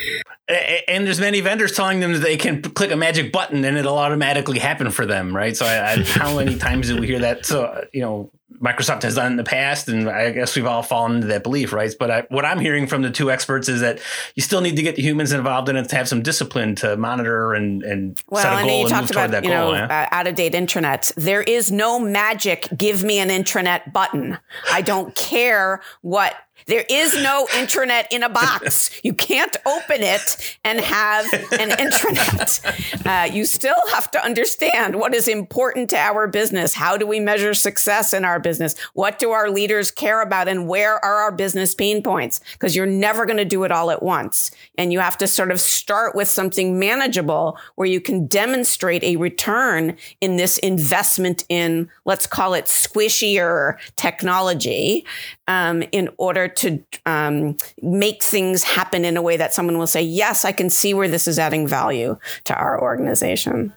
and 0.49 1.05
there's 1.05 1.19
many 1.19 1.41
vendors 1.41 1.73
telling 1.73 1.99
them 1.99 2.13
that 2.13 2.19
they 2.19 2.37
can 2.37 2.61
click 2.61 2.91
a 2.91 2.95
magic 2.95 3.31
button 3.31 3.63
and 3.63 3.77
it'll 3.77 3.97
automatically 3.97 4.59
happen 4.59 4.89
for 4.91 5.05
them, 5.05 5.35
right? 5.35 5.55
So, 5.55 5.65
I, 5.65 5.91
I, 5.91 6.03
how 6.03 6.37
many 6.37 6.55
times 6.59 6.87
did 6.87 6.99
we 6.99 7.07
hear 7.07 7.19
that? 7.19 7.45
So, 7.45 7.85
you 7.93 8.01
know, 8.01 8.31
Microsoft 8.61 9.03
has 9.03 9.15
done 9.15 9.31
in 9.31 9.37
the 9.37 9.43
past, 9.43 9.87
and 9.87 10.09
I 10.09 10.31
guess 10.31 10.55
we've 10.55 10.65
all 10.65 10.83
fallen 10.83 11.15
into 11.15 11.27
that 11.27 11.43
belief, 11.43 11.71
right? 11.71 11.93
But 11.97 12.11
I, 12.11 12.21
what 12.29 12.43
I'm 12.43 12.59
hearing 12.59 12.87
from 12.87 13.03
the 13.03 13.09
two 13.09 13.31
experts 13.31 13.69
is 13.69 13.81
that 13.81 13.99
you 14.35 14.41
still 14.41 14.59
need 14.59 14.75
to 14.75 14.81
get 14.81 14.95
the 14.97 15.01
humans 15.01 15.31
involved 15.31 15.69
in 15.69 15.77
it 15.77 15.87
to 15.89 15.95
have 15.95 16.09
some 16.09 16.21
discipline 16.21 16.75
to 16.75 16.97
monitor 16.97 17.53
and 17.53 17.83
and 17.83 18.21
well, 18.27 18.43
set 18.43 18.53
a 18.53 18.67
goal 18.67 18.85
and, 18.85 18.91
and 18.91 19.01
move 19.01 19.11
toward 19.11 19.31
that 19.31 19.43
you 19.43 19.49
goal. 19.49 19.71
Know, 19.71 19.77
yeah? 19.77 20.07
uh, 20.11 20.15
out 20.15 20.27
of 20.27 20.35
date 20.35 20.53
intranet. 20.53 21.13
There 21.15 21.41
is 21.41 21.71
no 21.71 21.99
magic. 21.99 22.67
Give 22.75 23.03
me 23.03 23.19
an 23.19 23.29
intranet 23.29 23.93
button. 23.93 24.37
I 24.71 24.81
don't 24.81 25.15
care 25.15 25.81
what 26.01 26.35
there 26.69 26.85
is 26.89 27.15
no 27.15 27.47
intranet 27.47 28.05
in 28.11 28.23
a 28.23 28.29
box. 28.29 28.89
You 29.03 29.13
can't 29.13 29.57
open 29.65 30.03
it 30.03 30.57
and 30.63 30.79
have 30.79 31.25
an 31.33 31.69
intranet. 31.71 33.05
Uh, 33.05 33.31
you 33.33 33.45
still 33.45 33.81
have 33.91 34.11
to 34.11 34.23
understand 34.23 34.95
what 34.95 35.15
is 35.15 35.27
important 35.27 35.89
to 35.89 35.97
our 35.97 36.27
business. 36.27 36.75
How 36.75 36.95
do 36.95 37.07
we 37.07 37.19
measure 37.19 37.53
success 37.53 38.13
in 38.13 38.23
our 38.23 38.39
business? 38.39 38.77
What 38.93 39.17
do 39.17 39.31
our 39.31 39.49
leaders 39.49 39.89
care 39.89 40.21
about? 40.21 40.47
And 40.47 40.67
where 40.67 41.03
are 41.03 41.15
our 41.15 41.31
business 41.31 41.73
pain 41.73 42.03
points? 42.03 42.39
Because 42.53 42.75
you're 42.75 42.85
never 42.85 43.25
going 43.25 43.37
to 43.37 43.45
do 43.45 43.63
it 43.63 43.71
all 43.71 43.89
at 43.89 44.03
once. 44.03 44.51
And 44.79 44.93
you 44.93 45.01
have 45.01 45.17
to 45.17 45.27
sort 45.27 45.51
of 45.51 45.59
start 45.59 46.15
with 46.15 46.29
something 46.29 46.79
manageable 46.79 47.57
where 47.75 47.87
you 47.87 47.99
can 47.99 48.27
demonstrate 48.27 49.03
a 49.03 49.17
return 49.17 49.97
in 50.21 50.37
this 50.37 50.57
investment 50.59 51.43
in, 51.49 51.89
let's 52.05 52.25
call 52.25 52.53
it 52.53 52.65
squishier 52.65 53.77
technology 53.97 55.05
um, 55.49 55.83
in 55.91 56.07
order 56.17 56.47
to 56.47 56.81
um, 57.05 57.57
make 57.81 58.23
things 58.23 58.63
happen 58.63 59.03
in 59.03 59.17
a 59.17 59.21
way 59.21 59.35
that 59.35 59.53
someone 59.53 59.77
will 59.77 59.85
say, 59.85 60.01
yes, 60.01 60.45
I 60.45 60.53
can 60.53 60.69
see 60.69 60.93
where 60.93 61.09
this 61.09 61.27
is 61.27 61.37
adding 61.37 61.67
value 61.67 62.17
to 62.45 62.55
our 62.55 62.81
organization. 62.81 63.73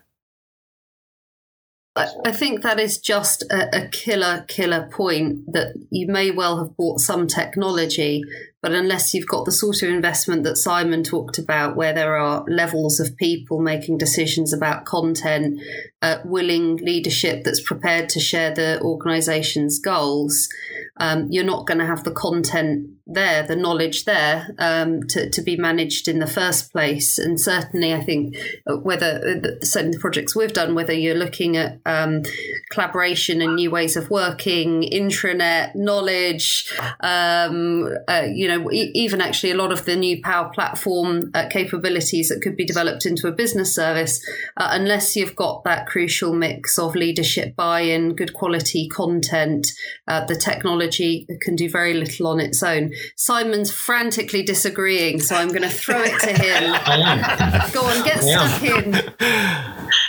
I 1.94 2.32
think 2.32 2.62
that 2.62 2.80
is 2.80 2.98
just 2.98 3.42
a, 3.50 3.84
a, 3.84 3.88
killer, 3.88 4.46
killer 4.48 4.88
point 4.90 5.52
that 5.52 5.74
you 5.90 6.06
may 6.06 6.30
well 6.30 6.64
have 6.64 6.76
bought 6.76 7.00
some 7.00 7.26
technology, 7.26 8.22
but 8.62 8.72
unless 8.72 9.12
you've 9.12 9.26
got 9.26 9.44
the 9.44 9.52
sort 9.52 9.82
of 9.82 9.88
investment 9.88 10.44
that 10.44 10.56
Simon 10.56 11.02
talked 11.02 11.36
about, 11.36 11.76
where 11.76 11.92
there 11.92 12.16
are 12.16 12.44
levels 12.46 13.00
of 13.00 13.16
people 13.16 13.60
making 13.60 13.98
decisions 13.98 14.52
about 14.52 14.84
content, 14.84 15.60
uh, 16.00 16.18
willing 16.24 16.76
leadership 16.76 17.42
that's 17.42 17.60
prepared 17.60 18.08
to 18.10 18.20
share 18.20 18.54
the 18.54 18.80
organization's 18.80 19.80
goals, 19.80 20.48
um, 20.98 21.26
you're 21.30 21.44
not 21.44 21.66
going 21.66 21.78
to 21.78 21.86
have 21.86 22.04
the 22.04 22.12
content 22.12 22.88
there, 23.06 23.42
the 23.42 23.56
knowledge 23.56 24.04
there 24.04 24.54
um, 24.58 25.02
to, 25.08 25.28
to 25.30 25.42
be 25.42 25.56
managed 25.56 26.06
in 26.06 26.18
the 26.18 26.26
first 26.26 26.72
place. 26.72 27.18
And 27.18 27.40
certainly, 27.40 27.92
I 27.92 28.00
think 28.00 28.36
uh, 28.66 28.76
whether 28.76 29.42
uh, 29.44 29.64
certainly 29.64 29.96
the 29.96 30.00
projects 30.00 30.36
we've 30.36 30.52
done, 30.52 30.74
whether 30.74 30.92
you're 30.92 31.16
looking 31.16 31.56
at 31.56 31.80
um, 31.86 32.22
collaboration 32.70 33.42
and 33.42 33.56
new 33.56 33.70
ways 33.70 33.96
of 33.96 34.10
working, 34.10 34.82
intranet 34.82 35.74
knowledge, 35.74 36.72
um, 37.00 37.88
uh, 38.08 38.26
you 38.32 38.46
know, 38.48 38.51
e- 38.72 38.90
even 38.94 39.20
actually 39.20 39.50
a 39.50 39.56
lot 39.56 39.72
of 39.72 39.84
the 39.84 39.96
new 39.96 40.20
Power 40.22 40.50
Platform 40.52 41.30
uh, 41.34 41.48
capabilities 41.48 42.28
that 42.28 42.40
could 42.42 42.56
be 42.56 42.64
developed 42.64 43.06
into 43.06 43.28
a 43.28 43.32
business 43.32 43.74
service, 43.74 44.24
uh, 44.56 44.68
unless 44.72 45.16
you've 45.16 45.36
got 45.36 45.64
that 45.64 45.86
crucial 45.86 46.34
mix 46.34 46.78
of 46.78 46.94
leadership 46.94 47.56
buy-in, 47.56 48.14
good 48.14 48.34
quality 48.34 48.88
content, 48.88 49.72
uh, 50.08 50.24
the 50.26 50.36
technology 50.36 51.26
can 51.40 51.56
do 51.56 51.68
very 51.68 51.94
little 51.94 52.26
on 52.26 52.40
its 52.40 52.62
own. 52.62 52.92
Simon's 53.16 53.70
frantically 53.70 54.42
disagreeing, 54.42 55.20
so 55.20 55.36
I'm 55.36 55.48
going 55.48 55.62
to 55.62 55.68
throw 55.68 56.02
it 56.02 56.20
to 56.20 56.32
him. 56.32 56.72
Go 57.72 57.84
on, 57.84 58.04
get 58.04 58.22
stuck 58.22 58.62
in. 58.62 58.92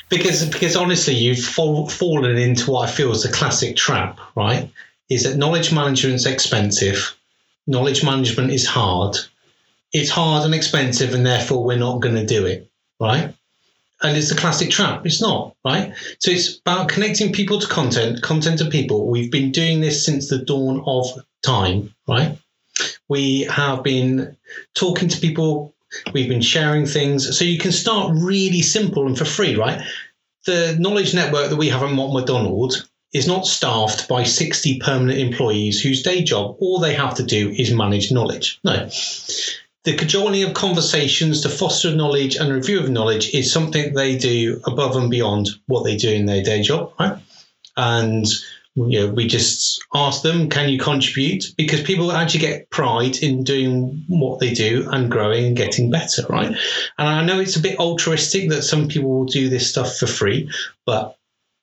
because 0.10 0.46
because 0.46 0.76
honestly, 0.76 1.16
you've 1.16 1.44
fall, 1.44 1.88
fallen 1.88 2.38
into 2.38 2.72
what 2.72 2.90
I 2.90 2.92
feel 2.92 3.12
is 3.12 3.26
a 3.26 3.32
classic 3.32 3.76
trap. 3.76 4.20
Right? 4.36 4.70
Is 5.10 5.24
that 5.24 5.38
knowledge 5.38 5.72
management 5.74 6.16
is 6.16 6.26
expensive, 6.26 7.16
knowledge 7.68 8.04
management 8.04 8.52
is 8.52 8.66
hard. 8.66 9.18
It's 9.92 10.10
hard 10.10 10.46
and 10.46 10.56
expensive, 10.56 11.14
and 11.14 11.26
therefore 11.26 11.64
we're 11.64 11.78
not 11.78 12.02
going 12.02 12.16
to 12.16 12.26
do 12.26 12.46
it. 12.46 12.70
Right? 13.00 13.34
and 14.04 14.18
it's 14.18 14.32
a 14.32 14.36
classic 14.36 14.70
trap. 14.70 15.06
It's 15.06 15.22
not, 15.22 15.56
right? 15.64 15.94
So 16.20 16.30
it's 16.32 16.58
about 16.58 16.90
connecting 16.90 17.32
people 17.32 17.60
to 17.60 17.68
content, 17.68 18.22
content 18.22 18.60
to 18.60 18.66
people. 18.66 19.08
We've 19.08 19.32
been 19.32 19.52
doing 19.52 19.80
this 19.80 20.06
since 20.06 20.30
the 20.30 20.40
dawn 20.40 20.84
of 20.86 21.08
time, 21.42 21.94
right? 22.08 22.38
We 23.08 23.42
have 23.44 23.82
been 23.82 24.36
talking 24.76 25.08
to 25.08 25.20
people, 25.20 25.74
we've 26.14 26.28
been 26.28 26.42
sharing 26.42 26.86
things. 26.86 27.38
So 27.38 27.46
you 27.46 27.58
can 27.58 27.72
start 27.72 28.12
really 28.16 28.62
simple 28.62 29.08
and 29.08 29.18
for 29.18 29.26
free, 29.26 29.56
right? 29.56 29.82
The 30.46 30.76
knowledge 30.80 31.14
network 31.14 31.50
that 31.50 31.56
we 31.56 31.70
have 31.70 31.84
at 31.84 31.92
Mott 31.92 32.14
MacDonald 32.14 32.90
is 33.14 33.28
not 33.28 33.46
staffed 33.46 34.08
by 34.08 34.24
60 34.24 34.80
permanent 34.80 35.20
employees 35.20 35.82
whose 35.82 36.02
day 36.02 36.24
job, 36.24 36.56
all 36.60 36.80
they 36.80 36.94
have 36.96 37.16
to 37.16 37.24
do 37.24 37.52
is 37.52 37.72
manage 37.72 38.12
knowledge. 38.12 38.60
No 38.64 38.90
the 39.84 39.96
cajoling 39.96 40.44
of 40.44 40.54
conversations 40.54 41.42
to 41.42 41.50
foster 41.50 41.94
knowledge 41.94 42.36
and 42.36 42.52
review 42.52 42.80
of 42.80 42.90
knowledge 42.90 43.34
is 43.34 43.52
something 43.52 43.94
they 43.94 44.18
do 44.18 44.62
above 44.66 44.96
and 44.96 45.10
beyond 45.10 45.50
what 45.68 45.84
they 45.84 45.98
do 45.98 46.10
in 46.10 46.26
their 46.26 46.42
day 46.42 46.62
job, 46.62 46.94
right? 47.00 47.18
And 47.76 48.26
you 48.76 49.02
know, 49.02 49.14
we 49.14 49.28
just 49.28 49.84
ask 49.94 50.24
them, 50.24 50.50
can 50.50 50.70
you 50.70 50.80
contribute? 50.80 51.46
Because 51.58 51.82
people 51.82 52.12
actually 52.12 52.40
get 52.40 52.70
pride 52.72 53.18
in 53.18 53.44
doing 53.44 54.04
what 54.08 54.40
they 54.40 54.54
do 54.54 54.88
and 54.92 55.12
growing 55.12 55.46
and 55.46 55.58
getting 55.58 55.92
better, 55.92 56.24
right? 56.28 56.48
And 56.98 57.08
I 57.08 57.24
know 57.24 57.40
it's 57.40 57.58
a 57.58 57.62
bit 57.62 57.78
altruistic 57.78 58.50
that 58.50 58.64
some 58.64 58.88
people 58.88 59.10
will 59.10 59.26
do 59.26 59.50
this 59.50 59.70
stuff 59.70 59.98
for 59.98 60.08
free, 60.08 60.50
but 60.86 61.18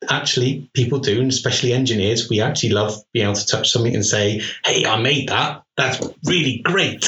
actually 0.08 0.70
people 0.74 0.98
do, 0.98 1.20
and 1.20 1.30
especially 1.30 1.72
engineers, 1.72 2.28
we 2.28 2.40
actually 2.40 2.70
love 2.70 2.94
being 3.12 3.26
able 3.26 3.34
to 3.34 3.46
touch 3.46 3.70
something 3.70 3.94
and 3.94 4.04
say, 4.04 4.40
hey, 4.64 4.86
I 4.86 5.00
made 5.00 5.28
that. 5.28 5.62
That's 5.76 6.00
really 6.26 6.60
great. 6.64 7.04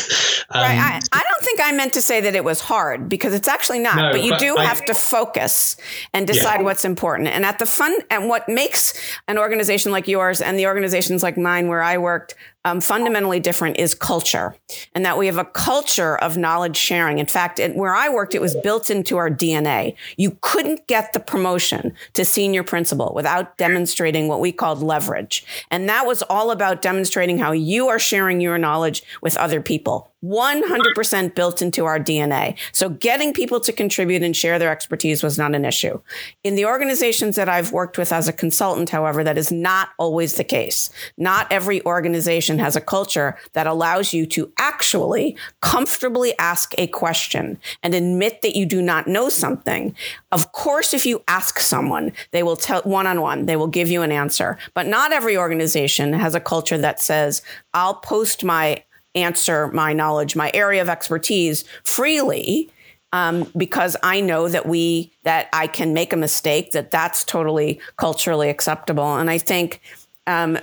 Um, 0.50 0.62
right. 0.62 0.78
I, 0.78 1.00
I, 1.12 1.22
don't 1.22 1.42
think 1.42 1.60
I 1.62 1.72
meant 1.72 1.92
to 1.94 2.02
say 2.02 2.20
that 2.22 2.34
it 2.34 2.44
was 2.44 2.60
hard 2.60 3.08
because 3.08 3.34
it's 3.34 3.48
actually 3.48 3.80
not. 3.80 3.96
No, 3.96 4.12
but 4.12 4.22
you 4.22 4.30
but 4.30 4.40
do 4.40 4.56
I, 4.56 4.64
have 4.64 4.84
to 4.86 4.94
focus 4.94 5.76
and 6.14 6.26
decide 6.26 6.60
yeah. 6.60 6.62
what's 6.62 6.84
important. 6.84 7.28
And 7.28 7.44
at 7.44 7.58
the 7.58 7.66
fun 7.66 7.94
and 8.10 8.28
what 8.28 8.48
makes 8.48 8.94
an 9.28 9.36
organization 9.36 9.92
like 9.92 10.08
yours 10.08 10.40
and 10.40 10.58
the 10.58 10.66
organizations 10.66 11.22
like 11.22 11.36
mine 11.36 11.68
where 11.68 11.82
I 11.82 11.98
worked 11.98 12.34
um, 12.64 12.80
fundamentally 12.80 13.40
different 13.40 13.78
is 13.78 13.94
culture, 13.94 14.54
and 14.94 15.04
that 15.04 15.18
we 15.18 15.26
have 15.26 15.38
a 15.38 15.44
culture 15.44 16.16
of 16.18 16.36
knowledge 16.36 16.76
sharing. 16.76 17.18
In 17.18 17.26
fact, 17.26 17.58
it, 17.58 17.74
where 17.74 17.94
I 17.94 18.08
worked, 18.08 18.34
it 18.34 18.40
was 18.40 18.54
built 18.62 18.88
into 18.88 19.16
our 19.16 19.28
DNA. 19.28 19.96
You 20.16 20.38
couldn't 20.42 20.86
get 20.86 21.12
the 21.12 21.20
promotion 21.20 21.94
to 22.14 22.24
senior 22.24 22.62
principal 22.62 23.12
without 23.14 23.58
demonstrating 23.58 24.28
what 24.28 24.38
we 24.38 24.52
called 24.52 24.80
leverage, 24.80 25.44
and 25.70 25.88
that 25.88 26.06
was 26.06 26.22
all 26.22 26.52
about 26.52 26.82
demonstrating 26.82 27.38
how 27.38 27.50
you 27.50 27.88
are 27.88 27.98
sharing 27.98 28.40
your 28.40 28.51
knowledge 28.58 29.02
with 29.22 29.36
other 29.36 29.60
people. 29.60 30.11
100% 30.24 31.34
built 31.34 31.62
into 31.62 31.84
our 31.84 31.98
DNA. 31.98 32.56
So 32.72 32.88
getting 32.88 33.32
people 33.32 33.60
to 33.60 33.72
contribute 33.72 34.22
and 34.22 34.36
share 34.36 34.58
their 34.58 34.70
expertise 34.70 35.22
was 35.22 35.36
not 35.36 35.54
an 35.54 35.64
issue. 35.64 36.00
In 36.44 36.54
the 36.54 36.66
organizations 36.66 37.36
that 37.36 37.48
I've 37.48 37.72
worked 37.72 37.98
with 37.98 38.12
as 38.12 38.28
a 38.28 38.32
consultant, 38.32 38.90
however, 38.90 39.24
that 39.24 39.36
is 39.38 39.50
not 39.50 39.90
always 39.98 40.34
the 40.36 40.44
case. 40.44 40.90
Not 41.16 41.50
every 41.50 41.84
organization 41.84 42.58
has 42.58 42.76
a 42.76 42.80
culture 42.80 43.36
that 43.54 43.66
allows 43.66 44.12
you 44.12 44.26
to 44.26 44.52
actually 44.58 45.36
comfortably 45.60 46.38
ask 46.38 46.74
a 46.78 46.86
question 46.86 47.58
and 47.82 47.94
admit 47.94 48.42
that 48.42 48.56
you 48.56 48.64
do 48.64 48.80
not 48.80 49.08
know 49.08 49.28
something. 49.28 49.94
Of 50.30 50.52
course, 50.52 50.94
if 50.94 51.04
you 51.04 51.22
ask 51.26 51.58
someone, 51.58 52.12
they 52.30 52.42
will 52.42 52.56
tell 52.56 52.82
one 52.82 53.06
on 53.06 53.20
one, 53.20 53.46
they 53.46 53.56
will 53.56 53.66
give 53.66 53.88
you 53.88 54.02
an 54.02 54.12
answer. 54.12 54.58
But 54.74 54.86
not 54.86 55.12
every 55.12 55.36
organization 55.36 56.12
has 56.12 56.34
a 56.34 56.40
culture 56.40 56.78
that 56.78 57.00
says, 57.00 57.42
I'll 57.74 57.96
post 57.96 58.44
my 58.44 58.84
answer 59.14 59.68
my 59.68 59.92
knowledge, 59.92 60.36
my 60.36 60.50
area 60.54 60.82
of 60.82 60.88
expertise 60.88 61.64
freely. 61.84 62.70
Um, 63.14 63.52
because 63.54 63.94
I 64.02 64.22
know 64.22 64.48
that 64.48 64.64
we 64.64 65.12
that 65.24 65.50
I 65.52 65.66
can 65.66 65.92
make 65.92 66.14
a 66.14 66.16
mistake, 66.16 66.72
that 66.72 66.90
that's 66.90 67.24
totally 67.24 67.78
culturally 67.98 68.48
acceptable, 68.48 69.16
and 69.16 69.28
I 69.28 69.36
think 69.36 69.82
um, 70.28 70.56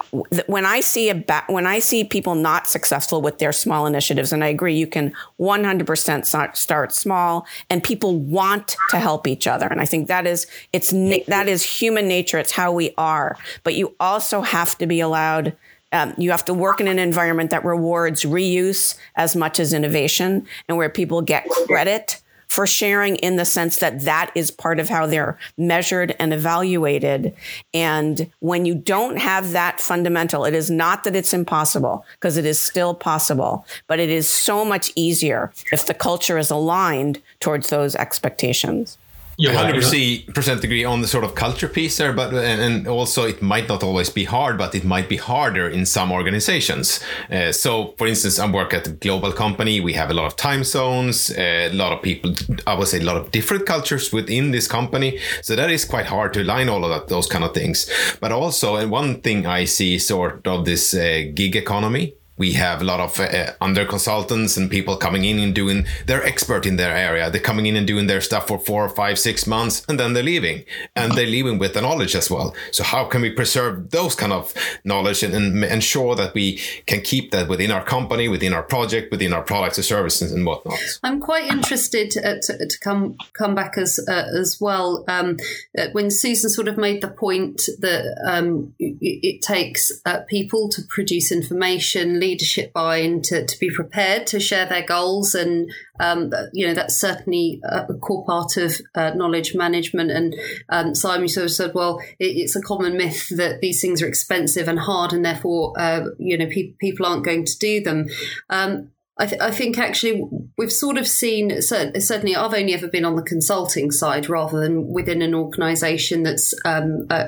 when 0.48 0.66
I 0.66 0.80
see 0.80 1.10
a 1.10 1.16
ba- 1.16 1.44
when 1.48 1.68
I 1.68 1.80
see 1.80 2.06
people 2.06 2.34
not 2.34 2.66
successful 2.66 3.22
with 3.22 3.40
their 3.40 3.52
small 3.52 3.86
initiatives, 3.86 4.32
and 4.32 4.42
I 4.42 4.48
agree, 4.48 4.78
you 4.78 4.88
can 4.88 5.14
100% 5.38 6.56
start, 6.56 6.94
small, 6.94 7.46
and 7.70 7.84
people 7.84 8.18
want 8.18 8.78
to 8.92 9.00
help 9.00 9.28
each 9.28 9.48
other, 9.48 9.68
and 9.68 9.82
I 9.82 9.86
think 9.86 10.08
that 10.08 10.26
is 10.26 10.48
it's 10.72 10.92
that 11.28 11.50
is 11.50 11.64
human 11.64 12.08
nature. 12.08 12.38
It's 12.38 12.54
how 12.54 12.72
we 12.72 12.94
are, 12.98 13.36
but 13.64 13.76
you 13.76 13.96
also 14.00 14.42
have 14.42 14.78
to 14.78 14.88
be 14.88 15.02
allowed 15.02 15.58
um, 15.92 16.14
you 16.18 16.32
have 16.32 16.46
to 16.46 16.54
work 16.54 16.80
in 16.80 16.88
an 16.88 17.00
environment 17.00 17.50
that 17.50 17.66
rewards 17.66 18.24
reuse 18.24 18.98
as 19.16 19.36
much 19.36 19.60
as 19.60 19.74
innovation 19.74 20.46
and 20.68 20.78
where 20.78 20.90
people 20.90 21.22
get 21.22 21.48
credit 21.50 22.22
for 22.50 22.66
sharing 22.66 23.16
in 23.18 23.36
the 23.36 23.46
sense 23.46 23.78
that 23.78 24.02
that 24.02 24.32
is 24.36 24.52
part 24.52 24.80
of 24.80 24.90
how 24.90 25.06
they're 25.06 25.38
measured 25.58 26.16
and 26.20 26.34
evaluated. 26.34 27.34
And 27.74 28.30
when 28.40 28.66
you 28.66 28.74
don't 28.74 29.18
have 29.18 29.52
that 29.52 29.80
fundamental, 29.80 30.46
it 30.46 30.56
is 30.56 30.70
not 30.70 31.04
that 31.04 31.16
it's 31.16 31.34
impossible 31.34 32.06
because 32.16 32.38
it 32.38 32.46
is 32.46 32.60
still 32.60 32.96
possible, 32.96 33.66
but 33.88 34.00
it 34.00 34.10
is 34.10 34.28
so 34.28 34.66
much 34.66 34.92
easier 34.96 35.54
if 35.72 35.86
the 35.86 35.94
culture 35.94 36.40
is 36.40 36.50
aligned 36.50 37.22
towards 37.40 37.70
those 37.70 37.96
expectations. 37.96 38.98
You're 39.42 39.54
100% 39.54 40.64
agree 40.66 40.84
on 40.84 41.02
the 41.02 41.08
sort 41.08 41.24
of 41.24 41.34
culture 41.34 41.70
piece 41.70 41.98
there, 41.98 42.12
but 42.12 42.34
and, 42.34 42.62
and, 42.62 42.88
also 42.90 43.24
it 43.24 43.42
might 43.42 43.70
not 43.70 43.84
always 43.84 44.10
be 44.10 44.26
hard, 44.26 44.58
but 44.58 44.76
it 44.76 44.84
might 44.84 45.08
be 45.08 45.16
harder 45.16 45.70
in 45.70 45.86
some 45.86 46.12
organizations. 46.12 47.00
Uh, 47.32 47.54
so, 47.54 47.96
for 47.98 48.06
instance, 48.06 48.38
I 48.38 48.52
work 48.52 48.74
at 48.74 48.86
a 48.88 48.92
global 48.92 49.32
company. 49.32 49.80
We 49.80 49.94
have 49.94 50.10
a 50.10 50.14
lot 50.14 50.26
of 50.26 50.36
time 50.36 50.66
zones, 50.66 51.32
uh, 51.32 51.70
a 51.72 51.74
lot 51.74 51.94
of 51.94 52.02
people. 52.02 52.34
I 52.68 52.74
would 52.74 52.90
say 52.90 53.00
a 53.00 53.04
lot 53.04 53.16
of 53.16 53.32
different 53.32 53.66
cultures 53.66 54.12
within 54.12 54.52
this 54.52 54.68
company. 54.68 55.20
So 55.42 55.56
that 55.56 55.72
is 55.72 55.86
quite 55.86 56.08
hard 56.08 56.34
to 56.34 56.42
align 56.42 56.68
all 56.68 56.84
of 56.84 56.90
that, 56.90 57.08
those 57.08 57.28
kind 57.28 57.46
of 57.46 57.54
things. 57.54 57.90
But 58.20 58.34
also, 58.34 58.76
and 58.76 58.92
one 58.92 59.22
thing 59.22 59.46
I 59.46 59.64
see 59.64 60.00
sort 60.00 60.46
of 60.48 60.66
this 60.66 60.94
uh, 60.94 61.32
gig 61.34 61.56
economy 61.56 62.16
we 62.40 62.54
have 62.54 62.82
a 62.82 62.86
lot 62.86 63.02
of 63.02 63.20
uh, 63.20 63.52
under 63.60 63.86
consultants 63.86 64.56
and 64.58 64.72
people 64.72 64.96
coming 64.96 65.26
in 65.26 65.38
and 65.40 65.54
doing 65.54 65.86
they're 66.08 66.26
expert 66.26 66.66
in 66.66 66.78
their 66.78 66.96
area. 66.96 67.30
They're 67.30 67.42
coming 67.42 67.66
in 67.66 67.76
and 67.76 67.86
doing 67.86 68.08
their 68.08 68.22
stuff 68.22 68.48
for 68.48 68.58
four 68.58 68.88
five 68.90 69.20
six 69.20 69.46
months 69.46 69.86
and 69.88 70.00
then 70.00 70.14
they're 70.14 70.24
leaving. 70.24 70.64
And 70.96 71.12
they're 71.12 71.28
leaving 71.28 71.60
with 71.60 71.74
the 71.74 71.82
knowledge 71.82 72.16
as 72.16 72.32
well. 72.32 72.56
So 72.72 72.84
how 72.84 73.06
can 73.06 73.22
we 73.22 73.30
preserve 73.30 73.92
those 73.92 74.16
kind 74.16 74.32
of 74.32 74.54
knowledge 74.86 75.22
and, 75.22 75.34
and 75.34 75.64
ensure 75.66 76.16
that 76.16 76.34
we 76.34 76.62
can 76.86 77.02
keep 77.02 77.32
that 77.32 77.50
within 77.50 77.72
our 77.72 77.84
company 77.84 78.30
within 78.30 78.54
our 78.54 78.64
project 78.64 79.12
within 79.12 79.34
our 79.34 79.44
products 79.44 79.78
and 79.78 79.86
services 79.86 80.32
and 80.32 80.46
whatnot? 80.46 80.80
I'm 81.04 81.20
quite 81.20 81.52
interested 81.52 82.10
to, 82.12 82.40
to, 82.40 82.66
to 82.66 82.80
come 82.80 83.18
come 83.34 83.54
back 83.54 83.78
as 83.78 84.00
uh, 84.08 84.28
as 84.40 84.58
well. 84.62 85.04
Um, 85.10 85.38
uh, 85.78 85.88
when 85.92 86.10
susan 86.10 86.50
sort 86.50 86.70
of 86.70 86.78
made 86.78 87.02
the 87.02 87.10
point 87.10 87.64
that 87.80 88.06
um, 88.26 88.74
it, 88.80 88.98
it, 89.02 89.42
takes 89.42 89.92
uh, 90.06 90.20
people 90.28 90.70
to 90.70 90.82
produce 90.90 91.32
information 91.32 92.20
leadership 92.30 92.72
buy-in 92.74 93.22
to, 93.24 93.46
to 93.46 93.60
be 93.60 93.70
prepared 93.70 94.28
to 94.28 94.40
share 94.40 94.66
their 94.66 94.86
goals 94.86 95.36
and 95.36 95.72
um, 96.00 96.32
you 96.54 96.68
know 96.68 96.74
that's 96.74 96.96
certainly 96.96 97.60
a 97.64 97.94
core 97.96 98.26
part 98.26 98.56
of 98.58 98.80
uh, 98.96 99.12
knowledge 99.16 99.56
management. 99.56 100.12
And 100.12 100.36
um, 100.70 100.96
Simon 100.96 101.28
sort 101.28 101.46
of 101.46 101.52
said 101.52 101.74
well 101.74 102.00
it, 102.20 102.38
it's 102.38 102.56
a 102.56 102.62
common 102.62 102.98
myth 102.98 103.30
that 103.36 103.62
these 103.62 103.82
things 103.82 104.02
are 104.02 104.08
expensive 104.08 104.68
and 104.68 104.80
hard 104.80 105.14
and 105.14 105.26
therefore 105.26 105.74
uh, 105.78 106.06
you 106.18 106.38
know 106.38 106.48
pe- 106.48 106.74
people 106.80 107.06
aren't 107.06 107.26
going 107.26 107.46
to 107.46 107.58
do 107.58 107.82
them. 107.82 108.08
Um, 108.50 108.92
I, 109.20 109.26
th- 109.26 109.42
I, 109.42 109.52
think 109.52 109.78
actually 109.78 110.24
we've 110.58 110.72
sort 110.72 110.98
of 110.98 111.06
seen 111.06 111.62
certainly 111.62 112.38
I've 112.38 112.54
only 112.54 112.74
ever 112.74 112.88
been 112.88 113.04
on 113.04 113.18
the 113.18 113.22
consulting 113.22 113.92
side 113.92 114.30
rather 114.30 114.62
than 114.62 114.88
within 114.88 115.22
an 115.22 115.36
organisation 115.36 116.24
that's 116.24 116.54
um, 116.64 117.06
uh, 117.10 117.26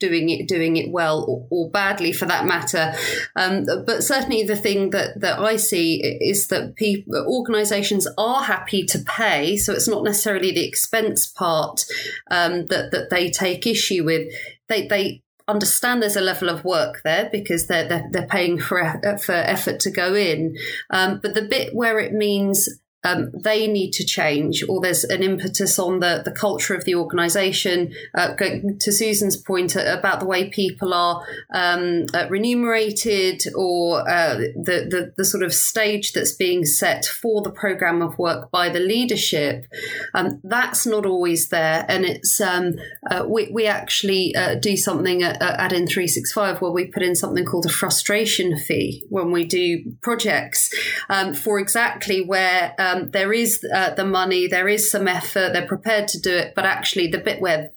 doing 0.00 0.30
it 0.30 0.48
doing 0.48 0.76
it 0.76 0.90
well 0.90 1.22
or, 1.28 1.46
or 1.50 1.70
badly 1.70 2.12
for 2.12 2.24
that 2.24 2.46
matter. 2.46 2.94
Um, 3.36 3.66
but 3.86 4.02
certainly 4.02 4.44
the 4.44 4.56
thing 4.56 4.90
that 4.90 5.20
that 5.20 5.38
I 5.38 5.56
see 5.56 5.96
is 5.96 6.48
that 6.48 6.76
people 6.76 7.14
organisations 7.28 8.08
are 8.16 8.42
happy 8.42 8.84
to 8.84 8.98
pay, 9.00 9.58
so 9.58 9.74
it's 9.74 9.88
not 9.88 10.02
necessarily 10.02 10.50
the 10.50 10.66
expense 10.66 11.26
part 11.26 11.84
um, 12.30 12.68
that 12.68 12.90
that 12.92 13.10
they 13.10 13.30
take 13.30 13.66
issue 13.66 14.02
with. 14.04 14.32
They 14.68 14.86
they 14.86 15.23
understand 15.46 16.02
there's 16.02 16.16
a 16.16 16.20
level 16.20 16.48
of 16.48 16.64
work 16.64 17.02
there 17.04 17.28
because 17.30 17.66
they're 17.66 17.88
they're, 17.88 18.08
they're 18.10 18.26
paying 18.26 18.58
for 18.58 19.00
for 19.22 19.32
effort 19.32 19.80
to 19.80 19.90
go 19.90 20.14
in. 20.14 20.56
Um, 20.90 21.20
but 21.22 21.34
the 21.34 21.42
bit 21.42 21.74
where 21.74 21.98
it 21.98 22.12
means 22.12 22.68
um, 23.04 23.30
they 23.32 23.66
need 23.66 23.92
to 23.92 24.04
change, 24.04 24.64
or 24.68 24.80
there's 24.80 25.04
an 25.04 25.22
impetus 25.22 25.78
on 25.78 26.00
the, 26.00 26.22
the 26.24 26.32
culture 26.32 26.74
of 26.74 26.84
the 26.84 26.94
organization. 26.94 27.92
Uh, 28.14 28.34
to 28.34 28.92
Susan's 28.92 29.36
point 29.36 29.76
about 29.76 30.20
the 30.20 30.26
way 30.26 30.48
people 30.48 30.94
are 30.94 31.24
um, 31.54 32.06
uh, 32.14 32.26
remunerated, 32.28 33.44
or 33.54 34.08
uh, 34.08 34.36
the, 34.36 34.86
the, 34.90 35.12
the 35.16 35.24
sort 35.24 35.42
of 35.42 35.52
stage 35.52 36.12
that's 36.12 36.32
being 36.32 36.64
set 36.64 37.04
for 37.04 37.42
the 37.42 37.50
program 37.50 38.02
of 38.02 38.18
work 38.18 38.50
by 38.50 38.68
the 38.68 38.80
leadership, 38.80 39.66
um, 40.14 40.40
that's 40.44 40.86
not 40.86 41.06
always 41.06 41.48
there. 41.48 41.84
And 41.88 42.04
it's 42.04 42.40
um, 42.40 42.74
uh, 43.10 43.24
we, 43.28 43.50
we 43.52 43.66
actually 43.66 44.34
uh, 44.34 44.54
do 44.56 44.76
something 44.76 45.22
at, 45.22 45.40
at 45.42 45.72
In365 45.72 46.60
where 46.60 46.70
we 46.70 46.86
put 46.86 47.02
in 47.02 47.14
something 47.14 47.44
called 47.44 47.66
a 47.66 47.70
frustration 47.70 48.56
fee 48.58 49.02
when 49.08 49.30
we 49.30 49.44
do 49.44 49.94
projects 50.00 50.72
um, 51.08 51.34
for 51.34 51.58
exactly 51.58 52.24
where 52.24 52.74
um, 52.78 52.93
there 53.02 53.32
is 53.32 53.64
uh, 53.74 53.94
the 53.94 54.04
money, 54.04 54.46
there 54.46 54.68
is 54.68 54.90
some 54.90 55.08
effort, 55.08 55.52
they're 55.52 55.66
prepared 55.66 56.08
to 56.08 56.20
do 56.20 56.34
it, 56.34 56.54
but 56.54 56.64
actually 56.64 57.08
the 57.08 57.18
bit 57.18 57.40
where 57.40 57.70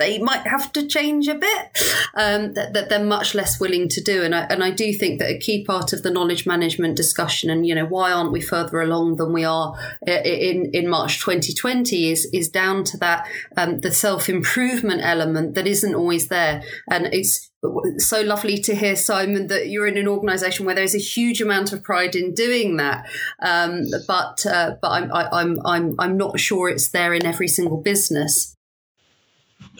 they 0.00 0.18
might 0.18 0.46
have 0.46 0.72
to 0.72 0.86
change 0.86 1.28
a 1.28 1.34
bit 1.34 1.78
um, 2.14 2.54
that, 2.54 2.72
that, 2.72 2.88
they're 2.88 3.04
much 3.04 3.34
less 3.34 3.60
willing 3.60 3.88
to 3.88 4.00
do. 4.00 4.22
And 4.22 4.34
I, 4.34 4.46
and 4.50 4.64
I 4.64 4.70
do 4.70 4.92
think 4.92 5.20
that 5.20 5.30
a 5.30 5.38
key 5.38 5.64
part 5.64 5.92
of 5.92 6.02
the 6.02 6.10
knowledge 6.10 6.46
management 6.46 6.96
discussion 6.96 7.50
and 7.50 7.66
you 7.66 7.74
know 7.74 7.86
why 7.86 8.10
aren't 8.10 8.32
we 8.32 8.40
further 8.40 8.80
along 8.80 9.16
than 9.16 9.32
we 9.32 9.44
are 9.44 9.76
in 10.06 10.70
in 10.72 10.88
March 10.88 11.20
2020 11.20 12.10
is 12.10 12.28
is 12.32 12.48
down 12.48 12.82
to 12.84 12.96
that 12.98 13.28
um, 13.56 13.80
the 13.80 13.92
self 13.92 14.28
improvement 14.28 15.02
element 15.02 15.54
that 15.54 15.66
isn't 15.66 15.94
always 15.94 16.28
there. 16.28 16.62
And 16.90 17.06
it's 17.12 17.50
so 17.98 18.22
lovely 18.22 18.58
to 18.58 18.74
hear 18.74 18.96
Simon 18.96 19.48
that 19.48 19.68
you're 19.68 19.86
in 19.86 19.98
an 19.98 20.08
organization 20.08 20.64
where 20.64 20.74
there's 20.74 20.94
a 20.94 20.98
huge 20.98 21.42
amount 21.42 21.72
of 21.72 21.82
pride 21.82 22.16
in 22.16 22.32
doing 22.32 22.78
that. 22.78 23.06
Um, 23.42 23.82
but 24.06 24.46
uh, 24.46 24.76
but 24.80 24.88
I'm, 24.88 25.12
I, 25.12 25.28
I'm 25.30 25.60
I'm 25.66 25.94
I'm 25.98 26.16
not 26.16 26.40
sure 26.40 26.68
it's 26.68 26.88
there 26.88 27.12
in 27.12 27.26
every 27.26 27.48
single 27.48 27.76
business 27.76 28.56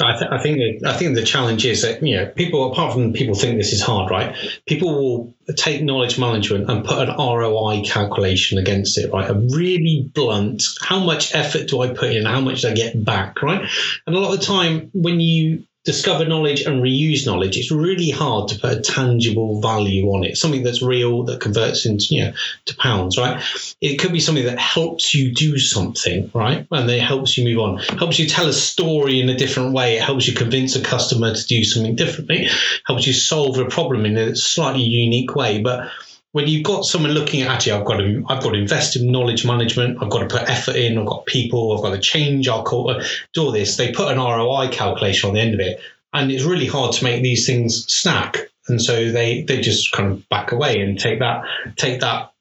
I, 0.00 0.18
th- 0.18 0.30
I, 0.30 0.42
think 0.42 0.58
the, 0.58 0.88
I 0.88 0.92
think 0.94 1.14
the 1.14 1.24
challenge 1.24 1.64
is 1.66 1.82
that 1.82 2.02
you 2.02 2.16
know 2.16 2.26
people 2.26 2.72
apart 2.72 2.94
from 2.94 3.12
people 3.12 3.34
think 3.34 3.56
this 3.56 3.72
is 3.72 3.82
hard, 3.82 4.10
right? 4.10 4.36
People 4.66 4.94
will 4.94 5.34
take 5.56 5.82
knowledge 5.82 6.18
management 6.18 6.70
and 6.70 6.84
put 6.84 7.08
an 7.08 7.16
ROI 7.16 7.82
calculation 7.84 8.58
against 8.58 8.98
it, 8.98 9.12
right? 9.12 9.28
A 9.28 9.34
really 9.34 10.10
blunt, 10.14 10.62
how 10.80 11.00
much 11.00 11.34
effort 11.34 11.68
do 11.68 11.80
I 11.80 11.88
put 11.88 12.10
in? 12.12 12.24
How 12.24 12.40
much 12.40 12.62
do 12.62 12.68
I 12.68 12.74
get 12.74 13.04
back, 13.04 13.42
right? 13.42 13.68
And 14.06 14.16
a 14.16 14.18
lot 14.18 14.32
of 14.32 14.40
the 14.40 14.46
time, 14.46 14.90
when 14.94 15.20
you 15.20 15.64
discover 15.84 16.26
knowledge 16.26 16.62
and 16.62 16.82
reuse 16.82 17.26
knowledge, 17.26 17.56
it's 17.56 17.70
really 17.70 18.10
hard 18.10 18.48
to 18.48 18.58
put 18.58 18.72
a 18.72 18.80
tangible 18.80 19.60
value 19.60 20.06
on 20.08 20.24
it, 20.24 20.36
something 20.36 20.62
that's 20.62 20.82
real 20.82 21.24
that 21.24 21.40
converts 21.40 21.86
into 21.86 22.14
you 22.14 22.24
know 22.24 22.32
to 22.66 22.76
pounds, 22.76 23.16
right? 23.16 23.42
It 23.80 23.96
could 23.96 24.12
be 24.12 24.20
something 24.20 24.44
that 24.44 24.58
helps 24.58 25.14
you 25.14 25.32
do 25.32 25.58
something, 25.58 26.30
right? 26.34 26.66
And 26.70 26.90
it 26.90 27.02
helps 27.02 27.38
you 27.38 27.44
move 27.44 27.58
on, 27.58 27.78
helps 27.98 28.18
you 28.18 28.28
tell 28.28 28.48
a 28.48 28.52
story 28.52 29.20
in 29.20 29.28
a 29.28 29.36
different 29.36 29.72
way, 29.72 29.96
it 29.96 30.02
helps 30.02 30.26
you 30.28 30.34
convince 30.34 30.76
a 30.76 30.82
customer 30.82 31.34
to 31.34 31.46
do 31.46 31.64
something 31.64 31.96
differently, 31.96 32.48
helps 32.86 33.06
you 33.06 33.12
solve 33.12 33.58
a 33.58 33.66
problem 33.66 34.04
in 34.04 34.16
a 34.16 34.36
slightly 34.36 34.82
unique 34.82 35.34
way. 35.34 35.62
But 35.62 35.90
when 36.32 36.46
you've 36.46 36.64
got 36.64 36.84
someone 36.84 37.12
looking 37.12 37.42
at 37.42 37.48
actually 37.48 37.72
I've 37.72 37.84
got 37.84 37.96
to 37.96 38.24
I've 38.28 38.42
got 38.42 38.50
to 38.50 38.58
invest 38.58 38.96
in 38.96 39.10
knowledge 39.10 39.44
management, 39.44 39.98
I've 40.02 40.10
got 40.10 40.20
to 40.20 40.26
put 40.26 40.48
effort 40.48 40.76
in, 40.76 40.98
I've 40.98 41.06
got 41.06 41.26
people, 41.26 41.76
I've 41.76 41.82
got 41.82 41.94
to 41.94 42.00
change 42.00 42.48
our 42.48 42.62
culture, 42.62 43.02
do 43.32 43.44
all 43.44 43.52
this. 43.52 43.76
They 43.76 43.92
put 43.92 44.12
an 44.12 44.18
ROI 44.18 44.68
calculation 44.68 45.28
on 45.28 45.34
the 45.34 45.40
end 45.40 45.54
of 45.54 45.60
it, 45.60 45.80
and 46.12 46.30
it's 46.30 46.44
really 46.44 46.66
hard 46.66 46.92
to 46.94 47.04
make 47.04 47.22
these 47.22 47.46
things 47.46 47.92
stack. 47.92 48.38
And 48.68 48.80
so 48.80 49.10
they 49.10 49.42
they 49.42 49.60
just 49.60 49.92
kind 49.92 50.12
of 50.12 50.28
back 50.28 50.52
away 50.52 50.80
and 50.80 50.98
take 50.98 51.18
that 51.18 51.44
take 51.76 52.00
that. 52.00 52.32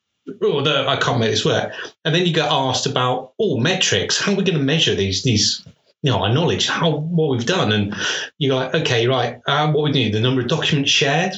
Oh, 0.44 0.60
no, 0.60 0.88
I 0.88 0.98
can't 0.98 1.20
make 1.20 1.32
this 1.32 1.44
work. 1.44 1.74
And 2.06 2.14
then 2.14 2.28
you 2.28 2.34
get 2.34 2.52
asked 2.52 2.86
about 2.86 3.34
oh 3.40 3.58
metrics. 3.58 4.22
How 4.22 4.34
are 4.34 4.36
we 4.36 4.44
going 4.44 4.60
to 4.60 4.64
measure 4.64 4.94
these 4.94 5.24
these 5.24 5.66
you 6.02 6.12
know, 6.12 6.20
our 6.20 6.34
knowledge, 6.34 6.68
how 6.68 6.92
what 6.92 7.30
we've 7.30 7.46
done, 7.46 7.74
and 7.74 7.94
you 8.38 8.50
go, 8.50 8.70
okay, 8.74 9.08
right, 9.08 9.42
uh, 9.48 9.70
what 9.72 9.84
we 9.84 9.92
do, 9.92 10.10
the 10.12 10.22
number 10.22 10.42
of 10.42 10.48
documents 10.48 10.90
shared, 10.90 11.34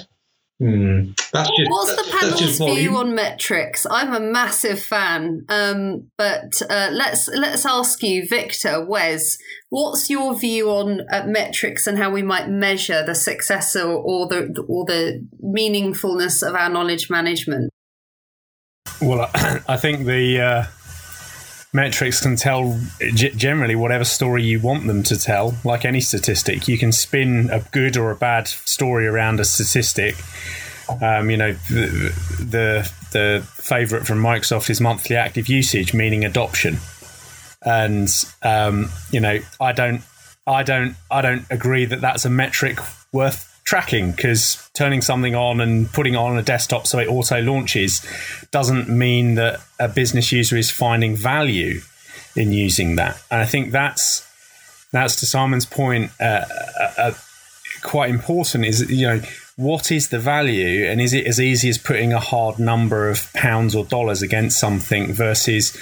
Mm, 0.62 1.16
that's 1.32 1.50
just, 1.58 1.72
What's 1.72 1.96
the 1.96 2.12
panel's 2.12 2.58
view 2.60 2.96
on 2.98 3.16
metrics? 3.16 3.88
I'm 3.90 4.14
a 4.14 4.20
massive 4.20 4.80
fan, 4.80 5.44
um, 5.50 6.12
but 6.20 6.62
uh, 6.70 6.90
let's 6.92 7.28
let's 7.30 7.66
ask 7.66 8.04
you, 8.04 8.28
Victor, 8.30 8.86
Wes, 8.86 9.40
what's 9.70 10.08
your 10.12 10.38
view 10.38 10.70
on 10.70 11.02
uh, 11.12 11.24
metrics 11.26 11.88
and 11.88 11.98
how 11.98 12.12
we 12.12 12.22
might 12.22 12.48
measure 12.48 13.04
the 13.04 13.16
success 13.16 13.76
or, 13.76 13.92
or 13.92 14.28
the 14.28 14.64
or 14.68 14.86
the 14.86 15.28
meaningfulness 15.44 16.48
of 16.48 16.54
our 16.54 16.70
knowledge 16.70 17.10
management? 17.10 17.72
Well, 19.02 19.32
I 19.68 19.78
think 19.82 20.06
the 20.06 20.42
uh, 20.42 20.64
metrics 21.74 22.22
can 22.22 22.36
tell 22.36 22.80
generally 23.16 23.76
whatever 23.76 24.04
story 24.04 24.44
you 24.44 24.60
want 24.60 24.88
them 24.88 25.04
to 25.04 25.18
tell. 25.18 25.56
Like 25.64 25.86
any 25.86 26.02
statistic, 26.02 26.68
you 26.68 26.78
can 26.78 26.92
spin 26.92 27.50
a 27.52 27.62
good 27.72 27.98
or 27.98 28.12
a 28.12 28.16
bad 28.16 28.48
story 28.48 29.08
around 29.08 29.40
a 29.40 29.46
statistic. 29.46 30.16
Um, 31.02 31.30
you 31.30 31.38
know, 31.38 31.54
the, 31.70 32.14
the 32.40 32.92
the 33.12 33.48
favorite 33.54 34.06
from 34.06 34.20
Microsoft 34.20 34.70
is 34.70 34.82
monthly 34.82 35.16
active 35.16 35.48
usage, 35.48 35.94
meaning 35.94 36.26
adoption. 36.26 36.78
And 37.64 38.10
um, 38.42 38.90
you 39.12 39.20
know, 39.20 39.40
I 39.60 39.72
don't, 39.72 40.02
I 40.48 40.64
don't, 40.64 40.96
I 41.10 41.22
don't 41.22 41.46
agree 41.50 41.86
that 41.86 42.02
that's 42.02 42.26
a 42.26 42.30
metric 42.30 42.80
worth 43.14 43.51
tracking 43.64 44.12
because 44.12 44.70
turning 44.74 45.02
something 45.02 45.36
on 45.36 45.62
and 45.62 45.92
putting 45.94 46.16
on 46.16 46.38
a 46.38 46.42
desktop 46.42 46.88
so 46.88 47.00
it 47.00 47.08
auto 47.08 47.42
launches 47.42 48.06
doesn't 48.52 48.90
mean 48.90 49.36
that 49.36 49.62
a 49.80 49.88
business 49.88 50.32
user 50.32 50.58
is 50.58 50.72
finding 50.72 51.16
value 51.16 51.80
in 52.36 52.52
using 52.52 52.96
that. 52.96 53.22
And 53.30 53.42
I 53.42 53.46
think 53.46 53.72
that's 53.72 54.28
that's 54.92 55.18
to 55.18 55.26
Simon's 55.26 55.66
point 55.66 56.12
uh, 56.20 56.46
uh, 56.80 56.94
uh, 56.98 57.14
quite 57.82 58.10
important. 58.10 58.66
Is 58.66 58.90
you 58.90 59.08
know 59.08 59.22
what 59.56 59.92
is 59.92 60.10
the 60.10 60.20
value 60.20 60.86
and 60.86 61.00
is 61.00 61.14
it 61.14 61.28
as 61.28 61.40
easy 61.40 61.70
as 61.70 61.78
putting 61.78 62.14
a 62.14 62.20
hard 62.20 62.58
number 62.58 63.10
of 63.10 63.32
pounds 63.34 63.76
or 63.76 63.86
dollars 63.86 64.22
against 64.22 64.60
something 64.60 65.14
versus 65.14 65.78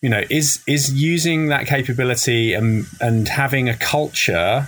you 0.00 0.08
know 0.08 0.22
is 0.28 0.62
is 0.66 0.92
using 0.92 1.48
that 1.48 1.66
capability 1.66 2.52
and 2.52 2.86
and 3.00 3.28
having 3.28 3.68
a 3.68 3.76
culture 3.76 4.66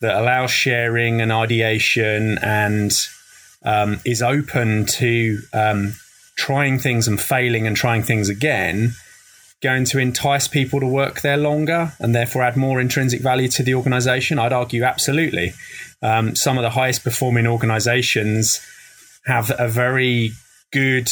that 0.00 0.20
allows 0.20 0.50
sharing 0.50 1.20
and 1.20 1.30
ideation 1.30 2.38
and 2.42 2.92
um, 3.62 4.00
is 4.04 4.22
open 4.22 4.86
to 4.86 5.40
um, 5.52 5.94
trying 6.36 6.78
things 6.78 7.06
and 7.06 7.20
failing 7.20 7.66
and 7.66 7.76
trying 7.76 8.02
things 8.02 8.28
again 8.28 8.92
going 9.62 9.84
to 9.84 9.98
entice 9.98 10.48
people 10.48 10.80
to 10.80 10.86
work 10.86 11.20
there 11.20 11.36
longer 11.36 11.92
and 11.98 12.14
therefore 12.14 12.42
add 12.42 12.56
more 12.56 12.80
intrinsic 12.80 13.20
value 13.20 13.48
to 13.48 13.62
the 13.62 13.74
organization? 13.74 14.38
I'd 14.38 14.52
argue 14.52 14.84
absolutely. 14.84 15.52
Um, 16.02 16.34
some 16.34 16.56
of 16.56 16.62
the 16.62 16.70
highest 16.70 17.04
performing 17.04 17.46
organizations 17.46 18.64
have 19.26 19.52
a 19.58 19.68
very 19.68 20.32
good 20.72 21.10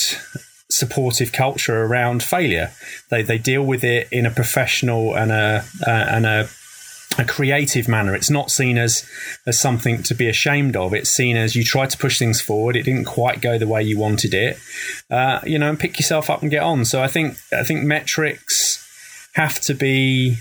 supportive 0.71 1.33
culture 1.33 1.85
around 1.85 2.23
failure. 2.23 2.71
They, 3.11 3.23
they 3.23 3.39
deal 3.39 3.63
with 3.63 3.85
it 3.85 4.09
in 4.11 4.25
a 4.25 4.31
professional 4.31 5.15
and 5.15 5.31
a, 5.31 5.65
uh, 5.87 5.91
and 5.91 6.25
a 6.25 6.49
a 7.19 7.25
creative 7.25 7.89
manner. 7.89 8.15
It's 8.15 8.31
not 8.31 8.51
seen 8.51 8.79
as 8.79 9.09
as 9.47 9.59
something 9.59 10.03
to 10.05 10.15
be 10.15 10.29
ashamed 10.29 10.77
of. 10.77 10.95
It's 10.95 11.11
seen 11.11 11.37
as 11.37 11.57
you 11.57 11.65
tried 11.65 11.91
to 11.91 11.99
push 11.99 12.19
things 12.19 12.41
forward. 12.41 12.77
It 12.77 12.85
didn't 12.85 13.05
quite 13.05 13.41
go 13.41 13.59
the 13.59 13.67
way 13.67 13.83
you 13.83 13.99
wanted 13.99 14.33
it, 14.35 14.59
uh, 15.11 15.41
you 15.45 15.59
know, 15.59 15.69
and 15.69 15.79
pick 15.79 15.99
yourself 15.99 16.31
up 16.31 16.43
and 16.43 16.51
get 16.51 16.63
on. 16.63 16.85
So 16.85 17.03
I 17.03 17.09
think 17.09 17.37
I 17.53 17.65
think 17.65 17.83
metrics 17.85 18.85
have 19.35 19.61
to 19.63 19.75
be 19.75 20.37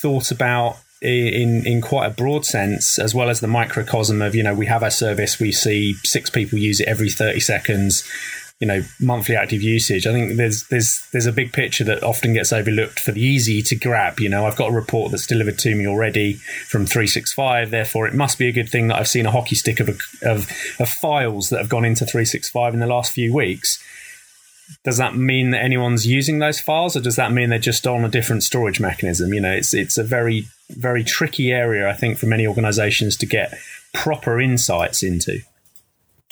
thought 0.00 0.30
about 0.30 0.78
in 1.02 1.66
in 1.66 1.80
quite 1.80 2.06
a 2.06 2.10
broad 2.10 2.46
sense, 2.46 2.98
as 2.98 3.14
well 3.14 3.28
as 3.28 3.40
the 3.40 3.48
microcosm 3.48 4.22
of 4.22 4.34
you 4.34 4.42
know 4.42 4.54
we 4.54 4.66
have 4.66 4.82
our 4.82 4.90
service, 4.90 5.38
we 5.38 5.52
see 5.52 5.94
six 6.04 6.30
people 6.30 6.58
use 6.58 6.80
it 6.80 6.88
every 6.88 7.10
thirty 7.10 7.40
seconds 7.40 8.08
you 8.62 8.68
know 8.68 8.80
monthly 9.00 9.34
active 9.34 9.60
usage 9.60 10.06
i 10.06 10.12
think 10.12 10.36
there's 10.36 10.68
there's 10.68 11.04
there's 11.10 11.26
a 11.26 11.32
big 11.32 11.52
picture 11.52 11.82
that 11.82 12.00
often 12.04 12.32
gets 12.32 12.52
overlooked 12.52 13.00
for 13.00 13.10
the 13.10 13.20
easy 13.20 13.60
to 13.60 13.74
grab 13.74 14.20
you 14.20 14.28
know. 14.28 14.46
I've 14.46 14.56
got 14.56 14.70
a 14.70 14.72
report 14.72 15.10
that's 15.10 15.26
delivered 15.26 15.58
to 15.58 15.74
me 15.74 15.84
already 15.84 16.34
from 16.34 16.86
365 16.86 17.72
therefore 17.72 18.06
it 18.06 18.14
must 18.14 18.38
be 18.38 18.46
a 18.46 18.52
good 18.52 18.68
thing 18.68 18.86
that 18.86 18.98
i've 18.98 19.08
seen 19.08 19.26
a 19.26 19.32
hockey 19.32 19.56
stick 19.56 19.80
of 19.80 19.88
a, 19.88 20.30
of, 20.30 20.48
of 20.78 20.88
files 20.88 21.48
that 21.48 21.58
have 21.58 21.68
gone 21.68 21.84
into 21.84 22.06
365 22.06 22.74
in 22.74 22.78
the 22.78 22.86
last 22.86 23.12
few 23.12 23.34
weeks. 23.34 23.82
Does 24.84 24.96
that 24.96 25.16
mean 25.16 25.50
that 25.50 25.62
anyone's 25.62 26.06
using 26.06 26.38
those 26.38 26.60
files 26.60 26.96
or 26.96 27.00
does 27.00 27.16
that 27.16 27.32
mean 27.32 27.50
they're 27.50 27.58
just 27.58 27.84
on 27.84 28.04
a 28.04 28.08
different 28.08 28.44
storage 28.44 28.78
mechanism? 28.78 29.34
You 29.34 29.40
know 29.40 29.52
it's 29.52 29.74
it's 29.74 29.98
a 29.98 30.04
very 30.04 30.46
very 30.70 31.02
tricky 31.04 31.50
area 31.50 31.90
i 31.90 31.92
think 31.92 32.16
for 32.16 32.26
many 32.26 32.46
organizations 32.46 33.16
to 33.18 33.26
get 33.26 33.52
proper 33.92 34.40
insights 34.40 35.02
into 35.02 35.40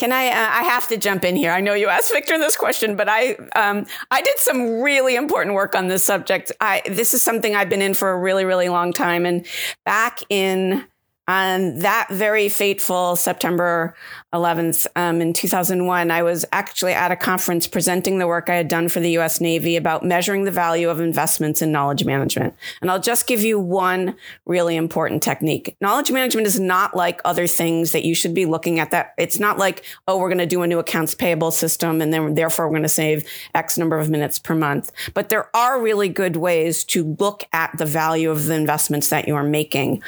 can 0.00 0.12
I? 0.12 0.28
Uh, 0.28 0.48
I 0.60 0.62
have 0.62 0.88
to 0.88 0.96
jump 0.96 1.26
in 1.26 1.36
here. 1.36 1.52
I 1.52 1.60
know 1.60 1.74
you 1.74 1.88
asked 1.88 2.10
Victor 2.10 2.38
this 2.38 2.56
question, 2.56 2.96
but 2.96 3.06
I 3.08 3.34
um, 3.54 3.86
I 4.10 4.22
did 4.22 4.38
some 4.38 4.80
really 4.80 5.14
important 5.14 5.54
work 5.54 5.74
on 5.74 5.88
this 5.88 6.02
subject. 6.02 6.50
I 6.58 6.80
this 6.86 7.12
is 7.12 7.20
something 7.20 7.54
I've 7.54 7.68
been 7.68 7.82
in 7.82 7.92
for 7.92 8.10
a 8.10 8.18
really 8.18 8.46
really 8.46 8.70
long 8.70 8.94
time, 8.94 9.26
and 9.26 9.46
back 9.84 10.20
in 10.30 10.86
on 11.28 11.80
that 11.80 12.08
very 12.10 12.48
fateful 12.48 13.14
September 13.14 13.94
11th 14.32 14.86
um, 14.94 15.20
in 15.20 15.32
2001, 15.32 16.10
I 16.10 16.22
was 16.22 16.44
actually 16.52 16.92
at 16.92 17.10
a 17.10 17.16
conference 17.16 17.66
presenting 17.66 18.18
the 18.18 18.28
work 18.28 18.48
I 18.48 18.54
had 18.54 18.68
done 18.68 18.88
for 18.88 19.00
the 19.00 19.18
US 19.18 19.40
Navy 19.40 19.76
about 19.76 20.04
measuring 20.04 20.44
the 20.44 20.52
value 20.52 20.88
of 20.88 21.00
investments 21.00 21.62
in 21.62 21.72
knowledge 21.72 22.04
management. 22.04 22.54
And 22.80 22.90
I'll 22.90 23.00
just 23.00 23.26
give 23.26 23.42
you 23.42 23.58
one 23.58 24.14
really 24.46 24.76
important 24.76 25.22
technique. 25.22 25.76
Knowledge 25.80 26.12
management 26.12 26.46
is 26.46 26.60
not 26.60 26.96
like 26.96 27.20
other 27.24 27.48
things 27.48 27.90
that 27.90 28.04
you 28.04 28.14
should 28.14 28.34
be 28.34 28.46
looking 28.46 28.78
at 28.78 28.92
that. 28.92 29.14
It's 29.18 29.40
not 29.40 29.58
like, 29.58 29.84
oh, 30.06 30.18
we're 30.18 30.28
going 30.28 30.38
to 30.38 30.46
do 30.46 30.62
a 30.62 30.66
new 30.66 30.78
accounts 30.78 31.14
payable 31.14 31.50
system 31.50 32.00
and 32.00 32.12
then 32.12 32.34
therefore 32.34 32.66
we're 32.66 32.72
going 32.72 32.82
to 32.82 32.88
save 32.88 33.28
X 33.54 33.76
number 33.76 33.98
of 33.98 34.08
minutes 34.08 34.38
per 34.38 34.54
month. 34.54 34.92
But 35.12 35.28
there 35.28 35.54
are 35.56 35.82
really 35.82 36.08
good 36.08 36.36
ways 36.36 36.84
to 36.84 37.16
look 37.18 37.44
at 37.52 37.76
the 37.76 37.86
value 37.86 38.30
of 38.30 38.46
the 38.46 38.54
investments 38.54 39.08
that 39.08 39.26
you 39.26 39.34
are 39.34 39.42
making. 39.42 40.02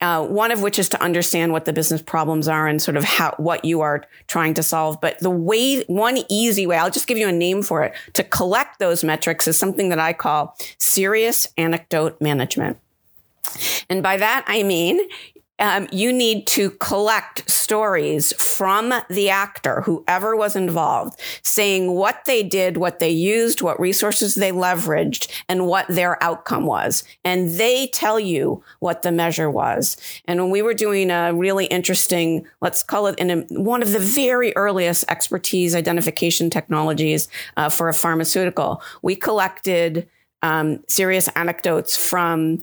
Uh, 0.00 0.26
one 0.26 0.50
of 0.50 0.60
which 0.60 0.78
is 0.78 0.90
to 0.90 1.02
understand 1.02 1.52
what 1.52 1.64
the 1.64 1.72
business 1.72 2.02
problems 2.02 2.48
are 2.48 2.66
and 2.66 2.82
sort 2.82 2.98
of 2.98 3.04
how 3.04 3.34
what 3.38 3.64
you 3.66 3.80
are 3.80 4.04
trying 4.26 4.54
to 4.54 4.62
solve. 4.62 5.00
But 5.00 5.18
the 5.18 5.30
way, 5.30 5.82
one 5.84 6.18
easy 6.28 6.66
way, 6.66 6.76
I'll 6.76 6.90
just 6.90 7.06
give 7.06 7.18
you 7.18 7.28
a 7.28 7.32
name 7.32 7.62
for 7.62 7.82
it, 7.82 7.94
to 8.14 8.22
collect 8.22 8.78
those 8.78 9.04
metrics 9.04 9.46
is 9.46 9.58
something 9.58 9.88
that 9.90 9.98
I 9.98 10.12
call 10.12 10.56
serious 10.78 11.48
anecdote 11.58 12.20
management. 12.20 12.78
And 13.88 14.02
by 14.02 14.16
that, 14.16 14.44
I 14.46 14.62
mean 14.62 15.00
um, 15.58 15.88
you 15.90 16.12
need 16.12 16.46
to 16.48 16.70
collect 16.70 17.48
stories 17.50 18.32
from 18.34 18.92
the 19.08 19.30
actor, 19.30 19.80
whoever 19.82 20.36
was 20.36 20.54
involved, 20.54 21.18
saying 21.42 21.92
what 21.92 22.24
they 22.26 22.42
did, 22.42 22.76
what 22.76 22.98
they 22.98 23.10
used, 23.10 23.62
what 23.62 23.80
resources 23.80 24.34
they 24.34 24.52
leveraged, 24.52 25.30
and 25.48 25.66
what 25.66 25.86
their 25.88 26.22
outcome 26.22 26.66
was. 26.66 27.04
And 27.24 27.50
they 27.58 27.88
tell 27.88 28.20
you 28.20 28.62
what 28.80 29.02
the 29.02 29.12
measure 29.12 29.50
was. 29.50 29.96
And 30.26 30.40
when 30.40 30.50
we 30.50 30.62
were 30.62 30.74
doing 30.74 31.10
a 31.10 31.32
really 31.32 31.66
interesting, 31.66 32.46
let's 32.60 32.82
call 32.82 33.06
it 33.06 33.18
in 33.18 33.30
a, 33.30 33.36
one 33.50 33.82
of 33.82 33.92
the 33.92 33.98
very 33.98 34.54
earliest 34.56 35.04
expertise 35.08 35.74
identification 35.74 36.50
technologies 36.50 37.28
uh, 37.56 37.68
for 37.68 37.88
a 37.88 37.94
pharmaceutical, 37.94 38.82
we 39.02 39.16
collected 39.16 40.08
um, 40.42 40.84
serious 40.86 41.28
anecdotes 41.28 41.96
from 41.96 42.62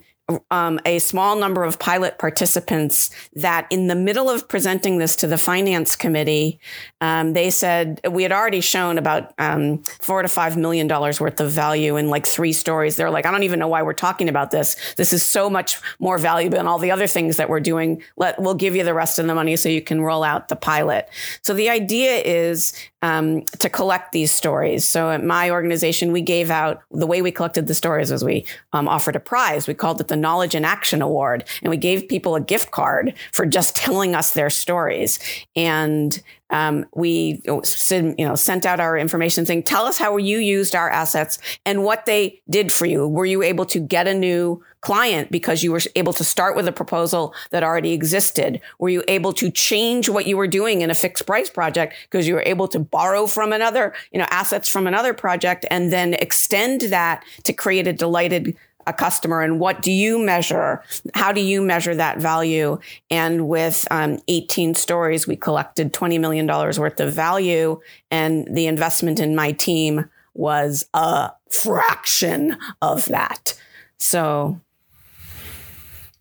um, 0.49 0.79
a 0.85 0.99
small 0.99 1.35
number 1.35 1.63
of 1.63 1.79
pilot 1.79 2.17
participants 2.17 3.09
that 3.33 3.67
in 3.69 3.87
the 3.87 3.95
middle 3.95 4.29
of 4.29 4.47
presenting 4.47 4.97
this 4.97 5.17
to 5.17 5.27
the 5.27 5.37
finance 5.37 5.95
committee, 5.95 6.59
um, 7.01 7.33
they 7.33 7.49
said 7.49 7.99
we 8.09 8.23
had 8.23 8.31
already 8.31 8.61
shown 8.61 8.97
about 8.97 9.33
um, 9.37 9.79
four 10.01 10.21
to 10.21 10.29
five 10.29 10.55
million 10.55 10.87
dollars 10.87 11.19
worth 11.19 11.41
of 11.41 11.51
value 11.51 11.97
in 11.97 12.09
like 12.09 12.25
three 12.25 12.53
stories. 12.53 12.95
They're 12.95 13.11
like, 13.11 13.25
I 13.25 13.31
don't 13.31 13.43
even 13.43 13.59
know 13.59 13.67
why 13.67 13.81
we're 13.81 13.93
talking 13.93 14.29
about 14.29 14.51
this. 14.51 14.75
This 14.95 15.11
is 15.11 15.21
so 15.21 15.49
much 15.49 15.77
more 15.99 16.17
valuable 16.17 16.57
than 16.57 16.67
all 16.67 16.79
the 16.79 16.91
other 16.91 17.07
things 17.07 17.37
that 17.37 17.49
we're 17.49 17.59
doing. 17.59 18.01
Let 18.15 18.39
we'll 18.39 18.55
give 18.55 18.75
you 18.75 18.83
the 18.83 18.93
rest 18.93 19.19
of 19.19 19.27
the 19.27 19.35
money 19.35 19.57
so 19.57 19.67
you 19.67 19.81
can 19.81 20.01
roll 20.01 20.23
out 20.23 20.47
the 20.47 20.55
pilot. 20.55 21.09
So 21.41 21.53
the 21.53 21.69
idea 21.69 22.15
is 22.19 22.73
um, 23.01 23.43
to 23.59 23.69
collect 23.69 24.13
these 24.13 24.31
stories. 24.31 24.85
So 24.85 25.11
at 25.11 25.23
my 25.23 25.51
organization, 25.51 26.13
we 26.13 26.21
gave 26.21 26.49
out 26.49 26.81
the 26.91 27.05
way 27.05 27.21
we 27.21 27.31
collected 27.31 27.67
the 27.67 27.73
stories 27.73 28.11
was 28.11 28.23
we 28.23 28.45
um, 28.71 28.87
offered 28.87 29.17
a 29.17 29.19
prize. 29.19 29.67
We 29.67 29.73
called 29.73 29.99
it 29.99 30.07
the 30.13 30.17
Knowledge 30.17 30.53
in 30.53 30.63
Action 30.63 31.01
Award, 31.01 31.43
and 31.63 31.71
we 31.71 31.77
gave 31.77 32.07
people 32.07 32.35
a 32.35 32.41
gift 32.41 32.69
card 32.69 33.15
for 33.31 33.47
just 33.47 33.75
telling 33.75 34.13
us 34.13 34.33
their 34.33 34.51
stories. 34.51 35.19
And 35.55 36.21
um, 36.51 36.85
we 36.93 37.41
you 37.43 38.13
know 38.19 38.35
sent 38.35 38.65
out 38.65 38.79
our 38.79 38.95
information 38.95 39.45
saying, 39.45 39.63
"Tell 39.63 39.85
us 39.85 39.97
how 39.97 40.17
you 40.17 40.37
used 40.37 40.75
our 40.75 40.89
assets 40.89 41.39
and 41.65 41.83
what 41.83 42.05
they 42.05 42.41
did 42.47 42.71
for 42.71 42.85
you. 42.85 43.07
Were 43.07 43.25
you 43.25 43.41
able 43.41 43.65
to 43.65 43.79
get 43.79 44.07
a 44.07 44.13
new 44.13 44.63
client 44.81 45.31
because 45.31 45.63
you 45.63 45.71
were 45.71 45.81
able 45.95 46.13
to 46.13 46.23
start 46.23 46.55
with 46.55 46.67
a 46.67 46.71
proposal 46.71 47.33
that 47.49 47.63
already 47.63 47.93
existed? 47.93 48.61
Were 48.77 48.89
you 48.89 49.03
able 49.07 49.33
to 49.33 49.49
change 49.49 50.09
what 50.09 50.27
you 50.27 50.37
were 50.37 50.47
doing 50.47 50.81
in 50.81 50.91
a 50.91 50.95
fixed 50.95 51.25
price 51.25 51.49
project 51.49 51.95
because 52.03 52.27
you 52.27 52.35
were 52.35 52.43
able 52.45 52.67
to 52.67 52.79
borrow 52.79 53.25
from 53.25 53.53
another, 53.53 53.93
you 54.11 54.19
know, 54.19 54.27
assets 54.29 54.69
from 54.69 54.85
another 54.85 55.13
project 55.13 55.65
and 55.71 55.91
then 55.91 56.13
extend 56.15 56.81
that 56.81 57.23
to 57.43 57.53
create 57.53 57.87
a 57.87 57.93
delighted 57.93 58.55
a 58.87 58.93
customer 58.93 59.41
and 59.41 59.59
what 59.59 59.81
do 59.81 59.91
you 59.91 60.19
measure? 60.19 60.83
How 61.13 61.31
do 61.31 61.41
you 61.41 61.61
measure 61.61 61.95
that 61.95 62.19
value? 62.19 62.79
And 63.09 63.47
with 63.47 63.87
um, 63.91 64.19
18 64.27 64.75
stories, 64.75 65.27
we 65.27 65.35
collected 65.35 65.93
$20 65.93 66.19
million 66.19 66.47
worth 66.47 66.99
of 66.99 67.13
value, 67.13 67.79
and 68.11 68.47
the 68.53 68.67
investment 68.67 69.19
in 69.19 69.35
my 69.35 69.51
team 69.51 70.09
was 70.33 70.85
a 70.93 71.31
fraction 71.51 72.57
of 72.81 73.05
that. 73.05 73.59
So 73.97 74.59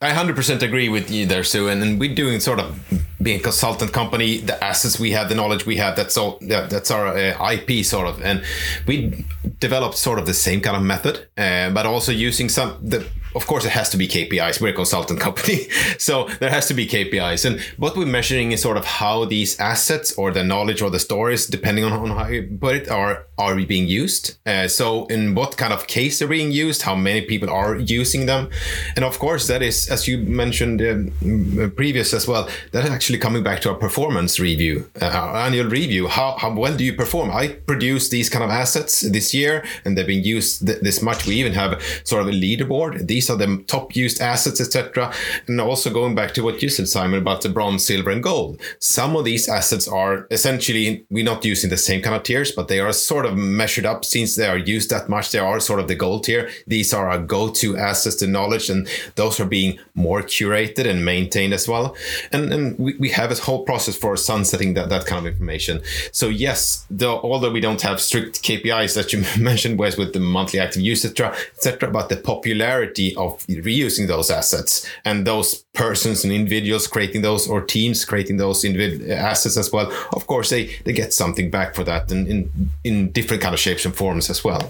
I 0.00 0.10
100% 0.10 0.62
agree 0.62 0.88
with 0.88 1.10
you 1.10 1.26
there, 1.26 1.44
Sue. 1.44 1.68
And, 1.68 1.82
and 1.82 1.98
we're 2.00 2.14
doing 2.14 2.40
sort 2.40 2.58
of 2.58 3.01
being 3.22 3.40
a 3.40 3.42
consultant 3.42 3.92
company, 3.92 4.38
the 4.38 4.62
assets 4.62 4.98
we 4.98 5.12
have, 5.12 5.28
the 5.28 5.34
knowledge 5.34 5.66
we 5.66 5.76
have, 5.76 5.96
that's 5.96 6.16
all, 6.16 6.38
that, 6.42 6.70
that's 6.70 6.90
our 6.90 7.08
uh, 7.08 7.52
IP 7.52 7.84
sort 7.84 8.06
of. 8.06 8.22
And 8.22 8.42
we 8.86 9.24
developed 9.60 9.96
sort 9.96 10.18
of 10.18 10.26
the 10.26 10.34
same 10.34 10.60
kind 10.60 10.76
of 10.76 10.82
method, 10.82 11.28
uh, 11.36 11.70
but 11.70 11.86
also 11.86 12.12
using 12.12 12.48
some, 12.48 12.78
the 12.82 13.06
of 13.34 13.46
course, 13.46 13.64
it 13.64 13.70
has 13.70 13.88
to 13.90 13.96
be 13.96 14.08
KPIs. 14.08 14.60
We're 14.60 14.68
a 14.68 14.72
consultant 14.72 15.20
company, 15.20 15.68
so 15.98 16.28
there 16.40 16.50
has 16.50 16.66
to 16.68 16.74
be 16.74 16.86
KPIs. 16.86 17.44
And 17.44 17.60
what 17.76 17.96
we're 17.96 18.06
measuring 18.06 18.52
is 18.52 18.62
sort 18.62 18.76
of 18.76 18.84
how 18.84 19.24
these 19.24 19.58
assets 19.58 20.12
or 20.14 20.30
the 20.30 20.44
knowledge 20.44 20.82
or 20.82 20.90
the 20.90 21.00
stories, 21.00 21.46
depending 21.46 21.84
on, 21.84 21.92
how 22.10 22.28
you 22.28 22.58
put 22.60 22.76
it, 22.76 22.88
are 22.88 23.26
are 23.38 23.54
being 23.62 23.86
used. 23.86 24.36
Uh, 24.46 24.68
so, 24.68 25.06
in 25.06 25.34
what 25.34 25.56
kind 25.56 25.72
of 25.72 25.86
case 25.86 26.18
they're 26.18 26.28
being 26.28 26.52
used, 26.52 26.82
how 26.82 26.94
many 26.94 27.22
people 27.22 27.50
are 27.50 27.76
using 27.76 28.26
them, 28.26 28.50
and 28.96 29.04
of 29.04 29.18
course, 29.18 29.46
that 29.46 29.62
is, 29.62 29.88
as 29.88 30.06
you 30.08 30.18
mentioned 30.18 30.80
uh, 30.82 31.68
previous 31.68 32.12
as 32.12 32.26
well, 32.26 32.48
that 32.72 32.84
is 32.84 32.90
actually 32.90 33.18
coming 33.18 33.42
back 33.42 33.60
to 33.60 33.70
our 33.70 33.76
performance 33.76 34.38
review, 34.38 34.88
uh, 35.00 35.06
our 35.06 35.36
annual 35.46 35.68
review. 35.68 36.08
How 36.08 36.36
how 36.38 36.52
well 36.54 36.76
do 36.76 36.84
you 36.84 36.94
perform? 36.94 37.30
I 37.30 37.48
produce 37.48 38.08
these 38.10 38.28
kind 38.28 38.44
of 38.44 38.50
assets 38.50 39.00
this 39.00 39.32
year, 39.34 39.64
and 39.84 39.96
they've 39.96 40.06
been 40.06 40.24
used 40.24 40.66
th- 40.66 40.80
this 40.80 41.02
much. 41.02 41.26
We 41.26 41.36
even 41.36 41.54
have 41.54 41.82
sort 42.04 42.22
of 42.22 42.28
a 42.28 42.32
leaderboard. 42.32 43.06
These 43.06 43.21
these 43.22 43.30
are 43.30 43.36
the 43.36 43.62
top 43.68 43.94
used 43.94 44.20
assets, 44.20 44.60
etc. 44.60 45.12
And 45.46 45.60
also 45.60 45.90
going 45.90 46.16
back 46.16 46.34
to 46.34 46.42
what 46.42 46.60
you 46.60 46.68
said, 46.68 46.88
Simon, 46.88 47.20
about 47.20 47.42
the 47.42 47.48
bronze, 47.48 47.86
silver, 47.86 48.10
and 48.10 48.20
gold. 48.20 48.60
Some 48.80 49.14
of 49.14 49.24
these 49.24 49.48
assets 49.48 49.86
are 49.86 50.26
essentially 50.32 51.06
we're 51.08 51.24
not 51.24 51.44
using 51.44 51.70
the 51.70 51.76
same 51.76 52.02
kind 52.02 52.16
of 52.16 52.24
tiers, 52.24 52.50
but 52.50 52.66
they 52.66 52.80
are 52.80 52.92
sort 52.92 53.24
of 53.24 53.36
measured 53.36 53.86
up 53.86 54.04
since 54.04 54.34
they 54.34 54.48
are 54.48 54.58
used 54.58 54.90
that 54.90 55.08
much. 55.08 55.30
They 55.30 55.38
are 55.38 55.60
sort 55.60 55.78
of 55.78 55.86
the 55.86 55.94
gold 55.94 56.24
tier. 56.24 56.50
These 56.66 56.92
are 56.92 57.08
our 57.08 57.20
go-to 57.20 57.76
assets 57.76 58.16
to 58.16 58.26
knowledge, 58.26 58.68
and 58.68 58.88
those 59.14 59.38
are 59.38 59.46
being 59.46 59.78
more 59.94 60.22
curated 60.22 60.90
and 60.90 61.04
maintained 61.04 61.54
as 61.54 61.68
well. 61.68 61.94
And 62.32 62.52
and 62.52 62.76
we, 62.76 62.96
we 62.98 63.10
have 63.10 63.30
a 63.30 63.36
whole 63.36 63.64
process 63.64 63.96
for 63.96 64.16
sunsetting 64.16 64.74
that, 64.74 64.88
that 64.88 65.06
kind 65.06 65.24
of 65.24 65.32
information. 65.32 65.80
So 66.10 66.28
yes, 66.28 66.86
the, 66.90 67.06
although 67.06 67.52
we 67.52 67.60
don't 67.60 67.82
have 67.82 68.00
strict 68.00 68.42
KPIs 68.42 68.96
that 68.96 69.12
you 69.12 69.22
mentioned, 69.40 69.78
Wes, 69.78 69.96
with 69.96 70.12
the 70.12 70.18
monthly 70.18 70.58
active 70.58 70.82
use, 70.82 71.04
etc., 71.04 71.36
etc., 71.54 71.88
but 71.88 72.08
the 72.08 72.16
popularity 72.16 73.11
of 73.16 73.44
reusing 73.46 74.06
those 74.06 74.30
assets. 74.30 74.86
And 75.04 75.26
those 75.26 75.64
persons 75.74 76.22
and 76.22 76.32
individuals 76.32 76.86
creating 76.86 77.22
those 77.22 77.48
or 77.48 77.62
teams 77.62 78.04
creating 78.04 78.36
those 78.36 78.62
individ- 78.62 79.08
assets 79.08 79.56
as 79.56 79.72
well 79.72 79.90
of 80.12 80.26
course 80.26 80.50
they 80.50 80.66
they 80.84 80.92
get 80.92 81.14
something 81.14 81.50
back 81.50 81.74
for 81.74 81.82
that 81.82 82.10
and 82.12 82.28
in 82.28 82.70
in 82.84 83.10
different 83.12 83.42
kind 83.42 83.54
of 83.54 83.60
shapes 83.60 83.84
and 83.86 83.96
forms 83.96 84.28
as 84.28 84.44
well 84.44 84.68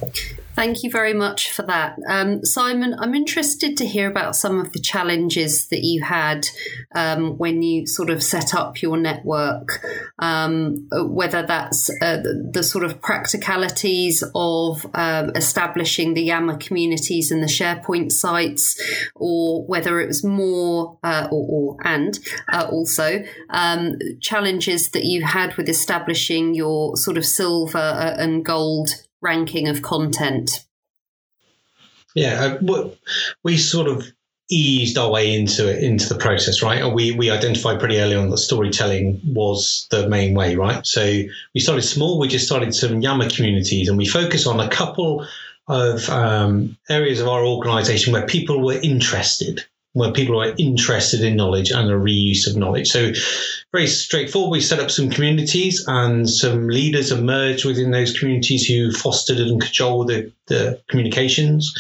Thank 0.55 0.83
you 0.83 0.91
very 0.91 1.15
much 1.15 1.51
for 1.51 1.63
that. 1.63 1.99
Um, 2.07 2.45
Simon, 2.45 2.95
I'm 2.99 3.15
interested 3.15 3.77
to 3.79 3.87
hear 3.87 4.11
about 4.11 4.37
some 4.37 4.61
of 4.61 4.73
the 4.73 4.81
challenges 4.81 5.69
that 5.69 5.83
you 5.83 6.03
had 6.03 6.47
um, 6.95 7.39
when 7.39 7.63
you 7.63 7.87
sort 7.87 8.11
of 8.11 8.23
set 8.23 8.55
up 8.55 8.83
your 8.83 8.99
network, 8.99 9.81
um, 10.19 10.89
whether 10.93 11.43
that's 11.43 11.89
uh, 12.03 12.19
the, 12.19 12.51
the, 12.53 12.63
sort 12.63 12.85
of 12.85 13.01
practicalities 13.01 14.23
of 14.35 14.85
um, 14.95 15.33
establishing 15.35 16.13
the 16.13 16.23
Yammer 16.23 16.59
communities 16.59 17.31
and 17.31 17.43
the 17.43 17.47
SharePoint 17.47 18.13
sites, 18.13 18.81
or 19.15 19.65
whether 19.65 20.01
it 20.01 20.07
was 20.07 20.23
more, 20.23 20.92
uh, 21.03 21.29
or, 21.31 21.47
or, 21.49 21.77
and 21.85 22.19
uh, 22.53 22.67
also 22.71 23.23
um, 23.51 23.99
challenges 24.21 24.91
that 24.91 25.05
you 25.05 25.25
had 25.25 25.57
with 25.57 25.69
establishing 25.69 26.55
your 26.55 26.97
sort 26.97 27.17
of 27.17 27.25
silver 27.25 27.79
uh, 27.79 28.15
and 28.19 28.45
gold 28.45 28.91
ranking 29.21 29.69
of 29.69 29.83
content? 29.83 30.65
Yeah, 32.15 32.59
uh, 32.63 32.91
we 33.43 33.57
sort 33.57 33.89
of 33.89 34.13
eased 34.51 34.99
our 34.99 35.11
way 35.11 35.35
into 35.35 35.69
it 35.69 35.83
into 35.83 36.09
the 36.09 36.19
process, 36.19 36.63
right? 36.63 36.83
And 36.83 36.95
we 36.95 37.13
we 37.13 37.31
identified 37.31 37.79
pretty 37.79 37.99
early 37.99 38.15
on 38.15 38.29
that 38.31 38.39
storytelling 38.39 39.21
was 39.25 39.87
the 39.91 40.09
main 40.09 40.35
way, 40.35 40.57
right? 40.57 40.87
So 40.87 41.23
we 41.55 41.61
started 41.61 41.83
small. 41.83 42.19
We 42.19 42.29
just 42.29 42.47
started 42.47 42.75
some 42.75 43.01
Yammer 43.01 43.31
communities, 43.31 43.89
and 43.89 43.97
we 43.97 44.07
focused 44.07 44.47
on 44.47 44.61
a 44.61 44.69
couple 44.69 45.27
of 45.69 46.09
um, 46.11 46.77
areas 46.91 47.21
of 47.21 47.29
our 47.29 47.45
organisation 47.45 48.13
where 48.13 48.27
people 48.27 48.63
were 48.63 48.79
interested 48.83 49.65
where 49.95 50.13
people 50.13 50.41
are 50.41 50.55
interested 50.59 51.21
in 51.21 51.37
knowledge 51.37 51.71
and 51.71 51.89
the 51.89 51.95
reuse 51.95 52.47
of 52.47 52.57
knowledge. 52.57 52.89
So, 52.89 53.13
very 53.73 53.87
straightforward. 53.87 54.51
We 54.51 54.61
set 54.61 54.81
up 54.81 54.91
some 54.91 55.11
communities, 55.11 55.85
and 55.87 56.29
some 56.29 56.69
leaders 56.69 57.13
emerged 57.13 57.65
within 57.65 57.91
those 57.91 58.19
communities 58.19 58.67
who 58.67 58.93
fostered 58.93 59.39
and 59.39 59.61
controlled 59.61 60.09
the, 60.09 60.33
the 60.47 60.81
communications 60.89 61.75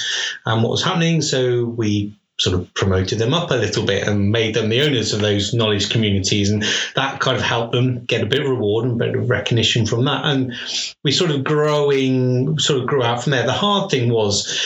and 0.46 0.62
what 0.62 0.70
was 0.70 0.84
happening. 0.84 1.22
So, 1.22 1.64
we 1.64 2.14
sort 2.42 2.58
of 2.58 2.74
promoted 2.74 3.18
them 3.18 3.34
up 3.34 3.50
a 3.50 3.54
little 3.54 3.84
bit 3.84 4.06
and 4.06 4.32
made 4.32 4.54
them 4.54 4.68
the 4.68 4.80
owners 4.82 5.12
of 5.12 5.20
those 5.20 5.54
knowledge 5.54 5.90
communities. 5.90 6.50
And 6.50 6.64
that 6.96 7.20
kind 7.20 7.36
of 7.36 7.42
helped 7.42 7.72
them 7.72 8.04
get 8.04 8.22
a 8.22 8.26
bit 8.26 8.40
of 8.40 8.48
reward 8.48 8.84
and 8.84 9.00
a 9.00 9.04
bit 9.04 9.14
of 9.14 9.30
recognition 9.30 9.86
from 9.86 10.04
that. 10.06 10.24
And 10.24 10.52
we 11.04 11.12
sort 11.12 11.30
of 11.30 11.44
growing, 11.44 12.58
sort 12.58 12.80
of 12.80 12.88
grew 12.88 13.02
out 13.02 13.22
from 13.22 13.30
there. 13.30 13.46
The 13.46 13.52
hard 13.52 13.90
thing 13.90 14.10
was 14.10 14.58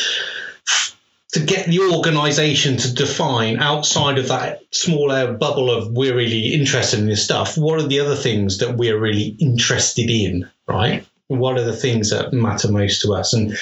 to 1.32 1.40
get 1.40 1.66
the 1.66 1.80
organization 1.80 2.76
to 2.76 2.94
define 2.94 3.58
outside 3.58 4.18
of 4.18 4.28
that 4.28 4.60
smaller 4.70 5.32
bubble 5.32 5.70
of 5.70 5.90
we're 5.92 6.14
really 6.14 6.54
interested 6.54 7.00
in 7.00 7.06
this 7.06 7.24
stuff, 7.24 7.58
what 7.58 7.80
are 7.80 7.88
the 7.88 8.00
other 8.00 8.14
things 8.14 8.58
that 8.58 8.76
we're 8.76 8.98
really 8.98 9.36
interested 9.40 10.08
in, 10.08 10.48
right? 10.68 11.04
What 11.28 11.58
are 11.58 11.64
the 11.64 11.76
things 11.76 12.10
that 12.10 12.32
matter 12.32 12.70
most 12.70 13.02
to 13.02 13.12
us? 13.14 13.32
And 13.32 13.56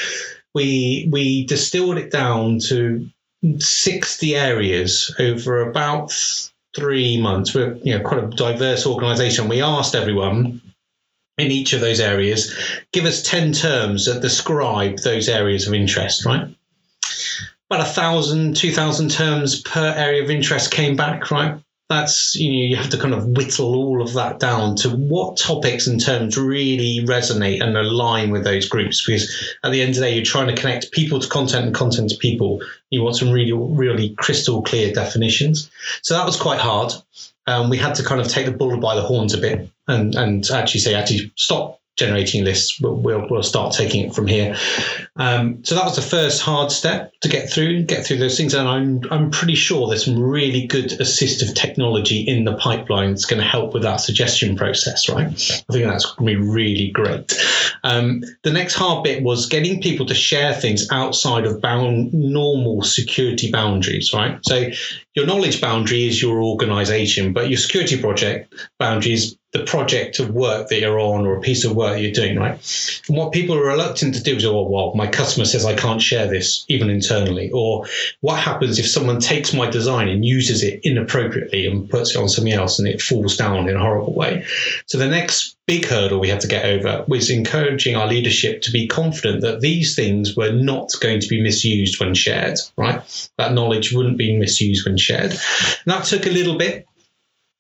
we 0.55 1.09
we 1.11 1.47
distilled 1.47 1.97
it 1.97 2.11
down 2.11 2.59
to 2.69 3.09
60 3.59 4.37
areas 4.37 5.15
over 5.19 5.69
about 5.69 6.13
three 6.77 7.21
months. 7.21 7.55
We're 7.55 7.77
you 7.83 7.97
know 7.97 8.05
quite 8.05 8.25
a 8.25 8.29
diverse 8.29 8.87
organization. 8.87 9.49
We 9.49 9.63
asked 9.63 9.95
everyone 9.95 10.61
in 11.39 11.51
each 11.51 11.73
of 11.73 11.81
those 11.81 11.99
areas, 11.99 12.55
give 12.93 13.07
us 13.07 13.23
10 13.23 13.53
terms 13.53 14.07
that 14.07 14.23
describe 14.23 14.99
those 14.99 15.29
areas 15.29 15.67
of 15.67 15.75
interest, 15.75 16.25
right? 16.25 16.55
About 17.75 17.89
a 17.89 17.91
thousand, 17.91 18.55
two 18.55 18.71
thousand 18.71 19.11
terms 19.11 19.61
per 19.61 19.93
area 19.97 20.23
of 20.23 20.31
interest 20.31 20.71
came 20.71 20.95
back, 20.95 21.33
right? 21.33 21.59
that's 21.91 22.35
you 22.37 22.51
know 22.51 22.69
you 22.69 22.77
have 22.77 22.89
to 22.89 22.97
kind 22.97 23.13
of 23.13 23.27
whittle 23.27 23.75
all 23.75 24.01
of 24.01 24.15
that 24.15 24.39
down 24.39 24.75
to 24.75 24.89
what 24.89 25.37
topics 25.37 25.87
and 25.87 26.03
terms 26.03 26.39
really 26.39 27.05
resonate 27.05 27.63
and 27.63 27.77
align 27.77 28.31
with 28.31 28.43
those 28.43 28.69
groups 28.69 29.05
because 29.05 29.55
at 29.63 29.71
the 29.71 29.83
end 29.83 29.91
of 29.91 29.97
the 29.97 30.01
day 30.03 30.15
you're 30.15 30.25
trying 30.25 30.47
to 30.47 30.55
connect 30.55 30.93
people 30.93 31.21
to 31.21 31.29
content 31.29 31.67
and 31.67 31.75
content 31.75 32.09
to 32.09 32.17
people 32.17 32.63
you 32.89 33.03
want 33.03 33.17
some 33.17 33.31
really 33.31 33.53
really 33.53 34.15
crystal 34.15 34.63
clear 34.63 34.95
definitions 34.95 35.71
so 36.03 36.15
that 36.15 36.25
was 36.25 36.37
quite 36.37 36.59
hard 36.59 36.93
um, 37.47 37.69
we 37.69 37.77
had 37.77 37.95
to 37.95 38.03
kind 38.03 38.21
of 38.21 38.29
take 38.29 38.47
the 38.47 38.53
bull 38.53 38.79
by 38.79 38.95
the 38.95 39.03
horns 39.03 39.35
a 39.35 39.39
bit 39.39 39.69
and 39.87 40.15
and 40.15 40.51
actually 40.51 40.81
say 40.81 40.95
actually 40.95 41.31
stop 41.37 41.81
generating 41.97 42.45
lists. 42.45 42.81
We'll, 42.81 42.97
we'll, 42.97 43.29
we'll, 43.31 43.43
start 43.43 43.73
taking 43.73 44.07
it 44.07 44.15
from 44.15 44.27
here. 44.27 44.57
Um, 45.17 45.65
so 45.65 45.77
that 45.77 45.85
was 45.85 45.97
the 45.97 46.03
first 46.03 46.43
hard 46.43 46.73
step 46.73 47.13
to 47.21 47.29
get 47.29 47.49
through, 47.49 47.85
get 47.85 48.05
through 48.05 48.19
those 48.19 48.37
things. 48.37 48.53
And 48.53 48.69
I'm, 48.69 49.03
I'm 49.11 49.31
pretty 49.31 49.55
sure 49.55 49.87
there's 49.87 50.05
some 50.05 50.19
really 50.19 50.67
good 50.67 50.91
assistive 50.91 51.55
technology 51.55 52.21
in 52.21 52.45
the 52.45 52.57
pipeline 52.57 53.11
that's 53.11 53.25
going 53.25 53.41
to 53.41 53.49
help 53.49 53.75
with 53.75 53.85
that 53.85 53.97
suggestion 53.97 54.57
process, 54.57 55.09
right? 55.09 55.27
I 55.29 55.73
think 55.73 55.87
that's 55.87 56.15
going 56.15 56.35
to 56.35 56.41
be 56.41 56.49
really 56.49 56.91
great. 56.91 57.33
Um, 57.85 58.23
the 58.43 58.53
next 58.53 58.75
hard 58.75 59.05
bit 59.05 59.23
was 59.23 59.47
getting 59.47 59.81
people 59.81 60.07
to 60.07 60.15
share 60.15 60.55
things 60.55 60.89
outside 60.91 61.45
of 61.47 61.61
bound, 61.61 62.13
normal 62.13 62.83
security 62.83 63.51
boundaries, 63.53 64.13
right? 64.13 64.39
So 64.43 64.71
your 65.15 65.27
knowledge 65.27 65.61
boundary 65.61 66.07
is 66.07 66.21
your 66.21 66.43
organization, 66.43 67.33
but 67.33 67.49
your 67.49 67.59
security 67.59 68.01
project 68.01 68.53
boundary 68.79 69.13
is 69.13 69.37
the 69.53 69.65
project 69.65 70.19
of 70.19 70.31
work 70.31 70.69
that 70.69 70.81
you're 70.81 70.99
on 70.99 71.25
or 71.27 71.37
a 71.37 71.41
piece 71.41 71.65
of 71.65 71.77
work 71.77 72.01
you're 72.01 72.11
doing, 72.11 72.37
right? 72.37 73.01
And 73.09 73.17
what 73.17 73.33
people 73.33 73.57
are 73.57 73.65
reluctant 73.65 74.17
to 74.17 74.23
do 74.23 74.35
is, 74.35 74.45
oh, 74.45 74.69
well, 74.69 74.93
my 74.97 75.04
customer 75.07 75.45
says 75.45 75.65
I 75.65 75.75
can't 75.75 76.01
share 76.01 76.27
this 76.27 76.65
even 76.69 76.91
internally. 76.91 77.51
Or 77.53 77.87
what 78.21 78.39
happens 78.39 78.79
if 78.79 78.87
someone 78.87 79.21
takes 79.21 79.53
my 79.53 79.69
design 79.69 80.09
and 80.09 80.25
uses 80.25 80.63
it 80.63 80.81
inappropriately 80.83 81.67
and 81.67 81.89
puts 81.89 82.15
it 82.15 82.19
on 82.19 82.29
something 82.29 82.53
else 82.53 82.79
and 82.79 82.89
it 82.89 83.01
falls 83.01 83.37
down 83.37 83.69
in 83.69 83.77
a 83.77 83.81
horrible 83.81 84.15
way? 84.15 84.45
So 84.87 84.99
the 84.99 85.09
next 85.09 85.57
big 85.67 85.87
hurdle 85.87 86.21
we 86.21 86.29
had 86.29 86.41
to 86.41 86.49
get 86.49 86.65
over 86.65 87.05
was 87.09 87.31
encouraging 87.31 87.97
our 87.97 88.07
leadership 88.07 88.61
to 88.63 88.71
be 88.71 88.87
confident 88.87 89.41
that 89.41 89.61
these 89.61 89.95
things 89.95 90.37
were 90.37 90.53
not 90.53 90.91
going 91.01 91.21
to 91.21 91.29
be 91.29 91.41
misused 91.41 91.99
when 92.01 92.15
shared, 92.15 92.59
right? 92.77 93.31
That 93.39 93.53
knowledge 93.53 93.93
wouldn't 93.93 94.19
be 94.19 94.37
misused 94.37 94.87
when 94.87 94.99
shared. 94.99 95.31
And 95.31 95.87
that 95.87 96.05
took 96.05 96.27
a 96.27 96.31
little 96.31 96.59
bit 96.59 96.87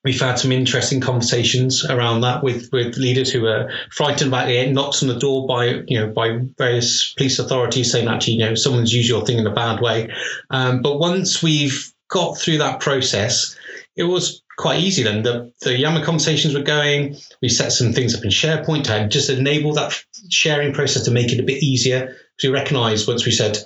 we've 0.05 0.20
had 0.20 0.36
some 0.36 0.52
interesting 0.52 1.00
conversations 1.00 1.84
around 1.84 2.20
that 2.20 2.42
with, 2.42 2.68
with 2.72 2.96
leaders 2.96 3.32
who 3.32 3.46
are 3.46 3.70
frightened 3.90 4.28
about 4.28 4.46
the 4.46 4.70
knocks 4.70 5.02
on 5.02 5.09
the 5.09 5.18
door 5.18 5.46
by 5.46 5.82
you 5.86 5.98
know 5.98 6.09
by 6.09 6.38
various 6.59 7.14
police 7.14 7.38
authorities 7.38 7.90
saying 7.90 8.09
actually 8.09 8.34
you 8.34 8.40
know 8.40 8.55
someone's 8.55 8.92
used 8.92 9.09
your 9.09 9.24
thing 9.24 9.38
in 9.38 9.46
a 9.46 9.55
bad 9.55 9.80
way. 9.80 10.12
Um, 10.50 10.82
but 10.82 10.98
once 10.98 11.42
we've 11.42 11.92
got 12.09 12.38
through 12.38 12.59
that 12.59 12.80
process, 12.80 13.57
it 13.96 14.05
was 14.05 14.42
quite 14.57 14.80
easy 14.80 15.02
then. 15.02 15.22
The 15.22 15.52
the 15.62 15.76
Yammer 15.76 16.05
conversations 16.05 16.55
were 16.55 16.62
going. 16.62 17.16
We 17.42 17.48
set 17.48 17.72
some 17.72 17.92
things 17.92 18.14
up 18.14 18.24
in 18.24 18.30
SharePoint 18.30 18.84
to 18.84 19.09
just 19.09 19.30
enable 19.30 19.72
that 19.74 20.05
sharing 20.30 20.72
process 20.72 21.05
to 21.05 21.11
make 21.11 21.32
it 21.32 21.40
a 21.40 21.44
bit 21.44 21.62
easier. 21.62 22.16
Because 22.36 22.50
we 22.50 22.55
recognise 22.55 23.07
once 23.07 23.24
we 23.24 23.32
said, 23.32 23.59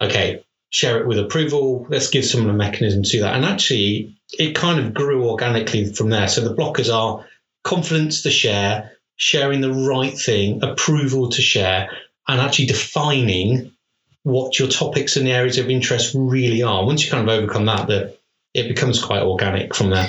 okay, 0.00 0.44
share 0.70 1.00
it 1.00 1.06
with 1.06 1.18
approval. 1.18 1.86
Let's 1.88 2.10
give 2.10 2.24
someone 2.24 2.50
a 2.50 2.58
mechanism 2.58 3.02
to 3.04 3.20
that. 3.20 3.36
And 3.36 3.44
actually, 3.44 4.17
it 4.32 4.54
kind 4.54 4.78
of 4.78 4.94
grew 4.94 5.28
organically 5.28 5.92
from 5.92 6.10
there. 6.10 6.28
So 6.28 6.40
the 6.42 6.54
blockers 6.54 6.92
are 6.92 7.24
confidence 7.64 8.22
to 8.22 8.30
share, 8.30 8.92
sharing 9.16 9.60
the 9.60 9.72
right 9.72 10.16
thing, 10.16 10.62
approval 10.62 11.30
to 11.30 11.42
share, 11.42 11.90
and 12.26 12.40
actually 12.40 12.66
defining 12.66 13.72
what 14.22 14.58
your 14.58 14.68
topics 14.68 15.16
and 15.16 15.26
areas 15.26 15.58
of 15.58 15.70
interest 15.70 16.14
really 16.14 16.62
are. 16.62 16.84
Once 16.84 17.04
you 17.04 17.10
kind 17.10 17.28
of 17.28 17.34
overcome 17.34 17.66
that, 17.66 17.86
the 17.86 18.18
it 18.54 18.68
becomes 18.68 19.02
quite 19.02 19.22
organic 19.22 19.74
from 19.74 19.90
there. 19.90 20.08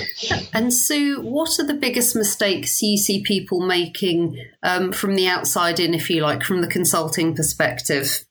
And 0.52 0.72
Sue, 0.72 1.20
what 1.20 1.58
are 1.60 1.66
the 1.66 1.74
biggest 1.74 2.16
mistakes 2.16 2.82
you 2.82 2.96
see 2.96 3.22
people 3.22 3.60
making 3.60 4.42
um, 4.62 4.92
from 4.92 5.14
the 5.14 5.28
outside 5.28 5.78
in, 5.78 5.94
if 5.94 6.08
you 6.10 6.22
like, 6.22 6.42
from 6.42 6.62
the 6.62 6.66
consulting 6.66 7.36
perspective? 7.36 8.24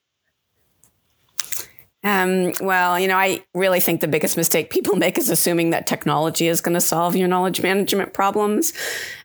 Um, 2.03 2.53
well, 2.61 2.99
you 2.99 3.07
know, 3.07 3.17
I 3.17 3.43
really 3.53 3.79
think 3.79 4.01
the 4.01 4.07
biggest 4.07 4.37
mistake 4.37 4.69
people 4.69 4.95
make 4.97 5.17
is 5.17 5.29
assuming 5.29 5.71
that 5.71 5.87
technology 5.87 6.47
is 6.47 6.61
going 6.61 6.75
to 6.75 6.81
solve 6.81 7.15
your 7.15 7.27
knowledge 7.27 7.61
management 7.61 8.13
problems. 8.13 8.73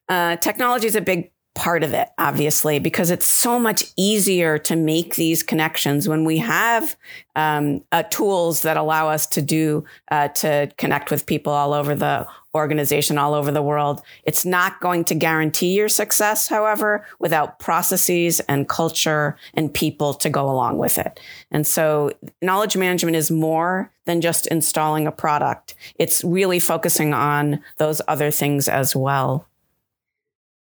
Uh, 0.09 0.37
technology 0.37 0.87
is 0.87 0.97
a 0.97 1.01
big 1.01 1.31
part 1.55 1.85
of 1.85 1.93
it, 1.93 2.09
obviously, 2.19 2.79
because 2.79 3.11
it's 3.11 3.29
so 3.29 3.59
much 3.59 3.85
easier 3.97 4.59
to 4.59 4.75
make 4.75 5.15
these 5.15 5.43
connections 5.43 6.09
when 6.09 6.25
we 6.25 6.39
have 6.39 6.97
um, 7.37 7.83
uh, 7.93 8.03
tools 8.05 8.63
that 8.63 8.77
allow 8.77 9.09
us 9.09 9.27
to 9.27 9.41
do 9.41 9.85
uh, 10.11 10.29
to 10.29 10.71
connect 10.77 11.11
with 11.11 11.27
people 11.27 11.53
all 11.53 11.73
over 11.73 11.95
the 11.95 12.27
organization 12.55 13.19
all 13.19 13.35
over 13.35 13.51
the 13.51 13.63
world. 13.63 14.03
It's 14.25 14.45
not 14.45 14.81
going 14.81 15.05
to 15.07 15.15
guarantee 15.15 15.75
your 15.75 15.89
success, 15.89 16.49
however, 16.49 17.07
without 17.19 17.59
processes 17.59 18.41
and 18.41 18.69
culture 18.69 19.37
and 19.55 19.73
people 19.73 20.15
to 20.15 20.31
go 20.31 20.49
along 20.49 20.79
with 20.79 20.99
it. 20.99 21.19
And 21.51 21.67
so 21.67 22.13
knowledge 22.41 22.77
management 22.77 23.17
is 23.17 23.31
more 23.31 23.91
than 24.07 24.21
just 24.21 24.47
installing 24.49 25.07
a 25.07 25.13
product. 25.13 25.75
It's 25.99 26.23
really 26.25 26.59
focusing 26.59 27.15
on 27.15 27.61
those 27.79 28.01
other 28.07 28.31
things 28.31 28.69
as 28.69 28.95
well. 28.95 29.47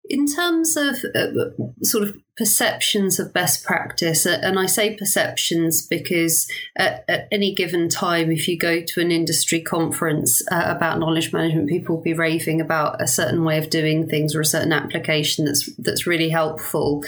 In 0.07 0.27
terms 0.27 0.77
of 0.77 0.97
uh, 1.15 1.27
sort 1.81 2.03
of 2.03 2.17
perceptions 2.37 3.19
of 3.19 3.33
best 3.33 3.63
practice, 3.63 4.25
uh, 4.25 4.39
and 4.41 4.59
I 4.59 4.65
say 4.65 4.95
perceptions 4.95 5.81
because 5.85 6.47
at, 6.75 7.05
at, 7.07 7.27
any 7.31 7.55
given 7.55 7.89
time, 7.89 8.31
if 8.31 8.47
you 8.47 8.57
go 8.57 8.81
to 8.81 9.01
an 9.01 9.09
industry 9.09 9.61
conference 9.61 10.43
uh, 10.51 10.65
about 10.67 10.99
knowledge 10.99 11.33
management, 11.33 11.69
people 11.69 11.95
will 11.95 12.03
be 12.03 12.13
raving 12.13 12.61
about 12.61 13.01
a 13.01 13.07
certain 13.07 13.43
way 13.43 13.57
of 13.57 13.69
doing 13.69 14.07
things 14.07 14.35
or 14.35 14.41
a 14.41 14.45
certain 14.45 14.73
application 14.73 15.45
that's 15.45 15.73
that's 15.77 16.05
really 16.05 16.29
helpful. 16.29 17.03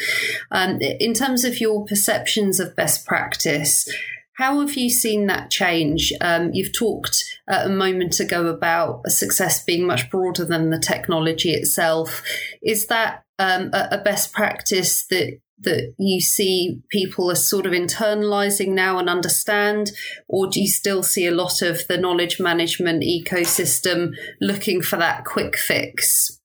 Um, 0.52 0.80
in 0.82 1.14
terms 1.14 1.44
of 1.44 1.60
your 1.60 1.86
perceptions 1.86 2.60
of 2.60 2.76
best 2.76 3.06
practice, 3.06 3.88
how 4.38 4.60
have 4.60 4.76
you 4.76 4.90
seen 4.90 5.26
that 5.26 5.50
change? 5.50 6.14
Um, 6.22 6.52
you've 6.54 6.74
talked 6.74 7.26
uh, 7.48 7.62
a 7.64 7.70
moment 7.70 8.20
ago 8.20 8.46
about 8.46 9.08
success 9.08 9.64
being 9.66 9.88
much 9.88 10.12
broader 10.12 10.46
than 10.46 10.70
the 10.70 10.80
technology 10.80 11.54
itself. 11.54 12.24
Is 12.62 12.86
that 12.86 13.24
um, 13.40 13.72
a, 13.74 13.88
a, 13.94 13.98
best 13.98 14.34
practice 14.34 15.08
that 15.08 15.40
that 15.60 15.96
you 15.98 16.22
see 16.22 16.84
people 16.90 17.32
are 17.32 17.36
sort 17.36 17.66
of 17.66 17.72
internalizing 17.72 18.70
now 18.70 19.00
and 19.00 19.10
understand, 19.10 19.92
or 20.28 20.46
do 20.48 20.62
you 20.62 20.68
still 20.68 21.02
see 21.02 21.26
a 21.26 21.32
lot 21.32 21.64
of 21.64 21.88
the 21.88 21.98
knowledge 21.98 22.40
management 22.40 23.04
ecosystem 23.04 24.12
looking 24.40 24.84
for 24.84 24.98
that 24.98 25.26
quick 25.26 25.58
fix? 25.58 26.40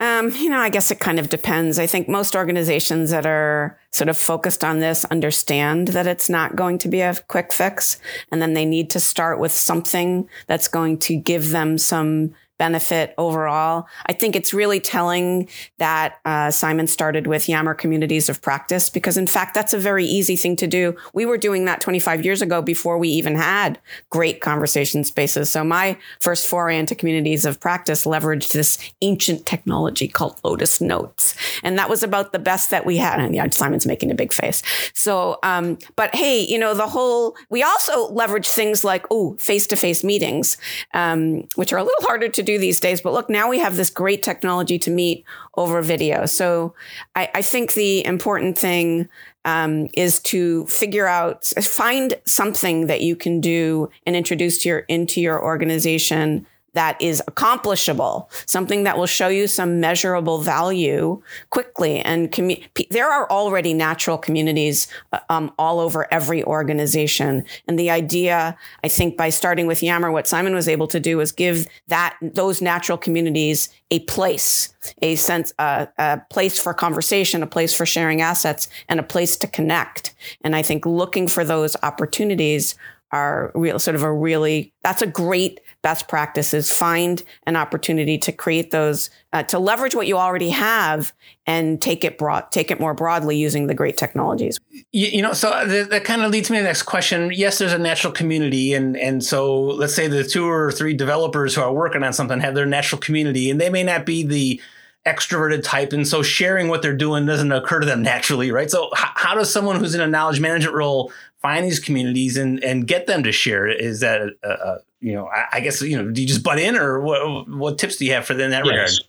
Um, 0.00 0.30
you 0.30 0.48
know, 0.48 0.58
I 0.58 0.70
guess 0.70 0.90
it 0.90 0.98
kind 0.98 1.18
of 1.18 1.28
depends. 1.28 1.78
I 1.78 1.86
think 1.86 2.08
most 2.08 2.34
organizations 2.34 3.10
that 3.10 3.26
are 3.26 3.78
sort 3.90 4.08
of 4.08 4.16
focused 4.16 4.64
on 4.64 4.80
this 4.80 5.04
understand 5.06 5.88
that 5.88 6.06
it's 6.06 6.30
not 6.30 6.56
going 6.56 6.78
to 6.78 6.88
be 6.88 7.02
a 7.02 7.14
quick 7.28 7.52
fix. 7.52 7.98
And 8.32 8.40
then 8.40 8.54
they 8.54 8.64
need 8.64 8.88
to 8.90 9.00
start 9.00 9.38
with 9.38 9.52
something 9.52 10.26
that's 10.46 10.68
going 10.68 10.98
to 11.00 11.16
give 11.16 11.50
them 11.50 11.76
some 11.76 12.34
benefit 12.60 13.14
overall. 13.16 13.86
I 14.04 14.12
think 14.12 14.36
it's 14.36 14.52
really 14.52 14.80
telling 14.80 15.48
that 15.78 16.20
uh, 16.26 16.50
Simon 16.50 16.86
started 16.86 17.26
with 17.26 17.48
Yammer 17.48 17.72
communities 17.72 18.28
of 18.28 18.42
practice 18.42 18.90
because, 18.90 19.16
in 19.16 19.26
fact, 19.26 19.54
that's 19.54 19.72
a 19.72 19.78
very 19.78 20.04
easy 20.04 20.36
thing 20.36 20.56
to 20.56 20.66
do. 20.66 20.94
We 21.14 21.24
were 21.24 21.38
doing 21.38 21.64
that 21.64 21.80
25 21.80 22.22
years 22.22 22.42
ago 22.42 22.60
before 22.60 22.98
we 22.98 23.08
even 23.08 23.34
had 23.34 23.78
great 24.10 24.42
conversation 24.42 25.04
spaces. 25.04 25.48
So 25.48 25.64
my 25.64 25.96
first 26.20 26.46
foray 26.46 26.78
into 26.78 26.94
communities 26.94 27.46
of 27.46 27.58
practice 27.60 28.04
leveraged 28.04 28.52
this 28.52 28.76
ancient 29.00 29.46
technology 29.46 30.06
called 30.06 30.38
Lotus 30.44 30.82
Notes, 30.82 31.34
and 31.62 31.78
that 31.78 31.88
was 31.88 32.02
about 32.02 32.32
the 32.32 32.38
best 32.38 32.68
that 32.68 32.84
we 32.84 32.98
had. 32.98 33.20
And 33.20 33.34
yeah, 33.34 33.48
Simon's 33.48 33.86
making 33.86 34.10
a 34.10 34.14
big 34.14 34.34
face. 34.34 34.62
So, 34.92 35.38
um, 35.42 35.78
but 35.96 36.14
hey, 36.14 36.40
you 36.40 36.58
know, 36.58 36.74
the 36.74 36.88
whole 36.88 37.36
we 37.48 37.62
also 37.62 38.12
leverage 38.12 38.50
things 38.50 38.84
like 38.84 39.06
oh, 39.10 39.34
face 39.38 39.66
to 39.68 39.76
face 39.76 40.04
meetings, 40.04 40.58
um, 40.92 41.48
which 41.54 41.72
are 41.72 41.78
a 41.78 41.84
little 41.84 42.04
harder 42.04 42.28
to 42.28 42.42
do 42.42 42.49
do 42.52 42.58
these 42.58 42.80
days. 42.80 43.00
But 43.00 43.12
look, 43.12 43.30
now 43.30 43.48
we 43.48 43.58
have 43.58 43.76
this 43.76 43.90
great 43.90 44.22
technology 44.22 44.78
to 44.80 44.90
meet 44.90 45.24
over 45.56 45.82
video. 45.82 46.26
So 46.26 46.74
I, 47.14 47.30
I 47.34 47.42
think 47.42 47.74
the 47.74 48.04
important 48.04 48.58
thing 48.58 49.08
um, 49.44 49.88
is 49.94 50.20
to 50.20 50.66
figure 50.66 51.06
out, 51.06 51.46
find 51.62 52.14
something 52.24 52.86
that 52.88 53.00
you 53.00 53.16
can 53.16 53.40
do 53.40 53.88
and 54.06 54.14
introduce 54.16 54.58
to 54.58 54.68
your 54.68 54.78
into 54.80 55.20
your 55.20 55.42
organization 55.42 56.46
that 56.74 57.00
is 57.00 57.22
accomplishable, 57.26 58.30
something 58.46 58.84
that 58.84 58.96
will 58.96 59.06
show 59.06 59.28
you 59.28 59.46
some 59.46 59.80
measurable 59.80 60.40
value 60.40 61.20
quickly. 61.50 62.00
And 62.00 62.30
commu- 62.30 62.62
there 62.90 63.10
are 63.10 63.30
already 63.30 63.74
natural 63.74 64.18
communities 64.18 64.86
uh, 65.12 65.18
um, 65.28 65.52
all 65.58 65.80
over 65.80 66.06
every 66.12 66.44
organization. 66.44 67.44
And 67.66 67.78
the 67.78 67.90
idea, 67.90 68.56
I 68.84 68.88
think, 68.88 69.16
by 69.16 69.30
starting 69.30 69.66
with 69.66 69.82
Yammer, 69.82 70.12
what 70.12 70.28
Simon 70.28 70.54
was 70.54 70.68
able 70.68 70.86
to 70.88 71.00
do 71.00 71.16
was 71.16 71.32
give 71.32 71.66
that 71.88 72.16
those 72.20 72.62
natural 72.62 72.98
communities 72.98 73.68
a 73.90 74.00
place, 74.00 74.72
a 75.02 75.16
sense, 75.16 75.52
uh, 75.58 75.86
a 75.98 76.20
place 76.30 76.58
for 76.58 76.72
conversation, 76.72 77.42
a 77.42 77.46
place 77.46 77.74
for 77.74 77.84
sharing 77.84 78.20
assets, 78.20 78.68
and 78.88 79.00
a 79.00 79.04
place 79.04 79.36
to 79.38 79.46
connect. 79.46 80.14
And 80.42 80.54
I 80.54 80.62
think 80.62 80.86
looking 80.86 81.26
for 81.26 81.44
those 81.44 81.76
opportunities 81.82 82.76
are 83.12 83.50
real 83.54 83.78
sort 83.78 83.96
of 83.96 84.02
a 84.02 84.12
really 84.12 84.72
that's 84.82 85.02
a 85.02 85.06
great 85.06 85.60
best 85.82 86.08
practices, 86.08 86.70
find 86.70 87.22
an 87.46 87.56
opportunity 87.56 88.18
to 88.18 88.32
create 88.32 88.70
those 88.70 89.10
uh, 89.32 89.42
to 89.44 89.58
leverage 89.58 89.94
what 89.94 90.06
you 90.06 90.18
already 90.18 90.50
have 90.50 91.12
and 91.46 91.80
take 91.80 92.04
it 92.04 92.18
broad 92.18 92.50
take 92.50 92.70
it 92.70 92.80
more 92.80 92.94
broadly 92.94 93.36
using 93.36 93.66
the 93.66 93.74
great 93.74 93.96
technologies. 93.96 94.58
You, 94.92 95.08
you 95.08 95.22
know 95.22 95.32
so 95.32 95.50
that, 95.66 95.90
that 95.90 96.04
kind 96.04 96.22
of 96.22 96.30
leads 96.30 96.50
me 96.50 96.58
to 96.58 96.62
the 96.62 96.68
next 96.68 96.82
question. 96.82 97.30
Yes 97.32 97.58
there's 97.58 97.72
a 97.72 97.78
natural 97.78 98.12
community 98.12 98.74
and 98.74 98.96
and 98.96 99.24
so 99.24 99.60
let's 99.60 99.94
say 99.94 100.08
the 100.08 100.24
two 100.24 100.48
or 100.48 100.72
three 100.72 100.94
developers 100.94 101.54
who 101.54 101.62
are 101.62 101.72
working 101.72 102.02
on 102.02 102.12
something 102.12 102.40
have 102.40 102.54
their 102.54 102.66
natural 102.66 103.00
community 103.00 103.50
and 103.50 103.60
they 103.60 103.70
may 103.70 103.82
not 103.82 104.04
be 104.04 104.22
the 104.22 104.60
extroverted 105.06 105.62
type 105.62 105.94
and 105.94 106.06
so 106.06 106.22
sharing 106.22 106.68
what 106.68 106.82
they're 106.82 106.94
doing 106.94 107.24
doesn't 107.24 107.52
occur 107.52 107.80
to 107.80 107.86
them 107.86 108.02
naturally 108.02 108.50
right? 108.50 108.70
So 108.70 108.90
h- 108.96 109.12
how 109.14 109.34
does 109.34 109.50
someone 109.50 109.76
who's 109.76 109.94
in 109.94 110.00
a 110.02 110.06
knowledge 110.06 110.40
management 110.40 110.74
role 110.74 111.10
find 111.40 111.64
these 111.64 111.80
communities 111.80 112.36
and 112.36 112.62
and 112.62 112.86
get 112.86 113.06
them 113.06 113.22
to 113.22 113.32
share? 113.32 113.66
Is 113.66 114.00
that 114.00 114.20
uh, 114.44 114.46
uh, 114.46 114.78
you 115.00 115.14
know 115.14 115.26
I, 115.26 115.46
I, 115.52 115.60
guess 115.60 115.80
you 115.82 115.96
know 115.96 116.10
do 116.10 116.20
you 116.20 116.28
just 116.28 116.42
butt 116.42 116.58
in 116.58 116.76
or 116.76 117.00
what 117.00 117.48
what 117.48 117.78
tips 117.78 117.96
do 117.96 118.04
you 118.04 118.12
have 118.12 118.26
for 118.26 118.34
them 118.34 118.46
in 118.46 118.50
that 118.50 118.66
yes. 118.66 119.00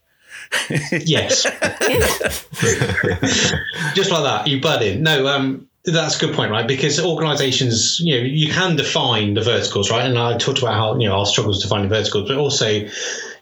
regard 0.70 1.08
yes 1.08 1.44
just 3.96 4.12
like 4.12 4.24
that 4.24 4.48
you 4.48 4.62
butt 4.62 4.82
in 4.82 5.04
no 5.04 5.28
um 5.28 5.68
that's 5.84 6.22
a 6.22 6.26
good 6.26 6.36
point, 6.36 6.52
right? 6.52 6.68
Because 6.68 7.04
organizations, 7.04 8.00
you 8.00 8.16
know, 8.16 8.22
you 8.22 8.52
can 8.52 8.76
define 8.76 9.34
the 9.34 9.42
verticals, 9.42 9.90
right? 9.90 10.06
And 10.06 10.18
I 10.18 10.38
talked 10.38 10.60
about 10.60 10.76
how, 10.76 11.00
you 11.00 11.08
know, 11.08 11.18
our 11.18 11.26
struggles 11.26 11.62
defining 11.62 11.90
verticals, 11.90 12.28
but 12.28 12.38
also 12.38 12.88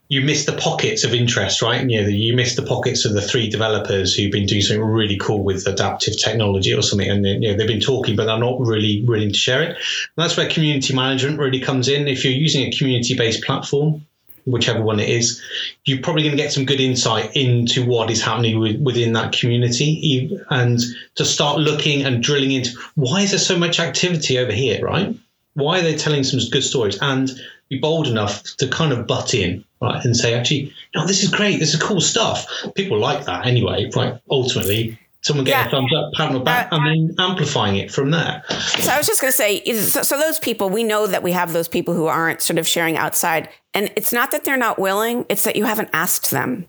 you 0.09 0.21
miss 0.21 0.45
the 0.45 0.53
pockets 0.53 1.03
of 1.03 1.13
interest, 1.13 1.61
right? 1.61 1.87
You 1.87 2.01
know, 2.01 2.07
you 2.07 2.35
miss 2.35 2.55
the 2.55 2.63
pockets 2.63 3.05
of 3.05 3.13
the 3.13 3.21
three 3.21 3.47
developers 3.47 4.15
who've 4.15 4.31
been 4.31 4.47
doing 4.47 4.61
something 4.61 4.83
really 4.83 5.17
cool 5.17 5.43
with 5.43 5.67
adaptive 5.67 6.19
technology 6.19 6.73
or 6.73 6.81
something, 6.81 7.09
and 7.09 7.25
you 7.25 7.51
know 7.51 7.57
they've 7.57 7.67
been 7.67 7.79
talking, 7.79 8.15
but 8.15 8.25
they're 8.25 8.39
not 8.39 8.59
really 8.59 9.03
willing 9.05 9.29
to 9.29 9.37
share 9.37 9.61
it. 9.61 9.69
And 9.69 9.77
that's 10.17 10.35
where 10.35 10.49
community 10.49 10.95
management 10.95 11.39
really 11.39 11.59
comes 11.59 11.87
in. 11.87 12.07
If 12.07 12.25
you're 12.25 12.33
using 12.33 12.67
a 12.67 12.71
community-based 12.71 13.43
platform, 13.43 14.03
whichever 14.45 14.81
one 14.81 14.99
it 14.99 15.09
is, 15.09 15.43
you're 15.85 16.01
probably 16.01 16.23
going 16.23 16.35
to 16.35 16.41
get 16.41 16.51
some 16.51 16.65
good 16.65 16.79
insight 16.79 17.35
into 17.35 17.85
what 17.85 18.09
is 18.09 18.23
happening 18.23 18.59
with, 18.59 18.81
within 18.81 19.13
that 19.13 19.31
community, 19.31 20.35
and 20.49 20.79
to 21.15 21.23
start 21.23 21.59
looking 21.59 22.03
and 22.03 22.23
drilling 22.23 22.51
into 22.51 22.71
why 22.95 23.21
is 23.21 23.29
there 23.29 23.39
so 23.39 23.59
much 23.59 23.79
activity 23.79 24.39
over 24.39 24.51
here, 24.51 24.83
right? 24.83 25.15
Why 25.53 25.79
are 25.79 25.83
they 25.83 25.95
telling 25.95 26.23
some 26.23 26.39
good 26.49 26.63
stories? 26.63 26.97
And 26.99 27.29
be 27.69 27.79
bold 27.79 28.07
enough 28.07 28.43
to 28.57 28.67
kind 28.67 28.91
of 28.91 29.05
butt 29.05 29.33
in, 29.33 29.63
right, 29.81 30.03
and 30.03 30.17
say, 30.17 30.33
actually, 30.33 30.73
no, 30.95 31.05
this 31.05 31.23
is 31.23 31.29
great, 31.29 31.59
this 31.59 31.73
is 31.73 31.81
cool 31.81 32.01
stuff. 32.01 32.47
People 32.75 32.99
like 32.99 33.25
that 33.25 33.45
anyway, 33.45 33.89
right? 33.95 34.19
Ultimately, 34.29 34.97
someone 35.21 35.45
getting 35.45 35.59
yeah. 35.59 35.67
a 35.67 35.69
thumbs 35.69 35.91
up, 35.95 36.13
patting 36.13 36.35
on 36.35 36.39
the 36.39 36.45
back, 36.45 36.71
uh, 36.71 36.77
and 36.77 36.87
then 36.87 37.15
amplifying 37.19 37.75
it 37.75 37.91
from 37.91 38.11
there. 38.11 38.43
So 38.49 38.91
I 38.91 38.97
was 38.97 39.05
just 39.05 39.21
going 39.21 39.31
to 39.31 39.37
say, 39.37 39.63
so, 39.75 40.01
so, 40.01 40.17
those 40.17 40.39
people, 40.39 40.69
we 40.69 40.83
know 40.83 41.07
that 41.07 41.23
we 41.23 41.31
have 41.33 41.53
those 41.53 41.67
people 41.67 41.93
who 41.93 42.07
aren't 42.07 42.41
sort 42.41 42.57
of 42.57 42.67
sharing 42.67 42.97
outside, 42.97 43.49
and 43.73 43.91
it's 43.95 44.11
not 44.11 44.31
that 44.31 44.45
they're 44.45 44.57
not 44.57 44.79
willing; 44.79 45.25
it's 45.29 45.43
that 45.43 45.55
you 45.55 45.65
haven't 45.65 45.89
asked 45.93 46.31
them, 46.31 46.67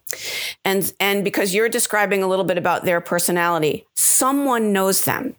and 0.65 0.93
and 1.01 1.25
because 1.25 1.55
you're 1.55 1.69
describing 1.69 2.23
a 2.23 2.27
little 2.27 2.45
bit 2.45 2.59
about 2.59 2.85
their 2.85 3.01
personality, 3.01 3.87
someone 3.95 4.73
knows 4.73 5.05
them, 5.05 5.35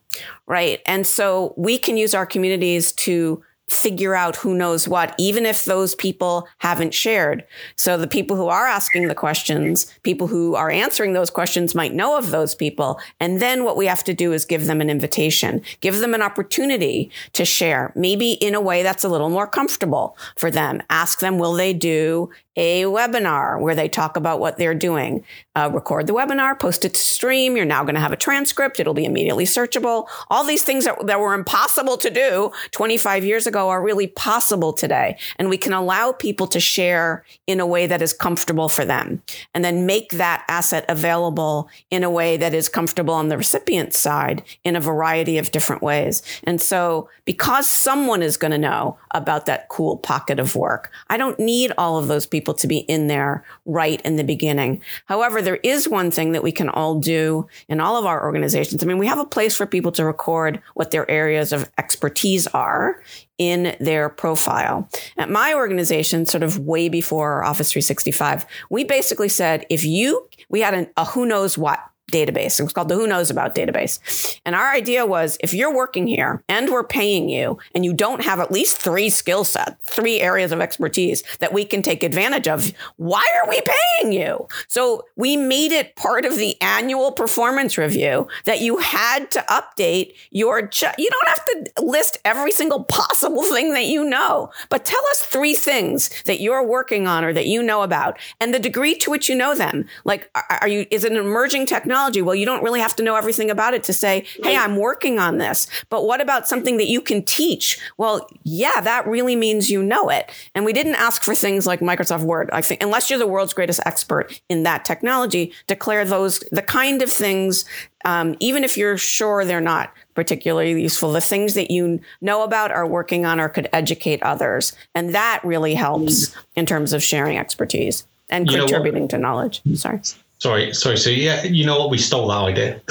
right? 0.48 0.82
And 0.86 1.06
so 1.06 1.54
we 1.58 1.78
can 1.78 1.98
use 1.98 2.16
our 2.16 2.26
communities 2.26 2.92
to 2.94 3.44
figure 3.72 4.16
out 4.16 4.36
who 4.36 4.54
knows 4.54 4.88
what, 4.88 5.16
even 5.18 5.46
if 5.46 5.66
those 5.66 5.96
people 5.96 6.48
haven't 6.60 6.94
shared. 6.94 7.44
So 7.76 7.98
the 7.98 8.08
people 8.08 8.36
who 8.36 8.48
are 8.48 8.68
asking 8.68 9.08
the 9.08 9.16
questions, 9.16 9.86
people 10.04 10.28
who 10.28 10.56
are 10.56 10.70
answering 10.70 11.14
those 11.14 11.30
questions 11.30 11.74
might 11.74 11.94
know 11.94 12.18
of 12.18 12.32
those 12.32 12.54
people. 12.54 13.00
And 13.20 13.42
then 13.42 13.64
what 13.64 13.78
we 13.78 13.86
have 13.88 14.04
to 14.06 14.14
do 14.14 14.34
is 14.34 14.46
give 14.46 14.66
them 14.66 14.82
an 14.82 14.90
invitation, 14.90 15.62
give 15.80 16.00
them 16.00 16.14
an 16.14 16.22
opportunity 16.22 17.10
to 17.34 17.46
share, 17.46 17.92
maybe 17.96 18.34
in 18.34 18.56
a 18.56 18.62
way 18.62 18.84
that's 18.84 19.04
a 19.04 19.10
little 19.10 19.30
more 19.30 19.48
comfortable 19.48 20.18
for 20.36 20.52
them. 20.52 20.82
Ask 20.90 21.20
them, 21.20 21.40
will 21.40 21.54
they 21.54 21.74
do 21.74 22.30
a 22.56 22.84
webinar 22.84 23.60
where 23.62 23.76
they 23.76 23.88
talk 23.88 24.18
about 24.18 24.40
what 24.40 24.58
they're 24.58 24.76
doing. 24.76 25.24
Uh, 25.56 25.70
record 25.74 26.08
the 26.08 26.14
webinar, 26.14 26.60
post 26.60 26.84
it 26.84 26.94
to 26.94 27.00
stream. 27.00 27.56
You're 27.56 27.66
now 27.66 27.84
going 27.84 27.96
to 27.96 28.02
have 28.02 28.12
a 28.12 28.18
transcript. 28.18 28.80
It'll 28.80 28.94
be 28.94 29.06
immediately 29.06 29.46
searchable. 29.46 30.08
All 30.30 30.44
these 30.44 30.64
things 30.64 30.86
that, 30.86 31.06
that 31.06 31.20
were 31.20 31.34
impossible 31.34 31.98
to 31.98 32.10
do 32.10 32.52
25 32.72 33.24
years 33.24 33.48
ago 33.48 33.70
are 33.70 33.82
really 33.82 34.08
possible 34.08 34.74
today. 34.74 35.18
And 35.38 35.50
we 35.50 35.58
can 35.58 35.74
allow 35.74 36.12
people 36.12 36.48
to 36.48 36.60
share 36.60 37.26
in 37.48 37.60
a 37.60 37.66
way 37.66 37.88
that 37.88 38.02
is 38.02 38.14
comfortable 38.14 38.68
for 38.68 38.84
them 38.84 39.24
and 39.54 39.64
then 39.64 39.86
make 39.86 40.12
that 40.12 40.44
asset 40.48 40.86
available 40.90 41.70
in 41.90 42.04
a 42.04 42.10
way 42.10 42.38
that 42.38 42.54
is 42.54 42.68
comfortable 42.70 43.14
on 43.14 43.30
the 43.30 43.38
recipient 43.38 43.94
side 43.94 44.44
in 44.64 44.76
a 44.76 44.82
variety 44.82 45.38
of 45.38 45.52
different 45.52 45.82
ways. 45.82 46.22
And 46.44 46.60
so 46.60 47.10
because 47.24 47.68
someone 47.68 48.22
is 48.22 48.36
going 48.36 48.52
to 48.52 48.58
know 48.58 48.98
about 49.12 49.46
that 49.46 49.70
cool 49.70 49.98
pocket 49.98 50.40
of 50.40 50.56
work, 50.56 50.92
I 51.10 51.18
don't 51.18 51.40
need 51.40 51.72
all 51.78 51.98
of 51.98 52.08
those 52.08 52.26
people 52.26 52.41
people 52.42 52.56
to 52.56 52.68
be 52.68 52.80
in 52.80 53.06
there 53.06 53.46
right 53.66 54.02
in 54.02 54.16
the 54.16 54.24
beginning. 54.24 54.82
However, 55.06 55.44
there 55.44 55.58
is 55.58 55.88
one 55.88 56.10
thing 56.10 56.32
that 56.32 56.42
we 56.42 56.52
can 56.52 56.70
all 56.70 57.00
do 57.00 57.48
in 57.70 57.80
all 57.80 57.98
of 57.98 58.06
our 58.08 58.24
organizations. 58.24 58.82
I 58.82 58.88
mean, 58.88 58.98
we 58.98 59.06
have 59.06 59.20
a 59.20 59.26
place 59.26 59.56
for 59.56 59.68
people 59.68 59.92
to 59.92 60.04
record 60.04 60.60
what 60.74 60.90
their 60.90 61.10
areas 61.10 61.54
of 61.54 61.70
expertise 61.78 62.48
are 62.48 63.04
in 63.38 63.76
their 63.80 64.10
profile. 64.10 64.90
At 65.18 65.30
my 65.30 65.54
organization, 65.54 66.26
sort 66.26 66.42
of 66.42 66.58
way 66.58 66.90
before 66.90 67.44
Office 67.44 67.72
365, 67.72 68.48
we 68.72 68.84
basically 68.84 69.30
said 69.30 69.68
if 69.70 69.84
you, 69.84 70.28
we 70.50 70.62
had 70.62 70.74
an, 70.74 70.88
a 70.98 71.06
who 71.06 71.28
knows 71.28 71.60
what 71.60 71.80
database. 72.12 72.60
It 72.60 72.64
was 72.64 72.74
called 72.74 72.90
the 72.90 72.96
Who 72.96 73.08
Knows 73.08 73.30
About 73.30 73.56
database. 73.56 74.40
And 74.46 74.56
our 74.56 74.72
idea 74.72 75.06
was 75.06 75.38
if 75.42 75.54
you're 75.54 75.74
working 75.74 76.08
here 76.08 76.44
and 76.50 76.70
we're 76.70 76.84
paying 76.84 77.30
you 77.30 77.58
and 77.74 77.86
you 77.86 77.94
don't 77.94 78.24
have 78.24 78.40
at 78.40 78.52
least 78.52 78.78
three 78.78 79.10
skill 79.10 79.44
sets, 79.44 79.76
three 79.86 80.20
areas 80.20 80.52
of 80.52 80.62
expertise 80.62 81.24
that 81.40 81.54
we 81.54 81.66
can 81.66 81.82
take 81.82 82.04
advantage 82.04 82.48
of, 82.48 82.72
why 82.98 83.26
are 83.42 83.50
we 83.50 83.62
paying 83.62 84.12
you? 84.12 84.48
So 84.68 85.06
we 85.16 85.38
made 85.38 85.72
it 85.72 85.96
part 85.96 86.26
of 86.26 86.38
the 86.38 86.62
annual 86.62 87.12
performance 87.12 87.78
review 87.78 88.28
that 88.46 88.62
you 88.62 88.78
had 88.78 89.32
to 89.32 89.40
update 89.50 90.14
your, 90.32 90.70
you 90.98 91.10
don't 91.10 91.28
have 91.28 91.46
to 91.46 91.72
list 91.82 92.18
every 92.26 92.52
single 92.52 92.84
possible 92.84 93.44
thing 93.44 93.74
that 93.74 93.86
you 93.86 94.04
know, 94.04 94.52
but 94.70 94.86
tell 94.86 95.02
us 95.12 95.22
three 95.22 95.54
things 95.54 96.10
that 96.24 96.42
you're 96.42 96.66
working 96.66 97.08
on 97.08 97.24
or 97.24 97.34
that 97.34 97.48
you 97.48 97.64
know 97.64 97.84
about 97.84 98.18
and 98.40 98.54
the 98.54 98.60
degree 98.60 98.96
to 98.96 99.10
which 99.10 99.30
you 99.30 99.36
know 99.36 99.56
them. 99.56 99.86
Like, 100.04 100.30
are 100.62 100.68
you, 100.68 100.86
is 100.92 101.04
it 101.04 101.12
an 101.12 101.18
emerging 101.18 101.68
technology? 101.68 102.01
Technology. 102.02 102.22
Well, 102.22 102.36
you 102.36 102.46
don't 102.46 102.64
really 102.64 102.80
have 102.80 102.96
to 102.96 103.04
know 103.04 103.16
everything 103.16 103.50
about 103.50 103.74
it 103.74 103.84
to 103.84 103.94
say, 103.94 104.26
hey, 104.44 104.58
I'm 104.58 104.78
working 104.78 105.20
on 105.20 105.38
this. 105.38 105.68
But 105.90 106.06
what 106.06 106.22
about 106.22 106.48
something 106.48 106.78
that 106.78 106.88
you 106.88 107.02
can 107.02 107.24
teach? 107.24 107.80
Well, 107.98 108.28
yeah, 108.44 108.82
that 108.82 109.06
really 109.08 109.36
means 109.36 109.70
you 109.70 109.84
know 109.84 110.10
it. 110.10 110.32
And 110.56 110.66
we 110.66 110.74
didn't 110.74 110.96
ask 110.96 111.24
for 111.24 111.36
things 111.36 111.68
like 111.68 111.80
Microsoft 111.80 112.24
Word. 112.24 112.50
I 112.52 112.62
think 112.62 112.82
unless 112.82 113.10
you're 113.10 113.20
the 113.20 113.28
world's 113.28 113.54
greatest 113.54 113.82
expert 113.86 114.42
in 114.50 114.64
that 114.64 114.84
technology, 114.86 115.54
declare 115.68 116.06
those 116.06 116.40
the 116.52 116.62
kind 116.62 117.02
of 117.02 117.12
things, 117.12 117.66
um, 118.06 118.36
even 118.40 118.64
if 118.64 118.78
you're 118.78 118.98
sure 118.98 119.46
they're 119.46 119.62
not 119.62 119.94
particularly 120.16 120.82
useful, 120.82 121.12
the 121.12 121.22
things 121.22 121.54
that 121.54 121.72
you 121.72 122.00
know 122.20 122.44
about, 122.44 122.72
are 122.72 122.88
working 122.88 123.26
on, 123.26 123.40
or 123.40 123.48
could 123.48 123.70
educate 123.74 124.22
others. 124.24 124.74
And 124.96 125.14
that 125.16 125.42
really 125.44 125.76
helps 125.76 126.36
in 126.56 126.66
terms 126.66 126.94
of 126.94 127.04
sharing 127.04 127.38
expertise 127.38 128.06
and 128.30 128.50
You 128.50 128.60
contributing 128.60 129.08
to 129.10 129.18
knowledge. 129.18 129.62
Sorry. 129.76 130.02
Sorry, 130.42 130.74
sorry. 130.74 130.98
So 130.98 131.12
yeah, 131.12 131.44
you 131.44 131.68
know 131.68 131.78
what? 131.78 131.92
We 131.92 132.00
stole 132.00 132.30
that 132.30 132.38
idea. 132.38 132.82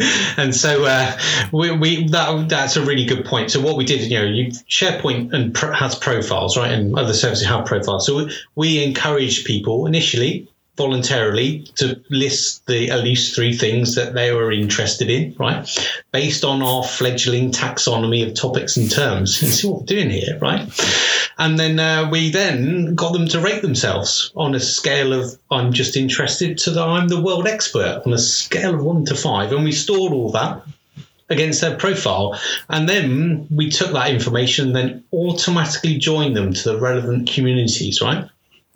and 0.38 0.56
so 0.56 0.86
uh, 0.86 1.18
we, 1.52 1.70
we 1.70 2.08
that 2.08 2.48
that's 2.48 2.76
a 2.76 2.82
really 2.82 3.04
good 3.04 3.26
point. 3.26 3.50
So 3.50 3.60
what 3.60 3.76
we 3.76 3.84
did, 3.84 4.10
you 4.10 4.18
know, 4.18 4.24
you, 4.24 4.46
SharePoint 4.46 5.34
and 5.34 5.54
has 5.74 5.94
profiles, 5.94 6.56
right, 6.56 6.70
and 6.70 6.98
other 6.98 7.12
services 7.12 7.46
have 7.46 7.66
profiles. 7.66 8.06
So 8.06 8.16
we, 8.16 8.32
we 8.54 8.82
encourage 8.82 9.44
people 9.44 9.84
initially 9.84 10.48
voluntarily 10.76 11.62
to 11.76 12.00
list 12.10 12.66
the 12.66 12.90
at 12.90 13.02
least 13.02 13.34
three 13.34 13.56
things 13.56 13.94
that 13.94 14.14
they 14.14 14.32
were 14.32 14.52
interested 14.52 15.10
in, 15.10 15.34
right, 15.38 15.66
based 16.12 16.44
on 16.44 16.62
our 16.62 16.84
fledgling 16.84 17.50
taxonomy 17.50 18.26
of 18.26 18.34
topics 18.34 18.76
and 18.76 18.90
terms. 18.90 19.40
You 19.42 19.48
see 19.48 19.68
what 19.68 19.80
we're 19.80 19.86
doing 19.86 20.10
here, 20.10 20.38
right? 20.40 20.68
And 21.38 21.58
then 21.58 21.78
uh, 21.78 22.08
we 22.10 22.30
then 22.30 22.94
got 22.94 23.12
them 23.12 23.28
to 23.28 23.40
rate 23.40 23.62
themselves 23.62 24.32
on 24.36 24.54
a 24.54 24.60
scale 24.60 25.12
of 25.12 25.38
I'm 25.50 25.72
just 25.72 25.96
interested 25.96 26.58
to 26.58 26.70
the 26.70 26.82
I'm 26.82 27.08
the 27.08 27.20
world 27.20 27.46
expert 27.46 28.02
on 28.06 28.12
a 28.12 28.18
scale 28.18 28.74
of 28.74 28.84
one 28.84 29.04
to 29.06 29.14
five. 29.14 29.52
And 29.52 29.64
we 29.64 29.72
stored 29.72 30.12
all 30.12 30.30
that 30.32 30.62
against 31.28 31.60
their 31.60 31.76
profile. 31.76 32.38
And 32.68 32.88
then 32.88 33.46
we 33.50 33.70
took 33.70 33.92
that 33.92 34.10
information, 34.10 34.72
then 34.72 35.04
automatically 35.12 35.98
joined 35.98 36.36
them 36.36 36.52
to 36.52 36.72
the 36.72 36.80
relevant 36.80 37.28
communities, 37.28 38.00
right? 38.00 38.28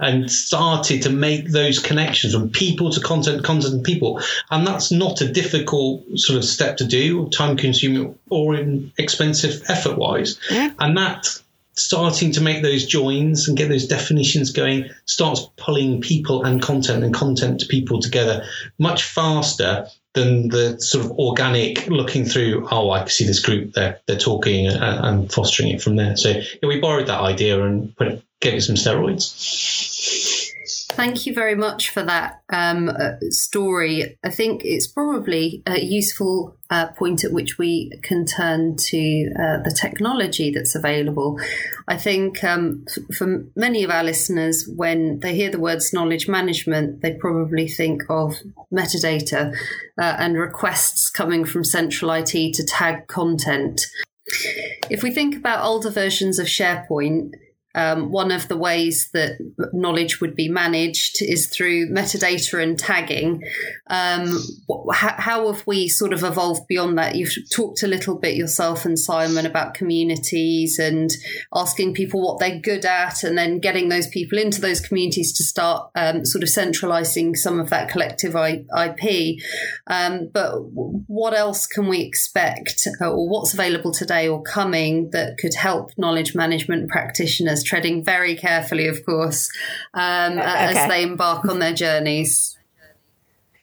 And 0.02 0.30
started 0.30 1.02
to 1.02 1.10
make 1.10 1.50
those 1.50 1.78
connections 1.78 2.34
from 2.34 2.48
people 2.48 2.90
to 2.90 3.00
content, 3.00 3.44
content 3.44 3.74
to 3.74 3.82
people. 3.82 4.22
And 4.50 4.66
that's 4.66 4.90
not 4.90 5.20
a 5.20 5.30
difficult 5.30 6.04
sort 6.16 6.38
of 6.38 6.44
step 6.44 6.78
to 6.78 6.86
do, 6.86 7.28
time 7.28 7.58
consuming 7.58 8.18
or 8.30 8.56
expensive 8.96 9.62
effort 9.68 9.98
wise. 9.98 10.38
Yeah. 10.50 10.72
And 10.78 10.96
that 10.96 11.26
starting 11.74 12.32
to 12.32 12.40
make 12.40 12.62
those 12.62 12.86
joins 12.86 13.48
and 13.48 13.56
get 13.56 13.68
those 13.68 13.86
definitions 13.86 14.52
going 14.52 14.90
starts 15.06 15.48
pulling 15.56 16.00
people 16.00 16.44
and 16.44 16.60
content 16.60 17.04
and 17.04 17.14
content 17.14 17.60
to 17.60 17.66
people 17.66 18.00
together 18.00 18.44
much 18.78 19.04
faster 19.04 19.86
than 20.14 20.48
the 20.48 20.80
sort 20.80 21.04
of 21.04 21.12
organic 21.12 21.86
looking 21.86 22.24
through 22.24 22.66
oh 22.70 22.90
i 22.90 23.00
can 23.00 23.08
see 23.08 23.26
this 23.26 23.40
group 23.40 23.72
they're, 23.74 24.00
they're 24.06 24.18
talking 24.18 24.66
and, 24.66 24.76
and 24.82 25.32
fostering 25.32 25.70
it 25.70 25.82
from 25.82 25.96
there. 25.96 26.16
So 26.16 26.30
yeah, 26.30 26.68
we 26.68 26.80
borrowed 26.80 27.06
that 27.06 27.20
idea 27.20 27.62
and 27.62 27.94
put 27.96 28.08
it, 28.08 28.24
gave 28.40 28.54
it 28.54 28.62
some 28.62 28.76
steroids 28.76 30.19
Thank 30.92 31.24
you 31.24 31.32
very 31.32 31.54
much 31.54 31.90
for 31.90 32.02
that 32.02 32.42
um, 32.52 32.88
uh, 32.88 33.12
story. 33.30 34.18
I 34.24 34.30
think 34.30 34.62
it's 34.64 34.86
probably 34.86 35.62
a 35.66 35.80
useful 35.80 36.56
uh, 36.68 36.88
point 36.88 37.24
at 37.24 37.32
which 37.32 37.58
we 37.58 37.92
can 38.02 38.26
turn 38.26 38.76
to 38.76 39.30
uh, 39.38 39.62
the 39.62 39.76
technology 39.78 40.50
that's 40.50 40.74
available. 40.74 41.40
I 41.88 41.96
think 41.96 42.42
um, 42.44 42.84
for 43.16 43.44
many 43.54 43.84
of 43.84 43.90
our 43.90 44.04
listeners, 44.04 44.68
when 44.68 45.20
they 45.20 45.34
hear 45.34 45.50
the 45.50 45.60
words 45.60 45.92
knowledge 45.92 46.28
management, 46.28 47.02
they 47.02 47.14
probably 47.14 47.68
think 47.68 48.02
of 48.10 48.36
metadata 48.72 49.54
uh, 49.98 50.16
and 50.18 50.36
requests 50.36 51.08
coming 51.08 51.44
from 51.44 51.64
central 51.64 52.10
IT 52.10 52.54
to 52.54 52.64
tag 52.64 53.06
content. 53.06 53.86
If 54.90 55.02
we 55.02 55.10
think 55.10 55.36
about 55.36 55.64
older 55.64 55.90
versions 55.90 56.38
of 56.38 56.46
SharePoint, 56.46 57.32
um, 57.74 58.10
one 58.10 58.32
of 58.32 58.48
the 58.48 58.56
ways 58.56 59.10
that 59.12 59.38
knowledge 59.72 60.20
would 60.20 60.34
be 60.34 60.48
managed 60.48 61.22
is 61.22 61.46
through 61.46 61.88
metadata 61.90 62.62
and 62.62 62.78
tagging. 62.78 63.42
Um, 63.88 64.38
how, 64.92 65.14
how 65.18 65.52
have 65.52 65.66
we 65.66 65.88
sort 65.88 66.12
of 66.12 66.24
evolved 66.24 66.66
beyond 66.66 66.98
that? 66.98 67.14
You've 67.14 67.34
talked 67.54 67.82
a 67.82 67.86
little 67.86 68.16
bit 68.16 68.36
yourself 68.36 68.84
and 68.84 68.98
Simon 68.98 69.46
about 69.46 69.74
communities 69.74 70.78
and 70.78 71.10
asking 71.54 71.94
people 71.94 72.20
what 72.20 72.40
they're 72.40 72.58
good 72.58 72.84
at, 72.84 73.22
and 73.22 73.38
then 73.38 73.60
getting 73.60 73.88
those 73.88 74.08
people 74.08 74.38
into 74.38 74.60
those 74.60 74.80
communities 74.80 75.32
to 75.34 75.44
start 75.44 75.90
um, 75.94 76.24
sort 76.24 76.42
of 76.42 76.48
centralizing 76.48 77.36
some 77.36 77.60
of 77.60 77.70
that 77.70 77.88
collective 77.88 78.34
I- 78.34 78.64
IP. 78.76 79.40
Um, 79.86 80.28
but 80.32 80.54
what 80.72 81.34
else 81.34 81.66
can 81.66 81.86
we 81.88 82.00
expect, 82.00 82.88
uh, 83.00 83.10
or 83.10 83.28
what's 83.28 83.54
available 83.54 83.92
today 83.92 84.28
or 84.28 84.42
coming 84.42 85.10
that 85.10 85.38
could 85.38 85.54
help 85.54 85.90
knowledge 85.96 86.34
management 86.34 86.88
practitioners, 86.90 87.59
treading 87.62 88.04
very 88.04 88.36
carefully, 88.36 88.86
of 88.88 89.04
course, 89.04 89.50
um, 89.94 90.38
as 90.38 90.88
they 90.88 91.02
embark 91.02 91.44
on 91.46 91.58
their 91.58 91.74
journeys? 91.74 92.58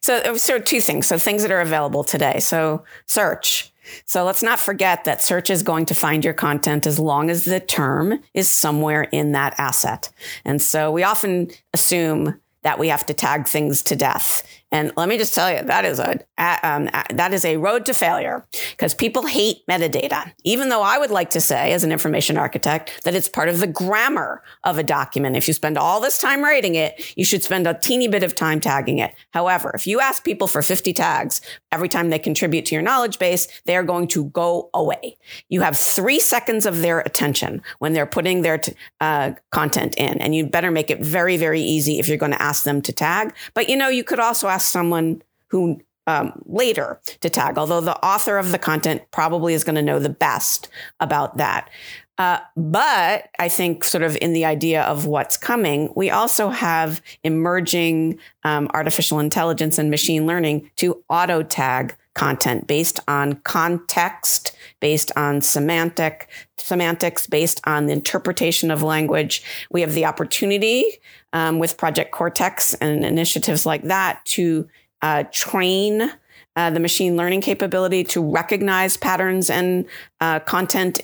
So, 0.02 0.36
so 0.36 0.60
two 0.60 0.80
things. 0.80 1.08
So 1.08 1.18
things 1.18 1.42
that 1.42 1.52
are 1.52 1.60
available 1.60 2.04
today. 2.04 2.40
So 2.40 2.84
search. 3.06 3.74
So 4.06 4.24
let's 4.24 4.44
not 4.44 4.60
forget 4.60 5.04
that 5.06 5.22
search 5.22 5.50
is 5.50 5.64
going 5.64 5.86
to 5.88 5.96
find 5.96 6.24
your 6.24 6.34
content 6.34 6.86
as 6.86 7.00
long 7.00 7.30
as 7.30 7.46
the 7.46 7.60
term 7.60 8.22
is 8.34 8.50
somewhere 8.50 9.04
in 9.04 9.32
that 9.34 9.56
asset. 9.58 10.10
And 10.46 10.62
so 10.62 10.92
we 10.92 11.04
often 11.04 11.50
assume 11.74 12.40
that 12.64 12.80
we 12.80 12.90
have 12.90 13.06
to 13.06 13.14
tag 13.14 13.48
things 13.48 13.82
to 13.84 13.96
death. 13.96 14.46
And 14.72 14.92
let 14.98 15.08
me 15.08 15.18
just 15.18 15.34
tell 15.34 15.50
you, 15.52 15.62
that 15.64 15.86
is 15.86 15.98
a 16.00 16.20
um, 16.38 16.90
that 17.10 17.34
is 17.34 17.46
a 17.46 17.56
road 17.56 17.86
to 17.86 17.94
failure 17.94 18.46
because 18.72 18.94
people 18.94 19.26
hate 19.26 19.66
metadata. 19.70 20.34
Even 20.44 20.68
though 20.68 20.82
I 20.82 20.98
would 20.98 21.10
like 21.10 21.30
to 21.32 21.42
say, 21.42 21.72
as 21.72 21.86
an 21.86 21.92
information 21.94 22.38
architect, 22.38 23.04
that 23.06 23.16
it's 23.16 23.30
part 23.30 23.48
of 23.48 23.60
the 23.60 23.68
grammar 23.68 24.44
of 24.66 24.78
a 24.78 24.84
document. 24.84 25.38
If 25.38 25.48
you 25.48 25.54
spend 25.54 25.78
all 25.78 26.02
this 26.02 26.18
time 26.18 26.44
writing 26.44 26.76
it, 26.76 27.14
you 27.16 27.24
should 27.24 27.44
spend 27.44 27.66
a 27.66 27.76
teeny 27.76 28.10
bit 28.10 28.24
of 28.24 28.36
time 28.36 28.60
tagging 28.60 29.00
it. 29.00 29.16
However, 29.32 29.72
if 29.74 29.88
you 29.88 30.02
ask 30.02 30.26
people 30.26 30.48
for 30.48 30.62
50 30.62 30.92
tags 30.92 31.40
every 31.72 31.88
time 31.88 32.10
they 32.10 32.20
contribute 32.20 32.66
to 32.66 32.76
your 32.76 32.82
knowledge 32.82 33.20
base, 33.20 33.48
they 33.66 33.78
are 33.78 33.84
going 33.84 34.08
to 34.10 34.26
go 34.26 34.70
away. 34.74 35.18
You 35.48 35.62
have 35.62 35.80
three 35.80 36.20
seconds 36.20 36.66
of 36.66 36.82
their 36.82 37.00
attention 37.00 37.62
when 37.80 37.94
they're 37.94 38.06
putting 38.06 38.42
their 38.42 38.58
t- 38.58 38.74
uh, 39.00 39.32
content 39.52 39.96
in, 39.96 40.20
and 40.20 40.36
you 40.36 40.46
better 40.46 40.72
make 40.72 40.92
it 40.92 41.00
very, 41.00 41.38
very 41.38 41.62
easy 41.62 42.00
if 42.00 42.10
you're 42.10 42.18
going 42.18 42.34
to 42.34 42.42
ask 42.42 42.66
them 42.66 42.82
to 42.82 42.92
tag. 42.92 43.34
But 43.54 43.70
you 43.70 43.78
know, 43.78 43.88
you 43.88 44.04
could 44.04 44.20
also 44.20 44.48
ask 44.48 44.57
someone 44.66 45.22
who 45.48 45.82
um, 46.08 46.42
later 46.46 47.00
to 47.20 47.30
tag, 47.30 47.58
although 47.58 47.82
the 47.82 47.98
author 48.04 48.38
of 48.38 48.52
the 48.52 48.58
content 48.58 49.02
probably 49.12 49.54
is 49.54 49.64
going 49.64 49.76
to 49.76 49.82
know 49.82 50.00
the 50.00 50.10
best 50.10 50.70
about 51.00 51.38
that. 51.38 51.70
Uh, 52.18 52.40
but 52.56 53.30
I 53.38 53.48
think, 53.48 53.84
sort 53.84 54.04
of 54.04 54.18
in 54.22 54.34
the 54.34 54.46
idea 54.46 54.82
of 54.84 55.06
what's 55.06 55.38
coming, 55.38 55.94
we 55.96 56.10
also 56.10 56.50
have 56.50 57.02
emerging 57.24 58.18
um, 58.44 58.70
artificial 58.74 59.20
intelligence 59.20 59.78
and 59.78 59.92
machine 59.92 60.26
learning 60.26 60.72
to 60.78 61.04
auto 61.10 61.44
tag 61.44 61.96
content 62.18 62.68
based 62.68 63.00
on 63.08 63.34
context, 63.44 64.58
based 64.82 65.12
on 65.16 65.40
semantic 65.40 66.28
semantics, 66.58 67.28
based 67.28 67.62
on 67.66 67.86
the 67.86 67.94
interpretation 67.94 68.72
of 68.72 68.84
language. 68.84 69.44
We 69.72 69.82
have 69.82 69.94
the 69.94 70.06
opportunity 70.06 70.84
um, 71.32 71.60
with 71.60 71.78
Project 71.78 72.12
Cortex 72.12 72.74
and 72.76 73.06
initiatives 73.06 73.66
like 73.66 73.84
that 73.84 74.26
to 74.26 74.68
uh, 75.02 75.26
train 75.32 76.12
uh, 76.58 76.72
the 76.72 76.80
machine 76.80 77.16
learning 77.16 77.40
capability 77.40 78.04
to 78.04 78.20
recognize 78.20 78.98
patterns 78.98 79.50
and 79.50 79.86
uh, 80.20 80.40
content 80.40 81.02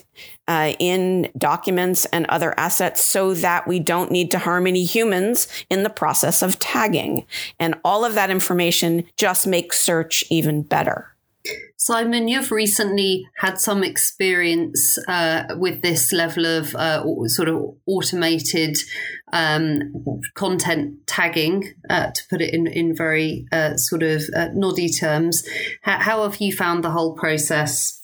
uh, 0.48 0.72
in 0.80 1.30
documents 1.38 2.04
and 2.06 2.26
other 2.26 2.52
assets 2.58 3.02
so 3.04 3.32
that 3.34 3.66
we 3.66 3.78
don't 3.78 4.10
need 4.10 4.32
to 4.32 4.38
harm 4.38 4.66
any 4.66 4.84
humans 4.84 5.46
in 5.70 5.84
the 5.84 5.90
process 5.90 6.42
of 6.42 6.58
tagging. 6.58 7.24
And 7.60 7.76
all 7.84 8.04
of 8.04 8.14
that 8.14 8.30
information 8.30 9.04
just 9.16 9.46
makes 9.46 9.80
search 9.80 10.24
even 10.28 10.62
better. 10.62 11.13
Simon, 11.76 12.28
you've 12.28 12.50
recently 12.50 13.26
had 13.36 13.60
some 13.60 13.84
experience 13.84 14.98
uh, 15.08 15.44
with 15.56 15.82
this 15.82 16.12
level 16.12 16.46
of 16.46 16.74
uh, 16.74 17.04
sort 17.26 17.48
of 17.48 17.74
automated 17.86 18.78
um, 19.32 19.92
content 20.34 21.06
tagging, 21.06 21.74
uh, 21.90 22.10
to 22.10 22.22
put 22.30 22.40
it 22.40 22.54
in, 22.54 22.66
in 22.66 22.96
very 22.96 23.46
uh, 23.52 23.76
sort 23.76 24.02
of 24.02 24.22
uh, 24.34 24.48
noddy 24.54 24.88
terms. 24.88 25.46
How, 25.82 25.98
how 25.98 26.22
have 26.22 26.40
you 26.40 26.52
found 26.52 26.82
the 26.82 26.90
whole 26.90 27.14
process? 27.14 28.00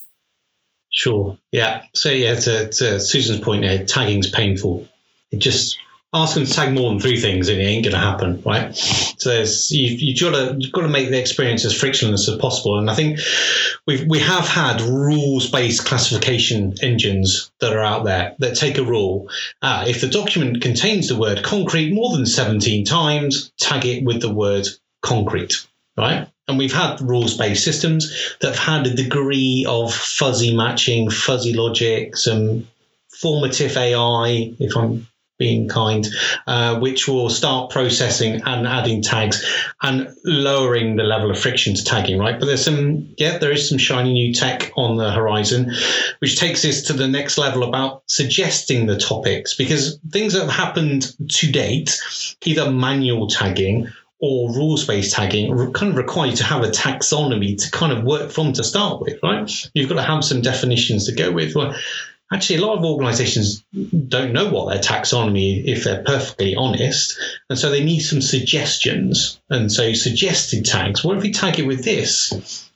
Sure. 0.91 1.38
Yeah. 1.53 1.84
So 1.95 2.11
yeah, 2.11 2.34
to, 2.34 2.68
to 2.68 3.01
Susan's 3.01 3.41
point 3.41 3.62
there, 3.62 3.84
tagging's 3.84 4.28
painful. 4.28 4.88
It 5.30 5.38
just 5.38 5.78
to 6.13 6.47
tag 6.47 6.75
more 6.75 6.91
than 6.91 7.01
three 7.01 7.19
things 7.21 7.49
and 7.49 7.61
it 7.61 7.65
ain't 7.65 7.85
going 7.85 7.95
to 7.95 7.99
happen, 7.99 8.43
right? 8.45 8.75
So 8.75 9.31
there's, 9.31 9.71
you, 9.71 9.95
you've 9.97 10.21
got 10.21 10.33
to 10.33 10.57
you've 10.59 10.73
got 10.73 10.83
to 10.83 10.89
make 10.89 11.09
the 11.09 11.21
experience 11.21 11.65
as 11.65 11.73
frictionless 11.73 12.29
as 12.29 12.37
possible. 12.37 12.79
And 12.79 12.91
I 12.91 12.95
think 12.95 13.21
we've 13.87 14.07
we 14.09 14.19
have 14.19 14.49
had 14.49 14.81
rules 14.81 15.51
based 15.51 15.87
classification 15.87 16.75
engines 16.83 17.51
that 17.61 17.73
are 17.73 17.85
out 17.85 18.05
there 18.05 18.35
that 18.41 18.57
take 18.57 18.79
a 18.79 18.85
rule. 18.85 19.29
Uh, 19.63 19.85
if 19.87 20.01
the 20.01 20.09
document 20.09 20.63
contains 20.63 21.09
the 21.09 21.17
word 21.17 21.45
concrete 21.45 21.93
more 21.93 22.11
than 22.17 22.27
17 22.27 22.85
times, 22.85 23.53
tag 23.59 23.87
it 23.87 24.05
with 24.05 24.21
the 24.21 24.33
word 24.33 24.67
concrete, 25.03 25.65
right? 25.97 26.29
And 26.49 26.59
we've 26.59 26.73
had 26.73 27.01
rules 27.01 27.37
based 27.37 27.65
systems 27.65 28.35
that 28.41 28.57
have 28.57 28.85
had 28.85 28.87
a 28.89 28.95
degree 28.95 29.65
of 29.69 29.95
fuzzy 29.95 30.57
matching, 30.57 31.09
fuzzy 31.09 31.53
logic, 31.53 32.17
some 32.17 32.67
formative 33.21 33.77
AI, 33.77 34.53
if 34.59 34.77
I'm 34.77 35.07
being 35.41 35.66
kind, 35.68 36.07
uh, 36.47 36.78
which 36.78 37.09
will 37.09 37.30
start 37.30 37.70
processing 37.70 38.43
and 38.45 38.66
adding 38.66 39.03
tags 39.03 39.45
and 39.82 40.14
lowering 40.24 40.95
the 40.97 41.03
level 41.03 41.30
of 41.30 41.38
friction 41.38 41.74
to 41.74 41.82
tagging, 41.82 42.18
right? 42.18 42.38
But 42.38 42.47
there's 42.47 42.64
some, 42.64 43.12
yeah, 43.16 43.38
there 43.38 43.51
is 43.51 43.68
some 43.68 43.78
shiny 43.78 44.12
new 44.12 44.32
tech 44.32 44.70
on 44.76 44.99
the 44.99 45.11
horizon, 45.11 45.72
which 46.20 46.38
takes 46.38 46.64
us 46.64 46.82
to 46.82 46.93
the 46.93 47.09
next 47.09 47.38
level 47.38 47.64
about 47.64 48.03
suggesting 48.07 48.86
the 48.86 48.99
topics 48.99 49.55
because 49.55 49.99
things 50.11 50.34
that 50.34 50.43
have 50.43 50.51
happened 50.51 51.16
to 51.28 51.51
date, 51.51 51.99
either 52.45 52.70
manual 52.70 53.26
tagging 53.26 53.88
or 54.20 54.53
rules 54.55 54.86
based 54.86 55.14
tagging 55.14 55.72
kind 55.72 55.93
of 55.93 55.97
require 55.97 56.28
you 56.28 56.36
to 56.36 56.45
have 56.45 56.62
a 56.62 56.68
taxonomy 56.68 57.57
to 57.57 57.70
kind 57.70 57.91
of 57.91 58.05
work 58.05 58.30
from 58.30 58.53
to 58.53 58.62
start 58.62 59.01
with, 59.01 59.18
right? 59.22 59.51
You've 59.72 59.88
got 59.88 59.95
to 59.95 60.03
have 60.03 60.22
some 60.22 60.43
definitions 60.43 61.07
to 61.07 61.14
go 61.14 61.32
with. 61.32 61.55
Well, 61.55 61.74
actually 62.33 62.57
a 62.57 62.66
lot 62.66 62.78
of 62.78 62.85
organizations 62.85 63.64
don't 64.09 64.33
know 64.33 64.49
what 64.49 64.68
their 64.72 64.83
taxonomy 64.83 65.64
if 65.64 65.85
they're 65.85 66.05
perfectly 66.05 66.55
honest 66.55 67.18
and 67.49 67.59
so 67.59 67.70
they 67.70 67.83
need 67.83 68.01
some 68.01 68.20
suggestions. 68.20 69.41
And 69.51 69.70
so 69.70 69.93
suggested 69.93 70.64
tags 70.64 71.05
what 71.05 71.16
if 71.16 71.22
we 71.22 71.33
tag 71.33 71.59
it 71.59 71.66
with 71.66 71.85
this 71.85 72.70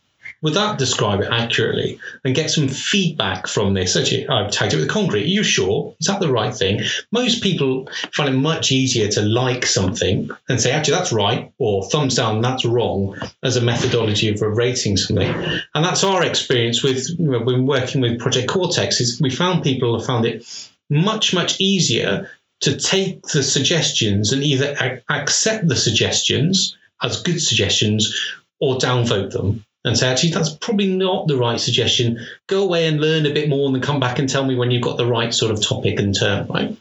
would 0.45 0.53
that 0.53 0.77
describe 0.77 1.23
it 1.23 1.33
accurately 1.33 1.99
and 2.23 2.35
get 2.35 2.51
some 2.51 2.69
feedback 2.69 3.47
from 3.47 3.73
this? 3.73 3.97
Actually, 3.97 4.29
I've 4.29 4.51
tagged 4.51 4.75
it 4.75 4.77
with 4.77 4.91
concrete. 4.91 5.23
Are 5.23 5.27
you 5.27 5.43
sure? 5.43 5.97
Is 5.99 6.07
that 6.07 6.21
the 6.21 6.31
right 6.31 6.55
thing? 6.55 6.83
Most 7.11 7.43
people 7.43 7.89
find 8.13 8.29
it 8.29 8.37
much 8.37 8.71
easier 8.71 9.09
to 9.09 9.23
like 9.23 9.65
something 9.65 10.29
and 10.47 10.61
say, 10.61 10.71
actually, 10.71 10.97
that's 10.97 11.15
right, 11.15 11.51
or 11.57 11.89
thumbs 11.89 12.17
down, 12.17 12.43
that's 12.43 12.67
wrong, 12.67 13.17
as 13.43 13.57
a 13.57 13.63
methodology 13.63 14.37
for 14.37 14.55
rating 14.55 14.99
something. 14.99 15.29
And 15.75 15.83
that's 15.83 16.05
our 16.05 16.23
experience 16.23 16.83
with 16.83 17.09
you 17.19 17.31
know, 17.31 17.41
when 17.41 17.65
working 17.65 18.03
with 18.03 18.21
Project 18.21 18.49
Cortex. 18.49 19.01
Is 19.01 19.19
we 19.23 19.31
found 19.31 19.63
people 19.63 19.99
have 19.99 20.07
found 20.07 20.27
it 20.27 20.45
much 20.91 21.33
much 21.33 21.59
easier 21.59 22.31
to 22.61 22.77
take 22.77 23.23
the 23.29 23.43
suggestions 23.43 24.31
and 24.31 24.43
either 24.43 24.77
a- 24.79 25.01
accept 25.11 25.69
the 25.69 25.77
suggestions 25.77 26.77
as 27.03 27.23
good 27.23 27.41
suggestions 27.41 28.15
or 28.61 28.77
downvote 28.77 29.31
them 29.31 29.65
and 29.85 29.99
say, 29.99 30.09
actually, 30.09 30.31
that's 30.31 30.51
probably 30.51 30.95
not 30.95 31.29
the 31.29 31.37
right 31.37 31.61
suggestion. 31.61 32.27
Go 32.47 32.63
away 32.63 32.87
and 32.87 33.01
learn 33.01 33.27
a 33.27 33.33
bit 33.33 33.49
more 33.49 33.67
and 33.67 33.75
then 33.75 33.83
come 33.83 34.01
back 34.01 34.19
and 34.19 34.29
tell 34.29 34.45
me 34.45 34.57
when 34.57 34.71
you've 34.71 34.83
got 34.83 34.97
the 34.97 35.07
right 35.07 35.33
sort 35.33 35.53
of 35.53 35.63
topic 35.63 36.01
and 36.01 36.19
term, 36.19 36.47
right? 36.49 36.77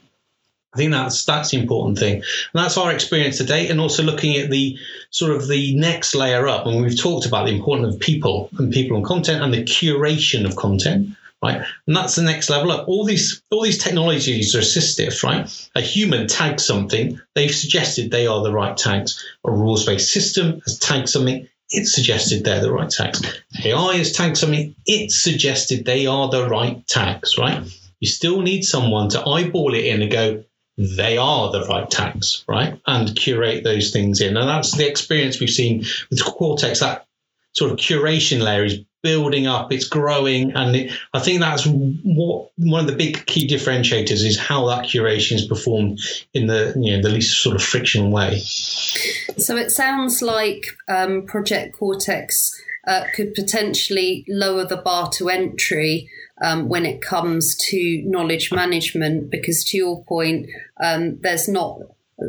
I 0.72 0.76
think 0.76 0.90
that's 0.90 1.24
that's 1.24 1.50
the 1.50 1.60
important 1.60 1.98
thing. 1.98 2.14
And 2.14 2.24
that's 2.52 2.76
our 2.76 2.92
experience 2.92 3.38
to 3.38 3.44
date, 3.44 3.70
and 3.70 3.80
also 3.80 4.02
looking 4.02 4.36
at 4.36 4.50
the 4.50 4.76
sort 5.10 5.30
of 5.30 5.46
the 5.46 5.76
next 5.76 6.14
layer 6.14 6.48
up. 6.48 6.66
And 6.66 6.82
we've 6.82 6.98
talked 6.98 7.26
about 7.26 7.46
the 7.46 7.54
importance 7.54 7.94
of 7.94 8.00
people 8.00 8.50
and 8.58 8.72
people 8.72 8.96
and 8.96 9.06
content 9.06 9.42
and 9.42 9.54
the 9.54 9.62
curation 9.62 10.44
of 10.44 10.56
content, 10.56 11.10
right? 11.40 11.62
And 11.86 11.94
that's 11.94 12.16
the 12.16 12.22
next 12.22 12.50
level 12.50 12.72
up. 12.72 12.88
All 12.88 13.04
these 13.04 13.40
all 13.52 13.62
these 13.62 13.78
technologies 13.78 14.56
are 14.56 14.60
assistive, 14.60 15.22
right? 15.22 15.68
A 15.76 15.80
human 15.80 16.26
tags 16.26 16.66
something, 16.66 17.20
they've 17.36 17.54
suggested 17.54 18.10
they 18.10 18.26
are 18.26 18.42
the 18.42 18.52
right 18.52 18.76
tags. 18.76 19.24
A 19.44 19.52
rules-based 19.52 20.10
system 20.10 20.60
has 20.66 20.78
tagged 20.80 21.08
something, 21.08 21.48
it 21.70 21.86
suggested 21.86 22.44
they're 22.44 22.60
the 22.60 22.72
right 22.72 22.90
tags. 22.90 23.22
AI 23.64 23.96
has 23.96 24.12
tagged 24.12 24.36
something, 24.36 24.74
it 24.86 25.10
suggested 25.10 25.84
they 25.84 26.06
are 26.06 26.28
the 26.28 26.48
right 26.48 26.86
tags, 26.86 27.36
right? 27.38 27.62
You 28.00 28.08
still 28.08 28.42
need 28.42 28.62
someone 28.62 29.08
to 29.10 29.26
eyeball 29.26 29.74
it 29.74 29.84
in 29.84 30.02
and 30.02 30.10
go, 30.10 30.44
they 30.76 31.16
are 31.16 31.52
the 31.52 31.64
right 31.66 31.88
tags, 31.88 32.44
right? 32.48 32.80
And 32.86 33.16
curate 33.16 33.64
those 33.64 33.92
things 33.92 34.20
in. 34.20 34.36
And 34.36 34.48
that's 34.48 34.76
the 34.76 34.88
experience 34.88 35.38
we've 35.38 35.50
seen 35.50 35.84
with 36.10 36.24
Cortex. 36.24 36.80
That 36.80 37.06
sort 37.52 37.70
of 37.70 37.78
curation 37.78 38.42
layer 38.42 38.64
is 38.64 38.80
building 39.04 39.46
up, 39.46 39.70
it's 39.70 39.86
growing. 39.86 40.50
And 40.56 40.74
it, 40.74 40.92
I 41.12 41.20
think 41.20 41.38
that's 41.40 41.64
what 41.66 42.50
one 42.56 42.80
of 42.80 42.90
the 42.90 42.96
big 42.96 43.24
key 43.26 43.46
differentiators 43.46 44.24
is 44.24 44.36
how 44.36 44.66
that 44.66 44.86
curation 44.86 45.34
is 45.34 45.44
performed 45.46 46.00
in 46.32 46.48
the 46.48 46.74
you 46.76 46.96
know 46.96 47.02
the 47.02 47.10
least 47.10 47.40
sort 47.40 47.54
of 47.54 47.62
frictional 47.62 48.10
way. 48.10 48.40
So 48.40 49.56
it 49.56 49.70
sounds 49.70 50.22
like 50.22 50.66
um, 50.88 51.26
Project 51.26 51.76
Cortex 51.78 52.50
uh, 52.88 53.04
could 53.14 53.34
potentially 53.34 54.24
lower 54.28 54.64
the 54.64 54.78
bar 54.78 55.10
to 55.10 55.28
entry 55.28 56.10
um, 56.42 56.68
when 56.68 56.84
it 56.84 57.00
comes 57.00 57.54
to 57.70 58.02
knowledge 58.04 58.50
management, 58.52 59.30
because 59.30 59.62
to 59.64 59.76
your 59.76 60.02
point, 60.04 60.48
um, 60.82 61.18
there's 61.20 61.48
not 61.48 61.78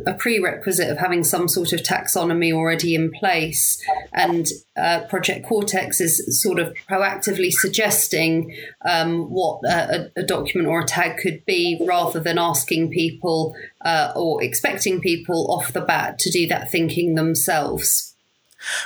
a 0.05 0.13
prerequisite 0.13 0.89
of 0.89 0.97
having 0.97 1.23
some 1.23 1.47
sort 1.47 1.71
of 1.71 1.81
taxonomy 1.81 2.51
already 2.51 2.95
in 2.95 3.11
place. 3.11 3.81
And 4.13 4.47
uh, 4.75 5.01
Project 5.09 5.45
Cortex 5.45 6.01
is 6.01 6.41
sort 6.41 6.59
of 6.59 6.75
proactively 6.89 7.51
suggesting 7.51 8.55
um, 8.83 9.29
what 9.29 9.61
a, 9.63 10.11
a, 10.15 10.23
document 10.23 10.67
or 10.67 10.81
a 10.81 10.85
tag 10.85 11.17
could 11.17 11.45
be 11.45 11.79
rather 11.87 12.19
than 12.19 12.37
asking 12.39 12.89
people 12.89 13.55
uh, 13.81 14.11
or 14.15 14.43
expecting 14.43 15.01
people 15.01 15.51
off 15.51 15.73
the 15.73 15.81
bat 15.81 16.17
to 16.19 16.31
do 16.31 16.47
that 16.47 16.71
thinking 16.71 17.15
themselves. 17.15 18.15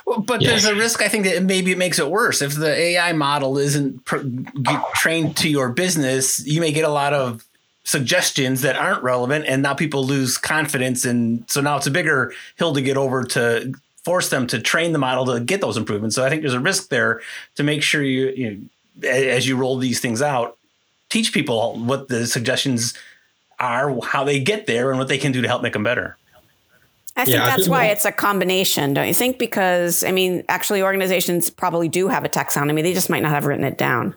Well, 0.05 0.19
but 0.19 0.41
yes. 0.41 0.63
there's 0.63 0.65
a 0.65 0.75
risk. 0.75 1.01
I 1.01 1.07
think 1.07 1.23
that 1.23 1.43
maybe 1.43 1.71
it 1.71 1.77
makes 1.77 1.99
it 1.99 2.09
worse 2.09 2.41
if 2.41 2.55
the 2.55 2.69
AI 2.69 3.13
model 3.13 3.57
isn't 3.57 4.03
pr- 4.03 4.27
trained 4.95 5.37
to 5.37 5.49
your 5.49 5.69
business. 5.69 6.45
You 6.45 6.59
may 6.59 6.73
get 6.73 6.83
a 6.83 6.89
lot 6.89 7.13
of 7.13 7.45
suggestions 7.89 8.61
that 8.61 8.75
aren't 8.75 9.01
relevant 9.01 9.45
and 9.47 9.63
now 9.63 9.73
people 9.73 10.05
lose 10.05 10.37
confidence 10.37 11.05
and 11.05 11.43
so 11.49 11.59
now 11.59 11.75
it's 11.75 11.87
a 11.87 11.91
bigger 11.91 12.31
hill 12.55 12.71
to 12.71 12.83
get 12.83 12.95
over 12.95 13.23
to 13.23 13.73
force 14.03 14.29
them 14.29 14.45
to 14.45 14.59
train 14.59 14.91
the 14.91 14.99
model 14.99 15.25
to 15.25 15.39
get 15.39 15.59
those 15.59 15.75
improvements 15.75 16.15
so 16.15 16.23
i 16.23 16.29
think 16.29 16.43
there's 16.43 16.53
a 16.53 16.59
risk 16.59 16.89
there 16.89 17.19
to 17.55 17.63
make 17.63 17.81
sure 17.81 18.03
you, 18.03 18.27
you 18.27 18.51
know, 18.51 19.09
as 19.09 19.47
you 19.47 19.57
roll 19.57 19.75
these 19.77 19.99
things 19.99 20.21
out 20.21 20.55
teach 21.09 21.33
people 21.33 21.79
what 21.79 22.09
the 22.09 22.27
suggestions 22.27 22.93
are 23.57 23.99
how 24.03 24.23
they 24.23 24.39
get 24.39 24.67
there 24.67 24.91
and 24.91 24.99
what 24.99 25.07
they 25.07 25.17
can 25.17 25.31
do 25.31 25.41
to 25.41 25.47
help 25.47 25.63
make 25.63 25.73
them 25.73 25.83
better 25.83 26.15
I 27.17 27.25
think 27.25 27.37
yeah, 27.37 27.47
that's 27.47 27.67
I 27.67 27.71
why 27.71 27.85
it's 27.87 28.05
a 28.05 28.13
combination, 28.13 28.93
don't 28.93 29.07
you 29.07 29.13
think? 29.13 29.39
Because, 29.39 30.05
I 30.05 30.11
mean, 30.11 30.45
actually, 30.47 30.81
organizations 30.81 31.49
probably 31.49 31.89
do 31.89 32.07
have 32.07 32.23
a 32.23 32.29
taxonomy. 32.29 32.81
They 32.81 32.93
just 32.93 33.09
might 33.09 33.23
not 33.23 33.31
have 33.31 33.45
written 33.45 33.65
it 33.65 33.77
down. 33.77 34.15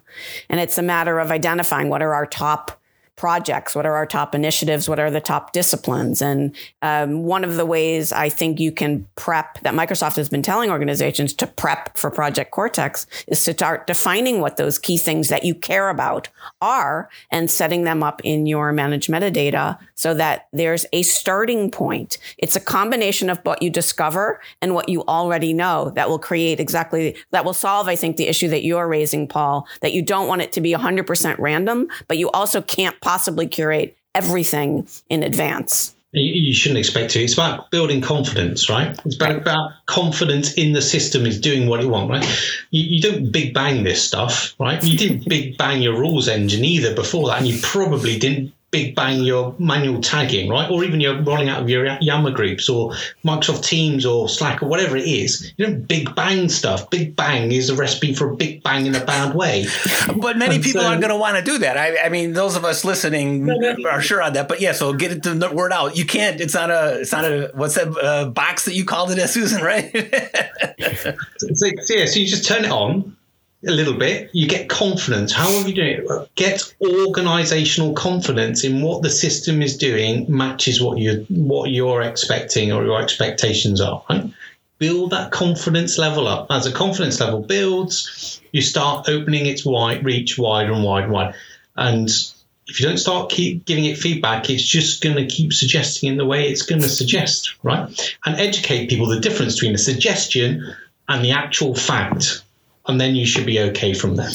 And 0.48 0.60
it's 0.60 0.78
a 0.78 0.82
matter 0.82 1.18
of 1.18 1.32
identifying 1.32 1.88
what 1.88 2.00
are 2.00 2.14
our 2.14 2.26
top 2.26 2.80
projects? 3.16 3.74
What 3.74 3.86
are 3.86 3.94
our 3.94 4.06
top 4.06 4.34
initiatives? 4.34 4.88
What 4.88 4.98
are 4.98 5.10
the 5.10 5.20
top 5.20 5.52
disciplines? 5.52 6.22
And 6.22 6.54
um, 6.80 7.24
one 7.24 7.44
of 7.44 7.56
the 7.56 7.66
ways 7.66 8.12
I 8.12 8.28
think 8.28 8.58
you 8.58 8.72
can 8.72 9.06
prep 9.16 9.60
that 9.60 9.74
Microsoft 9.74 10.16
has 10.16 10.28
been 10.28 10.42
telling 10.42 10.70
organizations 10.70 11.32
to 11.34 11.46
prep 11.46 11.96
for 11.96 12.10
Project 12.10 12.50
Cortex 12.50 13.06
is 13.26 13.44
to 13.44 13.52
start 13.52 13.86
defining 13.86 14.40
what 14.40 14.56
those 14.56 14.78
key 14.78 14.96
things 14.96 15.28
that 15.28 15.44
you 15.44 15.54
care 15.54 15.88
about 15.88 16.28
are 16.60 17.08
and 17.30 17.50
setting 17.50 17.84
them 17.84 18.02
up 18.02 18.20
in 18.24 18.46
your 18.46 18.72
managed 18.72 19.10
metadata 19.10 19.78
so 20.02 20.14
that 20.14 20.48
there's 20.52 20.84
a 20.92 21.02
starting 21.02 21.70
point. 21.70 22.18
It's 22.36 22.56
a 22.56 22.60
combination 22.60 23.30
of 23.30 23.38
what 23.44 23.62
you 23.62 23.70
discover 23.70 24.40
and 24.60 24.74
what 24.74 24.88
you 24.88 25.04
already 25.04 25.52
know 25.52 25.90
that 25.90 26.08
will 26.08 26.18
create 26.18 26.58
exactly 26.58 27.14
that 27.30 27.44
will 27.44 27.54
solve, 27.54 27.86
I 27.86 27.94
think, 27.94 28.16
the 28.16 28.26
issue 28.26 28.48
that 28.48 28.64
you're 28.64 28.88
raising, 28.88 29.28
Paul, 29.28 29.64
that 29.80 29.92
you 29.92 30.02
don't 30.02 30.26
want 30.26 30.42
it 30.42 30.50
to 30.54 30.60
be 30.60 30.72
100% 30.72 31.38
random, 31.38 31.86
but 32.08 32.18
you 32.18 32.28
also 32.32 32.60
can't 32.60 33.00
possibly 33.00 33.46
curate 33.46 33.96
everything 34.12 34.88
in 35.08 35.22
advance. 35.22 35.94
You 36.14 36.52
shouldn't 36.52 36.78
expect 36.78 37.12
to. 37.12 37.22
It's 37.22 37.34
about 37.34 37.70
building 37.70 38.00
confidence, 38.00 38.68
right? 38.68 38.98
It's 39.06 39.14
about, 39.14 39.36
about 39.36 39.70
confidence 39.86 40.52
in 40.54 40.72
the 40.72 40.82
system 40.82 41.24
is 41.24 41.40
doing 41.40 41.68
what 41.68 41.80
it 41.80 41.86
wants, 41.86 42.10
right? 42.10 42.64
You, 42.70 42.96
you, 42.96 43.00
don't 43.00 43.30
big 43.30 43.54
bang 43.54 43.84
this 43.84 44.02
stuff, 44.02 44.54
right? 44.58 44.82
You 44.84 44.98
didn't 44.98 45.26
big 45.26 45.56
bang 45.56 45.80
your 45.80 45.98
rules 45.98 46.28
engine 46.28 46.64
either 46.64 46.92
before 46.94 47.28
that, 47.28 47.38
and 47.38 47.46
you 47.46 47.58
probably 47.62 48.18
didn't 48.18 48.52
big 48.72 48.96
bang 48.96 49.22
your 49.22 49.54
manual 49.58 50.00
tagging, 50.00 50.48
right? 50.48 50.68
Or 50.70 50.82
even 50.82 50.98
you're 50.98 51.20
rolling 51.22 51.50
out 51.50 51.62
of 51.62 51.68
your 51.68 51.86
Yammer 52.00 52.30
groups 52.30 52.70
or 52.70 52.92
Microsoft 53.22 53.64
Teams 53.64 54.06
or 54.06 54.30
Slack 54.30 54.62
or 54.62 54.66
whatever 54.66 54.96
it 54.96 55.06
is. 55.06 55.52
You 55.58 55.66
don't 55.66 55.86
big 55.86 56.12
bang 56.16 56.48
stuff. 56.48 56.88
Big 56.88 57.14
bang 57.14 57.52
is 57.52 57.68
a 57.68 57.76
recipe 57.76 58.14
for 58.14 58.30
a 58.30 58.34
big 58.34 58.62
bang 58.62 58.86
in 58.86 58.94
a 58.94 59.04
bad 59.04 59.34
way. 59.34 59.66
but 60.16 60.38
many 60.38 60.56
and 60.56 60.64
people 60.64 60.80
so, 60.80 60.88
aren't 60.88 61.02
going 61.02 61.12
to 61.12 61.18
want 61.18 61.36
to 61.36 61.44
do 61.44 61.58
that. 61.58 61.76
I, 61.76 62.06
I, 62.06 62.08
mean, 62.08 62.32
those 62.32 62.56
of 62.56 62.64
us 62.64 62.82
listening 62.82 63.48
are 63.84 64.00
sure 64.00 64.22
on 64.22 64.32
that. 64.32 64.48
But 64.48 64.62
yeah, 64.62 64.72
so 64.72 64.94
get 64.94 65.12
it 65.12 65.22
the 65.22 65.50
word 65.52 65.72
out. 65.72 65.96
You 65.96 66.06
can't. 66.06 66.40
It's 66.40 66.54
not 66.54 66.70
a. 66.70 67.00
It's 67.00 67.12
not 67.12 67.26
a. 67.26 67.50
What's 67.54 67.74
that 67.74 67.88
uh, 67.88 68.30
box 68.30 68.64
that 68.64 68.74
you 68.74 68.86
called 68.86 69.10
it, 69.10 69.18
as 69.18 69.32
Susan? 69.34 69.62
Right? 69.62 69.90
so, 71.38 71.66
yeah. 71.90 72.06
So 72.06 72.18
you 72.18 72.26
just 72.26 72.46
turn 72.46 72.64
it 72.64 72.70
on 72.70 73.16
a 73.66 73.70
little 73.70 73.94
bit, 73.94 74.30
you 74.32 74.48
get 74.48 74.68
confidence. 74.68 75.32
How 75.32 75.48
are 75.48 75.68
you 75.68 75.74
doing? 75.74 76.26
Get 76.34 76.74
organizational 76.80 77.94
confidence 77.94 78.64
in 78.64 78.82
what 78.82 79.02
the 79.02 79.10
system 79.10 79.62
is 79.62 79.76
doing 79.76 80.26
matches 80.28 80.82
what 80.82 80.98
you 80.98 81.26
what 81.28 81.70
you're 81.70 82.02
expecting 82.02 82.72
or 82.72 82.84
your 82.84 83.00
expectations 83.00 83.80
are. 83.80 84.02
Right? 84.10 84.32
Build 84.78 85.10
that 85.10 85.30
confidence 85.30 85.96
level 85.96 86.26
up. 86.26 86.48
As 86.50 86.66
a 86.66 86.72
confidence 86.72 87.20
level 87.20 87.40
builds, 87.40 88.40
you 88.50 88.62
start 88.62 89.08
opening 89.08 89.46
its 89.46 89.64
wide 89.64 90.04
reach 90.04 90.36
wider 90.36 90.72
and 90.72 90.82
wider 90.82 91.04
and 91.04 91.12
wider. 91.12 91.36
And 91.76 92.08
if 92.66 92.80
you 92.80 92.86
don't 92.86 92.98
start 92.98 93.30
keep 93.30 93.64
giving 93.64 93.84
it 93.84 93.96
feedback, 93.96 94.50
it's 94.50 94.64
just 94.64 95.02
going 95.02 95.16
to 95.16 95.26
keep 95.26 95.52
suggesting 95.52 96.08
in 96.08 96.16
the 96.16 96.24
way 96.24 96.48
it's 96.48 96.62
going 96.62 96.80
to 96.80 96.88
suggest, 96.88 97.54
right? 97.62 98.16
And 98.24 98.40
educate 98.40 98.88
people 98.88 99.06
the 99.06 99.20
difference 99.20 99.54
between 99.54 99.74
a 99.74 99.78
suggestion 99.78 100.74
and 101.08 101.24
the 101.24 101.32
actual 101.32 101.74
fact 101.74 102.42
and 102.86 103.00
then 103.00 103.14
you 103.14 103.24
should 103.24 103.46
be 103.46 103.60
okay 103.60 103.94
from 103.94 104.16
there. 104.16 104.30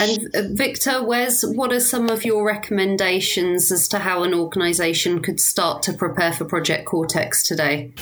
And 0.00 0.34
uh, 0.34 0.42
Victor, 0.54 1.02
where's 1.02 1.44
what 1.44 1.72
are 1.72 1.80
some 1.80 2.08
of 2.08 2.24
your 2.24 2.44
recommendations 2.44 3.70
as 3.70 3.86
to 3.88 3.98
how 3.98 4.22
an 4.22 4.34
organisation 4.34 5.20
could 5.20 5.40
start 5.40 5.82
to 5.84 5.92
prepare 5.92 6.32
for 6.32 6.44
Project 6.44 6.86
Cortex 6.86 7.42
today? 7.42 7.92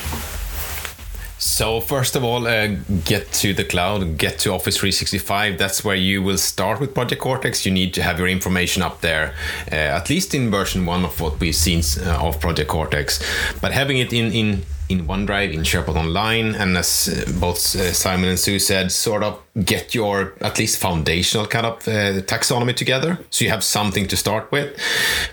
So 1.39 1.81
first 1.81 2.17
of 2.17 2.23
all, 2.23 2.47
uh, 2.47 2.67
get 3.07 3.33
to 3.33 3.55
the 3.55 3.65
cloud, 3.65 4.19
get 4.19 4.39
to 4.41 4.53
Office 4.53 4.77
365. 4.77 5.57
That's 5.57 5.83
where 5.83 5.97
you 5.97 6.23
will 6.23 6.37
start 6.37 6.81
with 6.81 6.95
Project 6.95 7.23
Cortex. 7.23 7.65
You 7.65 7.73
need 7.73 7.95
to 7.95 8.03
have 8.03 8.19
your 8.19 8.29
information 8.29 8.83
up 8.83 9.01
there, 9.01 9.35
uh, 9.73 9.75
at 9.75 10.11
least 10.11 10.35
in 10.35 10.51
version 10.51 10.85
one 10.85 11.03
of 11.03 11.19
what 11.19 11.41
we've 11.41 11.55
seen 11.55 11.83
uh, 12.07 12.27
of 12.27 12.41
Project 12.41 12.69
Cortex. 12.69 13.21
But 13.63 13.73
having 13.73 13.97
it 13.97 14.13
in 14.13 14.33
in 14.33 14.65
in 14.91 15.07
OneDrive, 15.07 15.53
in 15.53 15.61
SharePoint 15.61 15.97
Online, 15.97 16.55
and 16.55 16.77
as 16.77 17.09
uh, 17.09 17.31
both 17.39 17.59
uh, 17.77 17.93
Simon 17.93 18.29
and 18.29 18.39
Sue 18.39 18.59
said, 18.59 18.91
sort 18.91 19.23
of 19.23 19.41
get 19.65 19.95
your 19.95 20.35
at 20.41 20.59
least 20.59 20.79
foundational 20.79 21.47
kind 21.47 21.67
of 21.67 21.89
uh, 21.89 22.23
taxonomy 22.23 22.75
together 22.75 23.19
so 23.31 23.45
you 23.45 23.51
have 23.51 23.65
something 23.65 24.07
to 24.07 24.17
start 24.17 24.51
with. 24.53 24.79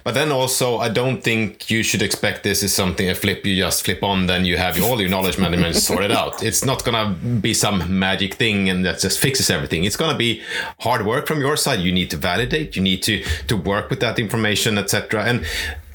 But 0.04 0.14
then 0.14 0.32
also, 0.32 0.78
I 0.78 0.90
don't 0.90 1.24
think 1.24 1.70
you 1.70 1.84
should 1.84 2.02
expect 2.02 2.44
this 2.44 2.64
is 2.64 2.74
something 2.74 3.10
a 3.10 3.16
flip 3.16 3.46
you 3.46 3.56
just 3.56 3.84
flip 3.84 4.04
on, 4.04 4.28
then 4.28 4.46
you 4.46 4.58
have 4.58 4.82
all 4.82 5.00
your 5.00 5.10
knowledge 5.10 5.38
management 5.38 5.76
sorted 5.88 6.12
out. 6.12 6.44
It's 6.44 6.64
not 6.64 6.84
gonna 6.84 7.16
be 7.42 7.54
some 7.54 8.00
magic 8.00 8.36
thing 8.36 8.70
and 8.70 8.86
that 8.86 9.00
just 9.00 9.20
fixes 9.20 9.50
everything. 9.50 9.84
It's 9.84 9.98
gonna 9.98 10.18
be 10.18 10.42
hard 10.80 11.06
work 11.06 11.28
from 11.28 11.40
your 11.40 11.58
side. 11.58 11.80
You 11.80 11.92
need 11.92 12.10
to 12.12 12.18
validate, 12.18 12.76
you 12.76 12.82
need 12.82 13.02
to 13.04 13.24
to 13.48 13.58
work 13.58 13.90
with 13.90 14.00
that 14.02 14.20
information, 14.20 14.78
etc. 14.78 15.26
And 15.26 15.46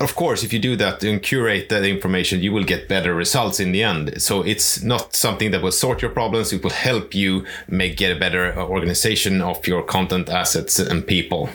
of 0.02 0.14
course, 0.14 0.42
if 0.42 0.52
you 0.52 0.58
do 0.58 0.76
that 0.76 1.02
and 1.02 1.22
curate 1.22 1.68
that 1.68 1.84
information, 1.84 2.42
you 2.42 2.52
will 2.52 2.64
get 2.64 2.88
better 2.88 3.14
results 3.14 3.60
in 3.60 3.72
the 3.72 3.82
end. 3.82 4.20
So 4.22 4.42
it's 4.42 4.82
not 4.82 5.14
something 5.14 5.50
that 5.50 5.62
will 5.62 5.72
sort 5.72 6.02
your 6.02 6.10
problems. 6.10 6.52
It 6.52 6.62
will 6.62 6.70
help 6.70 7.14
you 7.14 7.44
make 7.68 7.96
get 7.96 8.16
a 8.16 8.18
better 8.18 8.56
organization 8.58 9.40
of 9.40 9.66
your 9.66 9.82
content 9.82 10.28
assets 10.28 10.78
and 10.78 11.06
people. 11.06 11.48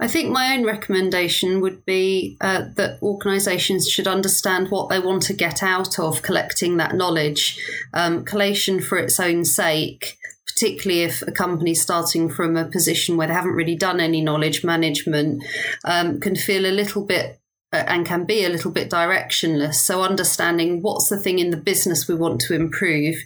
I 0.00 0.08
think 0.08 0.30
my 0.30 0.54
own 0.54 0.64
recommendation 0.64 1.60
would 1.60 1.84
be 1.84 2.36
uh, 2.40 2.64
that 2.74 3.00
organisations 3.02 3.88
should 3.88 4.08
understand 4.08 4.68
what 4.70 4.88
they 4.88 4.98
want 4.98 5.22
to 5.24 5.32
get 5.32 5.62
out 5.62 5.98
of 6.00 6.22
collecting 6.22 6.76
that 6.78 6.96
knowledge. 6.96 7.60
Um, 7.94 8.24
collation 8.24 8.80
for 8.80 8.98
its 8.98 9.20
own 9.20 9.44
sake 9.44 10.18
particularly 10.46 11.02
if 11.02 11.22
a 11.22 11.32
company's 11.32 11.80
starting 11.80 12.28
from 12.28 12.56
a 12.56 12.64
position 12.64 13.16
where 13.16 13.26
they 13.26 13.34
haven't 13.34 13.52
really 13.52 13.74
done 13.74 14.00
any 14.00 14.20
knowledge 14.20 14.64
management, 14.64 15.42
um, 15.84 16.20
can 16.20 16.36
feel 16.36 16.66
a 16.66 16.72
little 16.72 17.04
bit 17.04 17.30
uh, 17.30 17.41
and 17.72 18.04
can 18.04 18.24
be 18.24 18.44
a 18.44 18.48
little 18.48 18.70
bit 18.70 18.90
directionless. 18.90 19.74
So, 19.74 20.02
understanding 20.02 20.82
what's 20.82 21.08
the 21.08 21.18
thing 21.18 21.38
in 21.38 21.50
the 21.50 21.56
business 21.56 22.06
we 22.06 22.14
want 22.14 22.40
to 22.42 22.54
improve 22.54 23.16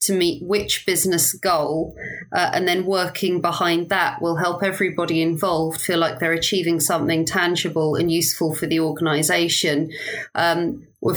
to 0.00 0.12
meet 0.12 0.42
which 0.42 0.84
business 0.86 1.32
goal, 1.32 1.96
uh, 2.32 2.50
and 2.52 2.68
then 2.68 2.84
working 2.84 3.40
behind 3.40 3.88
that 3.88 4.20
will 4.20 4.36
help 4.36 4.62
everybody 4.62 5.22
involved 5.22 5.80
feel 5.80 5.98
like 5.98 6.18
they're 6.18 6.32
achieving 6.32 6.80
something 6.80 7.24
tangible 7.24 7.96
and 7.96 8.12
useful 8.12 8.54
for 8.54 8.66
the 8.66 8.80
organization. 8.80 9.90
Um, 10.34 10.86
we've 11.04 11.14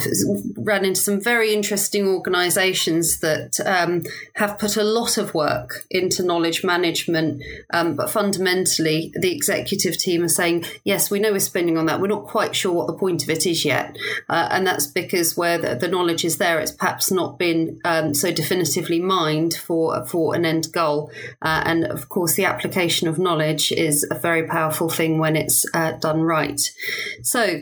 run 0.57 0.83
into 0.83 0.99
some 0.99 1.21
very 1.21 1.53
interesting 1.53 2.07
organizations 2.07 3.21
that 3.21 3.57
um, 3.65 4.03
have 4.33 4.59
put 4.59 4.75
a 4.75 4.83
lot 4.83 5.17
of 5.17 5.33
work 5.33 5.85
into 5.89 6.23
knowledge 6.23 6.63
management. 6.63 7.41
Um, 7.73 7.95
but 7.95 8.09
fundamentally, 8.09 9.13
the 9.15 9.33
executive 9.33 9.97
team 9.97 10.23
are 10.23 10.29
saying, 10.29 10.65
yes, 10.83 11.09
we 11.09 11.19
know 11.19 11.31
we're 11.31 11.39
spending 11.39 11.77
on 11.77 11.85
that. 11.85 12.01
We're 12.01 12.07
not 12.07 12.27
quite 12.27 12.55
sure 12.55 12.73
what 12.73 12.87
the 12.87 12.93
point 12.93 13.23
of 13.23 13.29
it 13.29 13.45
is 13.45 13.63
yet. 13.63 13.97
Uh, 14.29 14.49
and 14.51 14.67
that's 14.67 14.87
because 14.87 15.37
where 15.37 15.57
the, 15.57 15.75
the, 15.75 15.87
knowledge 15.87 16.25
is 16.25 16.37
there, 16.37 16.59
it's 16.59 16.73
perhaps 16.73 17.09
not 17.09 17.39
been 17.39 17.79
um, 17.85 18.13
so 18.13 18.31
definitively 18.31 18.99
mined 18.99 19.53
for, 19.53 20.05
for 20.05 20.35
an 20.35 20.45
end 20.45 20.67
goal. 20.73 21.09
Uh, 21.41 21.63
and 21.65 21.85
of 21.85 22.09
course, 22.09 22.35
the 22.35 22.43
application 22.43 23.07
of 23.07 23.17
knowledge 23.17 23.71
is 23.71 24.05
a 24.11 24.15
very 24.15 24.45
powerful 24.45 24.89
thing 24.89 25.17
when 25.17 25.37
it's 25.37 25.65
uh, 25.73 25.93
done 25.93 26.21
right. 26.21 26.59
So, 27.23 27.61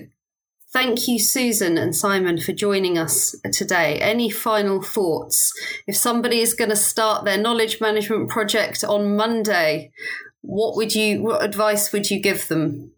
Thank 0.75 1.07
you, 1.07 1.19
Susan 1.19 1.77
and 1.77 1.95
Simon, 1.95 2.37
for 2.37 2.51
joining 2.51 2.97
us 2.97 3.33
today. 3.53 3.97
Any 4.01 4.29
final 4.29 4.81
thoughts? 4.81 5.53
If 5.87 5.95
somebody 5.95 6.41
is 6.41 6.53
going 6.53 6.69
to 6.69 6.75
start 6.75 7.23
their 7.23 7.37
knowledge 7.37 7.79
management 7.79 8.29
project 8.29 8.83
on 8.83 9.15
Monday, 9.15 9.93
what 10.41 10.75
would 10.75 10.93
you, 10.93 11.23
what 11.23 11.45
advice 11.45 11.93
would 11.93 12.11
you 12.11 12.19
give 12.19 12.49
them? 12.49 12.91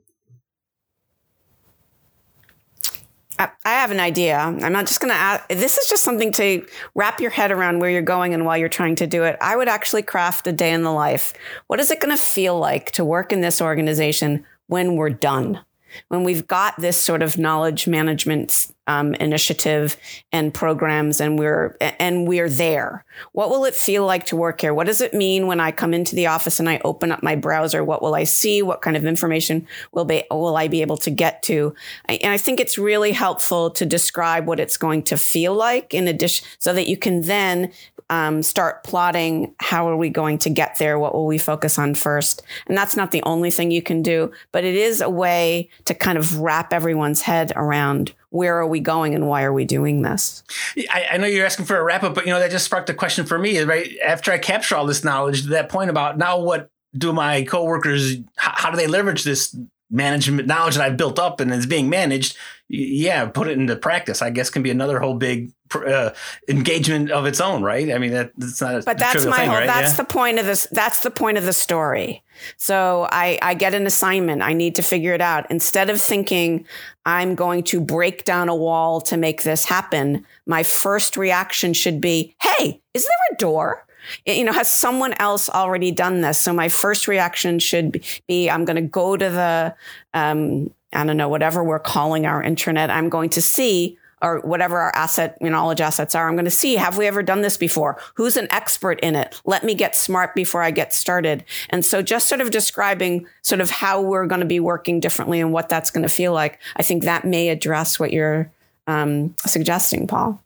I 3.37 3.49
have 3.63 3.91
an 3.91 3.99
idea. 3.99 4.39
I'm 4.39 4.73
not 4.73 4.87
just 4.87 4.99
going 4.99 5.13
to 5.13 5.19
ask. 5.19 5.47
This 5.47 5.77
is 5.77 5.85
just 5.87 6.03
something 6.03 6.31
to 6.31 6.65
wrap 6.95 7.21
your 7.21 7.29
head 7.29 7.51
around 7.51 7.77
where 7.77 7.91
you're 7.91 8.01
going 8.01 8.33
and 8.33 8.43
why 8.43 8.57
you're 8.57 8.69
trying 8.69 8.95
to 8.95 9.05
do 9.05 9.23
it. 9.23 9.37
I 9.39 9.55
would 9.55 9.67
actually 9.67 10.01
craft 10.01 10.47
a 10.47 10.51
day 10.51 10.73
in 10.73 10.81
the 10.81 10.91
life. 10.91 11.31
What 11.67 11.79
is 11.79 11.91
it 11.91 11.99
going 11.99 12.11
to 12.11 12.19
feel 12.19 12.57
like 12.57 12.89
to 12.93 13.05
work 13.05 13.31
in 13.31 13.41
this 13.41 13.61
organization 13.61 14.47
when 14.65 14.95
we're 14.95 15.11
done? 15.11 15.59
When 16.07 16.23
we've 16.23 16.47
got 16.47 16.79
this 16.79 16.97
sort 16.97 17.21
of 17.21 17.37
knowledge 17.37 17.87
management 17.87 18.67
um, 18.87 19.13
initiative 19.15 19.97
and 20.31 20.53
programs 20.53 21.21
and 21.21 21.37
we're 21.37 21.77
and 21.99 22.27
we're 22.27 22.49
there. 22.49 23.05
What 23.33 23.49
will 23.49 23.65
it 23.65 23.75
feel 23.75 24.05
like 24.05 24.25
to 24.27 24.35
work 24.35 24.61
here? 24.61 24.73
What 24.73 24.87
does 24.87 25.01
it 25.01 25.13
mean 25.13 25.47
when 25.47 25.59
i 25.59 25.71
come 25.71 25.93
into 25.93 26.15
the 26.15 26.27
office 26.27 26.59
and 26.59 26.69
i 26.69 26.79
open 26.83 27.11
up 27.11 27.21
my 27.21 27.35
browser? 27.35 27.83
What 27.83 28.01
will 28.01 28.15
i 28.15 28.23
see? 28.23 28.61
What 28.61 28.81
kind 28.81 28.97
of 28.97 29.05
information 29.05 29.67
will 29.91 30.05
be 30.05 30.23
will 30.31 30.55
i 30.55 30.67
be 30.67 30.81
able 30.81 30.97
to 30.97 31.11
get 31.11 31.43
to? 31.43 31.75
And 32.07 32.31
i 32.31 32.37
think 32.37 32.59
it's 32.59 32.77
really 32.77 33.11
helpful 33.11 33.69
to 33.71 33.85
describe 33.85 34.47
what 34.47 34.59
it's 34.59 34.77
going 34.77 35.03
to 35.03 35.17
feel 35.17 35.53
like 35.53 35.93
in 35.93 36.07
addition 36.07 36.45
so 36.59 36.73
that 36.73 36.87
you 36.87 36.97
can 36.97 37.21
then 37.21 37.71
um, 38.09 38.41
start 38.41 38.83
plotting 38.83 39.53
how 39.59 39.89
are 39.89 39.97
we 39.97 40.09
going 40.09 40.37
to 40.39 40.49
get 40.49 40.77
there? 40.77 40.97
What 40.97 41.13
will 41.13 41.25
we 41.25 41.37
focus 41.37 41.77
on 41.77 41.93
first? 41.93 42.41
And 42.67 42.77
that's 42.77 42.95
not 42.95 43.11
the 43.11 43.23
only 43.23 43.51
thing 43.51 43.71
you 43.71 43.81
can 43.81 44.01
do, 44.01 44.31
but 44.51 44.63
it 44.63 44.75
is 44.75 45.01
a 45.01 45.09
way 45.09 45.69
to 45.85 45.93
kind 45.93 46.17
of 46.17 46.39
wrap 46.39 46.71
everyone's 46.71 47.21
head 47.21 47.51
around 47.55 48.13
where 48.29 48.57
are 48.57 48.67
we 48.67 48.79
going 48.79 49.15
and 49.15 49.27
why 49.27 49.43
are 49.43 49.53
we 49.53 49.65
doing 49.65 50.01
this? 50.01 50.43
I, 50.89 51.07
I 51.11 51.17
know 51.17 51.27
you're 51.27 51.45
asking 51.45 51.65
for 51.65 51.77
a 51.77 51.83
wrap 51.83 52.03
up, 52.03 52.15
but 52.15 52.25
you 52.25 52.31
know 52.31 52.39
that 52.39 52.51
just 52.51 52.65
sparked 52.65 52.89
a 52.89 52.93
question 52.93 53.25
for 53.25 53.37
me. 53.37 53.59
Right 53.61 53.97
after 54.05 54.31
I 54.31 54.37
capture 54.37 54.75
all 54.75 54.85
this 54.85 55.03
knowledge, 55.03 55.43
that 55.43 55.69
point 55.69 55.89
about 55.89 56.17
now 56.17 56.39
what 56.39 56.69
do 56.97 57.13
my 57.13 57.43
coworkers? 57.43 58.15
How, 58.35 58.51
how 58.55 58.71
do 58.71 58.77
they 58.77 58.87
leverage 58.87 59.23
this 59.23 59.55
management 59.89 60.47
knowledge 60.47 60.75
that 60.75 60.83
I've 60.83 60.97
built 60.97 61.19
up 61.19 61.39
and 61.39 61.51
is 61.53 61.65
being 61.65 61.89
managed? 61.89 62.37
Yeah, 62.69 63.25
put 63.27 63.47
it 63.47 63.57
into 63.57 63.75
practice. 63.75 64.21
I 64.21 64.29
guess 64.29 64.49
can 64.49 64.63
be 64.63 64.71
another 64.71 64.99
whole 64.99 65.13
big 65.13 65.51
uh, 65.75 66.11
engagement 66.47 67.11
of 67.11 67.25
its 67.25 67.39
own, 67.39 67.63
right? 67.63 67.91
I 67.91 67.97
mean, 67.97 68.11
that, 68.11 68.31
that's 68.37 68.61
not. 68.61 68.85
but 68.85 68.97
that's 68.97 69.25
my 69.25 69.37
thing, 69.37 69.49
whole. 69.49 69.59
Right? 69.59 69.67
That's 69.67 69.93
yeah. 69.93 69.97
the 69.97 70.05
point 70.05 70.39
of 70.39 70.45
this. 70.45 70.67
That's 70.71 70.99
the 70.99 71.11
point 71.11 71.37
of 71.37 71.45
the 71.45 71.53
story. 71.53 72.23
So 72.57 73.07
I, 73.11 73.39
I 73.41 73.53
get 73.53 73.73
an 73.73 73.85
assignment. 73.85 74.41
I 74.41 74.53
need 74.53 74.75
to 74.75 74.81
figure 74.81 75.13
it 75.13 75.21
out. 75.21 75.49
Instead 75.49 75.89
of 75.89 76.01
thinking 76.01 76.65
I'm 77.05 77.35
going 77.35 77.63
to 77.63 77.79
break 77.81 78.25
down 78.25 78.49
a 78.49 78.55
wall 78.55 79.01
to 79.01 79.17
make 79.17 79.43
this 79.43 79.65
happen, 79.65 80.25
my 80.45 80.63
first 80.63 81.17
reaction 81.17 81.73
should 81.73 82.01
be, 82.01 82.35
"Hey, 82.41 82.81
is 82.93 83.03
there 83.03 83.35
a 83.35 83.37
door?" 83.37 83.86
You 84.25 84.43
know, 84.43 84.53
has 84.53 84.69
someone 84.69 85.13
else 85.19 85.49
already 85.49 85.91
done 85.91 86.21
this? 86.21 86.39
So 86.39 86.53
my 86.53 86.69
first 86.69 87.07
reaction 87.07 87.59
should 87.59 88.03
be, 88.27 88.49
I'm 88.49 88.65
going 88.65 88.75
to 88.75 88.81
go 88.81 89.17
to 89.17 89.29
the, 89.29 89.75
um, 90.13 90.71
I 90.93 91.05
don't 91.05 91.17
know, 91.17 91.29
whatever 91.29 91.63
we're 91.63 91.79
calling 91.79 92.25
our 92.25 92.43
intranet. 92.43 92.89
I'm 92.89 93.09
going 93.09 93.29
to 93.31 93.41
see 93.41 93.97
or 94.21 94.39
whatever 94.39 94.79
our 94.79 94.95
asset 94.95 95.39
knowledge 95.41 95.79
assets 95.81 96.15
are. 96.15 96.27
I'm 96.27 96.35
going 96.35 96.45
to 96.45 96.51
see, 96.51 96.75
have 96.75 96.97
we 96.97 97.05
ever 97.05 97.21
done 97.21 97.41
this 97.41 97.55
before? 97.55 97.99
Who's 98.15 98.35
an 98.35 98.47
expert 98.49 98.99
in 99.01 99.15
it? 99.15 99.39
Let 99.45 99.63
me 99.63 99.75
get 99.75 99.95
smart 99.95 100.33
before 100.33 100.63
I 100.63 100.71
get 100.71 100.93
started. 100.93 101.43
And 101.69 101.85
so 101.85 102.01
just 102.01 102.27
sort 102.27 102.41
of 102.41 102.49
describing 102.49 103.27
sort 103.43 103.61
of 103.61 103.69
how 103.69 104.01
we're 104.01 104.25
going 104.25 104.39
to 104.39 104.47
be 104.47 104.59
working 104.59 104.99
differently 104.99 105.39
and 105.39 105.53
what 105.53 105.69
that's 105.69 105.91
going 105.91 106.01
to 106.01 106.09
feel 106.09 106.33
like. 106.33 106.59
I 106.75 106.83
think 106.83 107.03
that 107.03 107.25
may 107.25 107.49
address 107.49 107.99
what 107.99 108.11
you're 108.11 108.51
um, 108.87 109.35
suggesting, 109.45 110.07
Paul. 110.07 110.41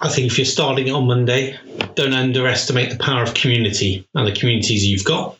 I 0.00 0.08
think 0.08 0.26
if 0.26 0.38
you're 0.38 0.44
starting 0.44 0.90
on 0.90 1.06
Monday, 1.06 1.58
don't 1.94 2.12
underestimate 2.12 2.90
the 2.90 2.98
power 2.98 3.22
of 3.22 3.34
community 3.34 4.06
and 4.14 4.26
the 4.26 4.32
communities 4.32 4.84
you've 4.84 5.04
got 5.04 5.36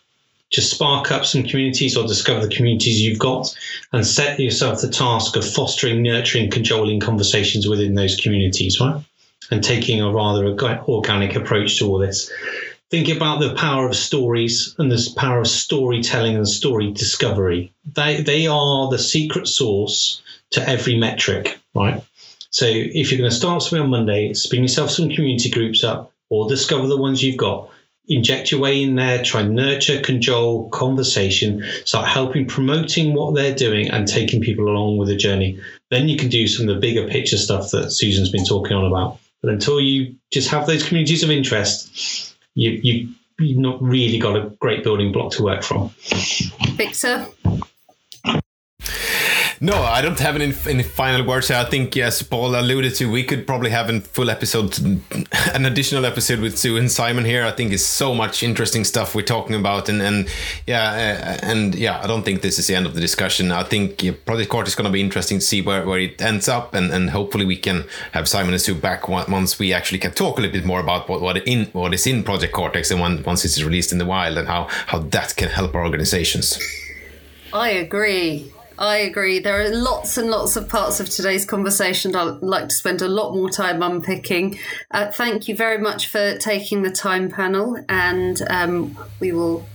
just 0.50 0.70
spark 0.70 1.10
up 1.10 1.24
some 1.24 1.42
communities 1.42 1.96
or 1.96 2.06
discover 2.06 2.46
the 2.46 2.54
communities 2.54 3.00
you've 3.00 3.18
got 3.18 3.54
and 3.92 4.06
set 4.06 4.38
yourself 4.38 4.80
the 4.80 4.88
task 4.88 5.36
of 5.36 5.48
fostering, 5.48 6.02
nurturing, 6.02 6.50
cajoling 6.50 7.00
conversations 7.00 7.68
within 7.68 7.94
those 7.94 8.16
communities, 8.16 8.80
right? 8.80 9.02
And 9.50 9.62
taking 9.62 10.00
a 10.00 10.10
rather 10.10 10.46
organic 10.46 11.36
approach 11.36 11.78
to 11.78 11.86
all 11.86 11.98
this. 11.98 12.30
Think 12.90 13.08
about 13.08 13.40
the 13.40 13.54
power 13.54 13.88
of 13.88 13.96
stories 13.96 14.74
and 14.78 14.90
the 14.90 15.12
power 15.16 15.40
of 15.40 15.48
storytelling 15.48 16.36
and 16.36 16.48
story 16.48 16.92
discovery. 16.92 17.72
They, 17.94 18.22
they 18.22 18.46
are 18.46 18.88
the 18.88 18.98
secret 18.98 19.48
source 19.48 20.22
to 20.50 20.68
every 20.68 20.96
metric, 20.96 21.58
right? 21.74 22.02
So 22.50 22.66
if 22.68 23.10
you're 23.10 23.18
going 23.18 23.30
to 23.30 23.36
start 23.36 23.62
something 23.62 23.82
on 23.82 23.90
Monday, 23.90 24.32
spin 24.34 24.62
yourself 24.62 24.90
some 24.90 25.10
community 25.10 25.50
groups 25.50 25.84
up 25.84 26.12
or 26.30 26.48
discover 26.48 26.86
the 26.86 26.96
ones 26.96 27.22
you've 27.22 27.36
got 27.36 27.70
inject 28.08 28.50
your 28.50 28.60
way 28.60 28.82
in 28.82 28.94
there, 28.94 29.22
try 29.22 29.40
and 29.40 29.54
nurture, 29.54 30.00
cajole, 30.00 30.68
conversation, 30.70 31.64
start 31.84 32.08
helping, 32.08 32.46
promoting 32.46 33.14
what 33.14 33.34
they're 33.34 33.54
doing 33.54 33.90
and 33.90 34.06
taking 34.06 34.40
people 34.40 34.68
along 34.68 34.98
with 34.98 35.08
the 35.08 35.16
journey. 35.16 35.60
Then 35.90 36.08
you 36.08 36.16
can 36.16 36.28
do 36.28 36.46
some 36.46 36.68
of 36.68 36.74
the 36.74 36.80
bigger 36.80 37.08
picture 37.08 37.36
stuff 37.36 37.70
that 37.72 37.90
Susan's 37.90 38.30
been 38.30 38.44
talking 38.44 38.76
on 38.76 38.84
about. 38.84 39.18
But 39.42 39.52
until 39.52 39.80
you 39.80 40.16
just 40.32 40.48
have 40.50 40.66
those 40.66 40.86
communities 40.86 41.22
of 41.22 41.30
interest, 41.30 42.34
you, 42.54 42.70
you 42.82 43.08
you've 43.38 43.58
not 43.58 43.82
really 43.82 44.18
got 44.18 44.36
a 44.36 44.48
great 44.60 44.82
building 44.82 45.12
block 45.12 45.32
to 45.32 45.42
work 45.42 45.62
from. 45.62 45.90
Victor? 46.74 47.26
No, 49.60 49.82
I 49.82 50.02
don't 50.02 50.18
have 50.18 50.36
any, 50.36 50.52
any 50.68 50.82
final 50.82 51.26
words. 51.26 51.50
I 51.50 51.64
think, 51.64 51.96
yes, 51.96 52.22
Paul 52.22 52.54
alluded 52.54 52.94
to, 52.96 53.10
we 53.10 53.24
could 53.24 53.46
probably 53.46 53.70
have 53.70 53.88
a 53.88 54.00
full 54.00 54.28
episode, 54.28 54.78
an 55.54 55.64
additional 55.64 56.04
episode 56.04 56.40
with 56.40 56.58
Sue 56.58 56.76
and 56.76 56.90
Simon 56.90 57.24
here. 57.24 57.44
I 57.44 57.52
think 57.52 57.72
it's 57.72 57.84
so 57.84 58.14
much 58.14 58.42
interesting 58.42 58.84
stuff 58.84 59.14
we're 59.14 59.22
talking 59.22 59.56
about. 59.56 59.88
And, 59.88 60.02
and 60.02 60.28
yeah, 60.66 61.38
uh, 61.42 61.46
and 61.46 61.74
yeah, 61.74 62.00
I 62.02 62.06
don't 62.06 62.22
think 62.22 62.42
this 62.42 62.58
is 62.58 62.66
the 62.66 62.74
end 62.74 62.84
of 62.84 62.94
the 62.94 63.00
discussion. 63.00 63.50
I 63.50 63.62
think 63.62 63.98
Project 64.26 64.50
Cortex 64.50 64.72
is 64.72 64.74
going 64.74 64.86
to 64.86 64.92
be 64.92 65.00
interesting 65.00 65.38
to 65.38 65.44
see 65.44 65.62
where, 65.62 65.86
where 65.86 66.00
it 66.00 66.20
ends 66.20 66.48
up. 66.48 66.74
And, 66.74 66.92
and 66.92 67.10
hopefully 67.10 67.46
we 67.46 67.56
can 67.56 67.84
have 68.12 68.28
Simon 68.28 68.52
and 68.52 68.60
Sue 68.60 68.74
back 68.74 69.08
once 69.08 69.58
we 69.58 69.72
actually 69.72 70.00
can 70.00 70.12
talk 70.12 70.38
a 70.38 70.42
little 70.42 70.52
bit 70.52 70.66
more 70.66 70.80
about 70.80 71.08
what, 71.08 71.22
what, 71.22 71.38
in, 71.48 71.66
what 71.66 71.94
is 71.94 72.06
in 72.06 72.24
Project 72.24 72.52
Cortex 72.52 72.90
and 72.90 73.00
when, 73.00 73.22
once 73.22 73.44
it's 73.44 73.62
released 73.62 73.90
in 73.90 73.98
the 73.98 74.06
wild 74.06 74.36
and 74.36 74.48
how, 74.48 74.68
how 74.86 74.98
that 74.98 75.34
can 75.36 75.48
help 75.48 75.74
our 75.74 75.84
organizations. 75.84 76.58
I 77.52 77.70
agree. 77.70 78.52
I 78.78 78.96
agree. 78.98 79.38
There 79.38 79.60
are 79.60 79.68
lots 79.70 80.18
and 80.18 80.30
lots 80.30 80.56
of 80.56 80.68
parts 80.68 81.00
of 81.00 81.08
today's 81.08 81.44
conversation 81.44 82.14
I'd 82.14 82.42
like 82.42 82.68
to 82.68 82.74
spend 82.74 83.02
a 83.02 83.08
lot 83.08 83.34
more 83.34 83.50
time 83.50 83.82
unpicking. 83.82 84.58
Uh, 84.90 85.10
thank 85.10 85.48
you 85.48 85.56
very 85.56 85.78
much 85.78 86.08
for 86.08 86.36
taking 86.38 86.82
the 86.82 86.90
time, 86.90 87.30
panel, 87.30 87.82
and 87.88 88.42
um, 88.48 88.98
we 89.20 89.32
will 89.32 89.66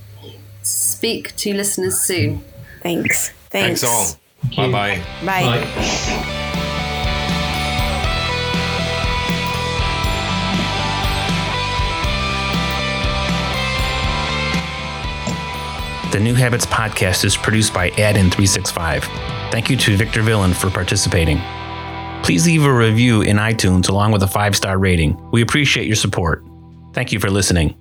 speak 0.61 1.35
to 1.37 1.53
listeners 1.53 1.99
soon. 1.99 2.43
Thanks. 2.81 3.29
Thanks, 3.49 3.81
Thanks 3.81 3.83
all. 3.83 4.19
Bye-bye. 4.55 5.01
Bye. 5.25 5.65
Bye. 5.75 6.37
The 16.11 16.19
New 16.19 16.35
Habits 16.35 16.65
podcast 16.65 17.23
is 17.23 17.37
produced 17.37 17.73
by 17.73 17.89
Add-in365. 17.91 19.03
Thank 19.49 19.69
you 19.69 19.77
to 19.77 19.95
Victor 19.95 20.21
Villain 20.21 20.53
for 20.53 20.69
participating. 20.69 21.39
Please 22.21 22.45
leave 22.45 22.65
a 22.65 22.73
review 22.73 23.21
in 23.21 23.37
iTunes 23.37 23.87
along 23.87 24.11
with 24.11 24.21
a 24.21 24.27
five 24.27 24.55
star 24.55 24.77
rating. 24.77 25.17
We 25.31 25.41
appreciate 25.41 25.87
your 25.87 25.95
support. 25.95 26.45
Thank 26.93 27.13
you 27.13 27.19
for 27.19 27.29
listening. 27.29 27.80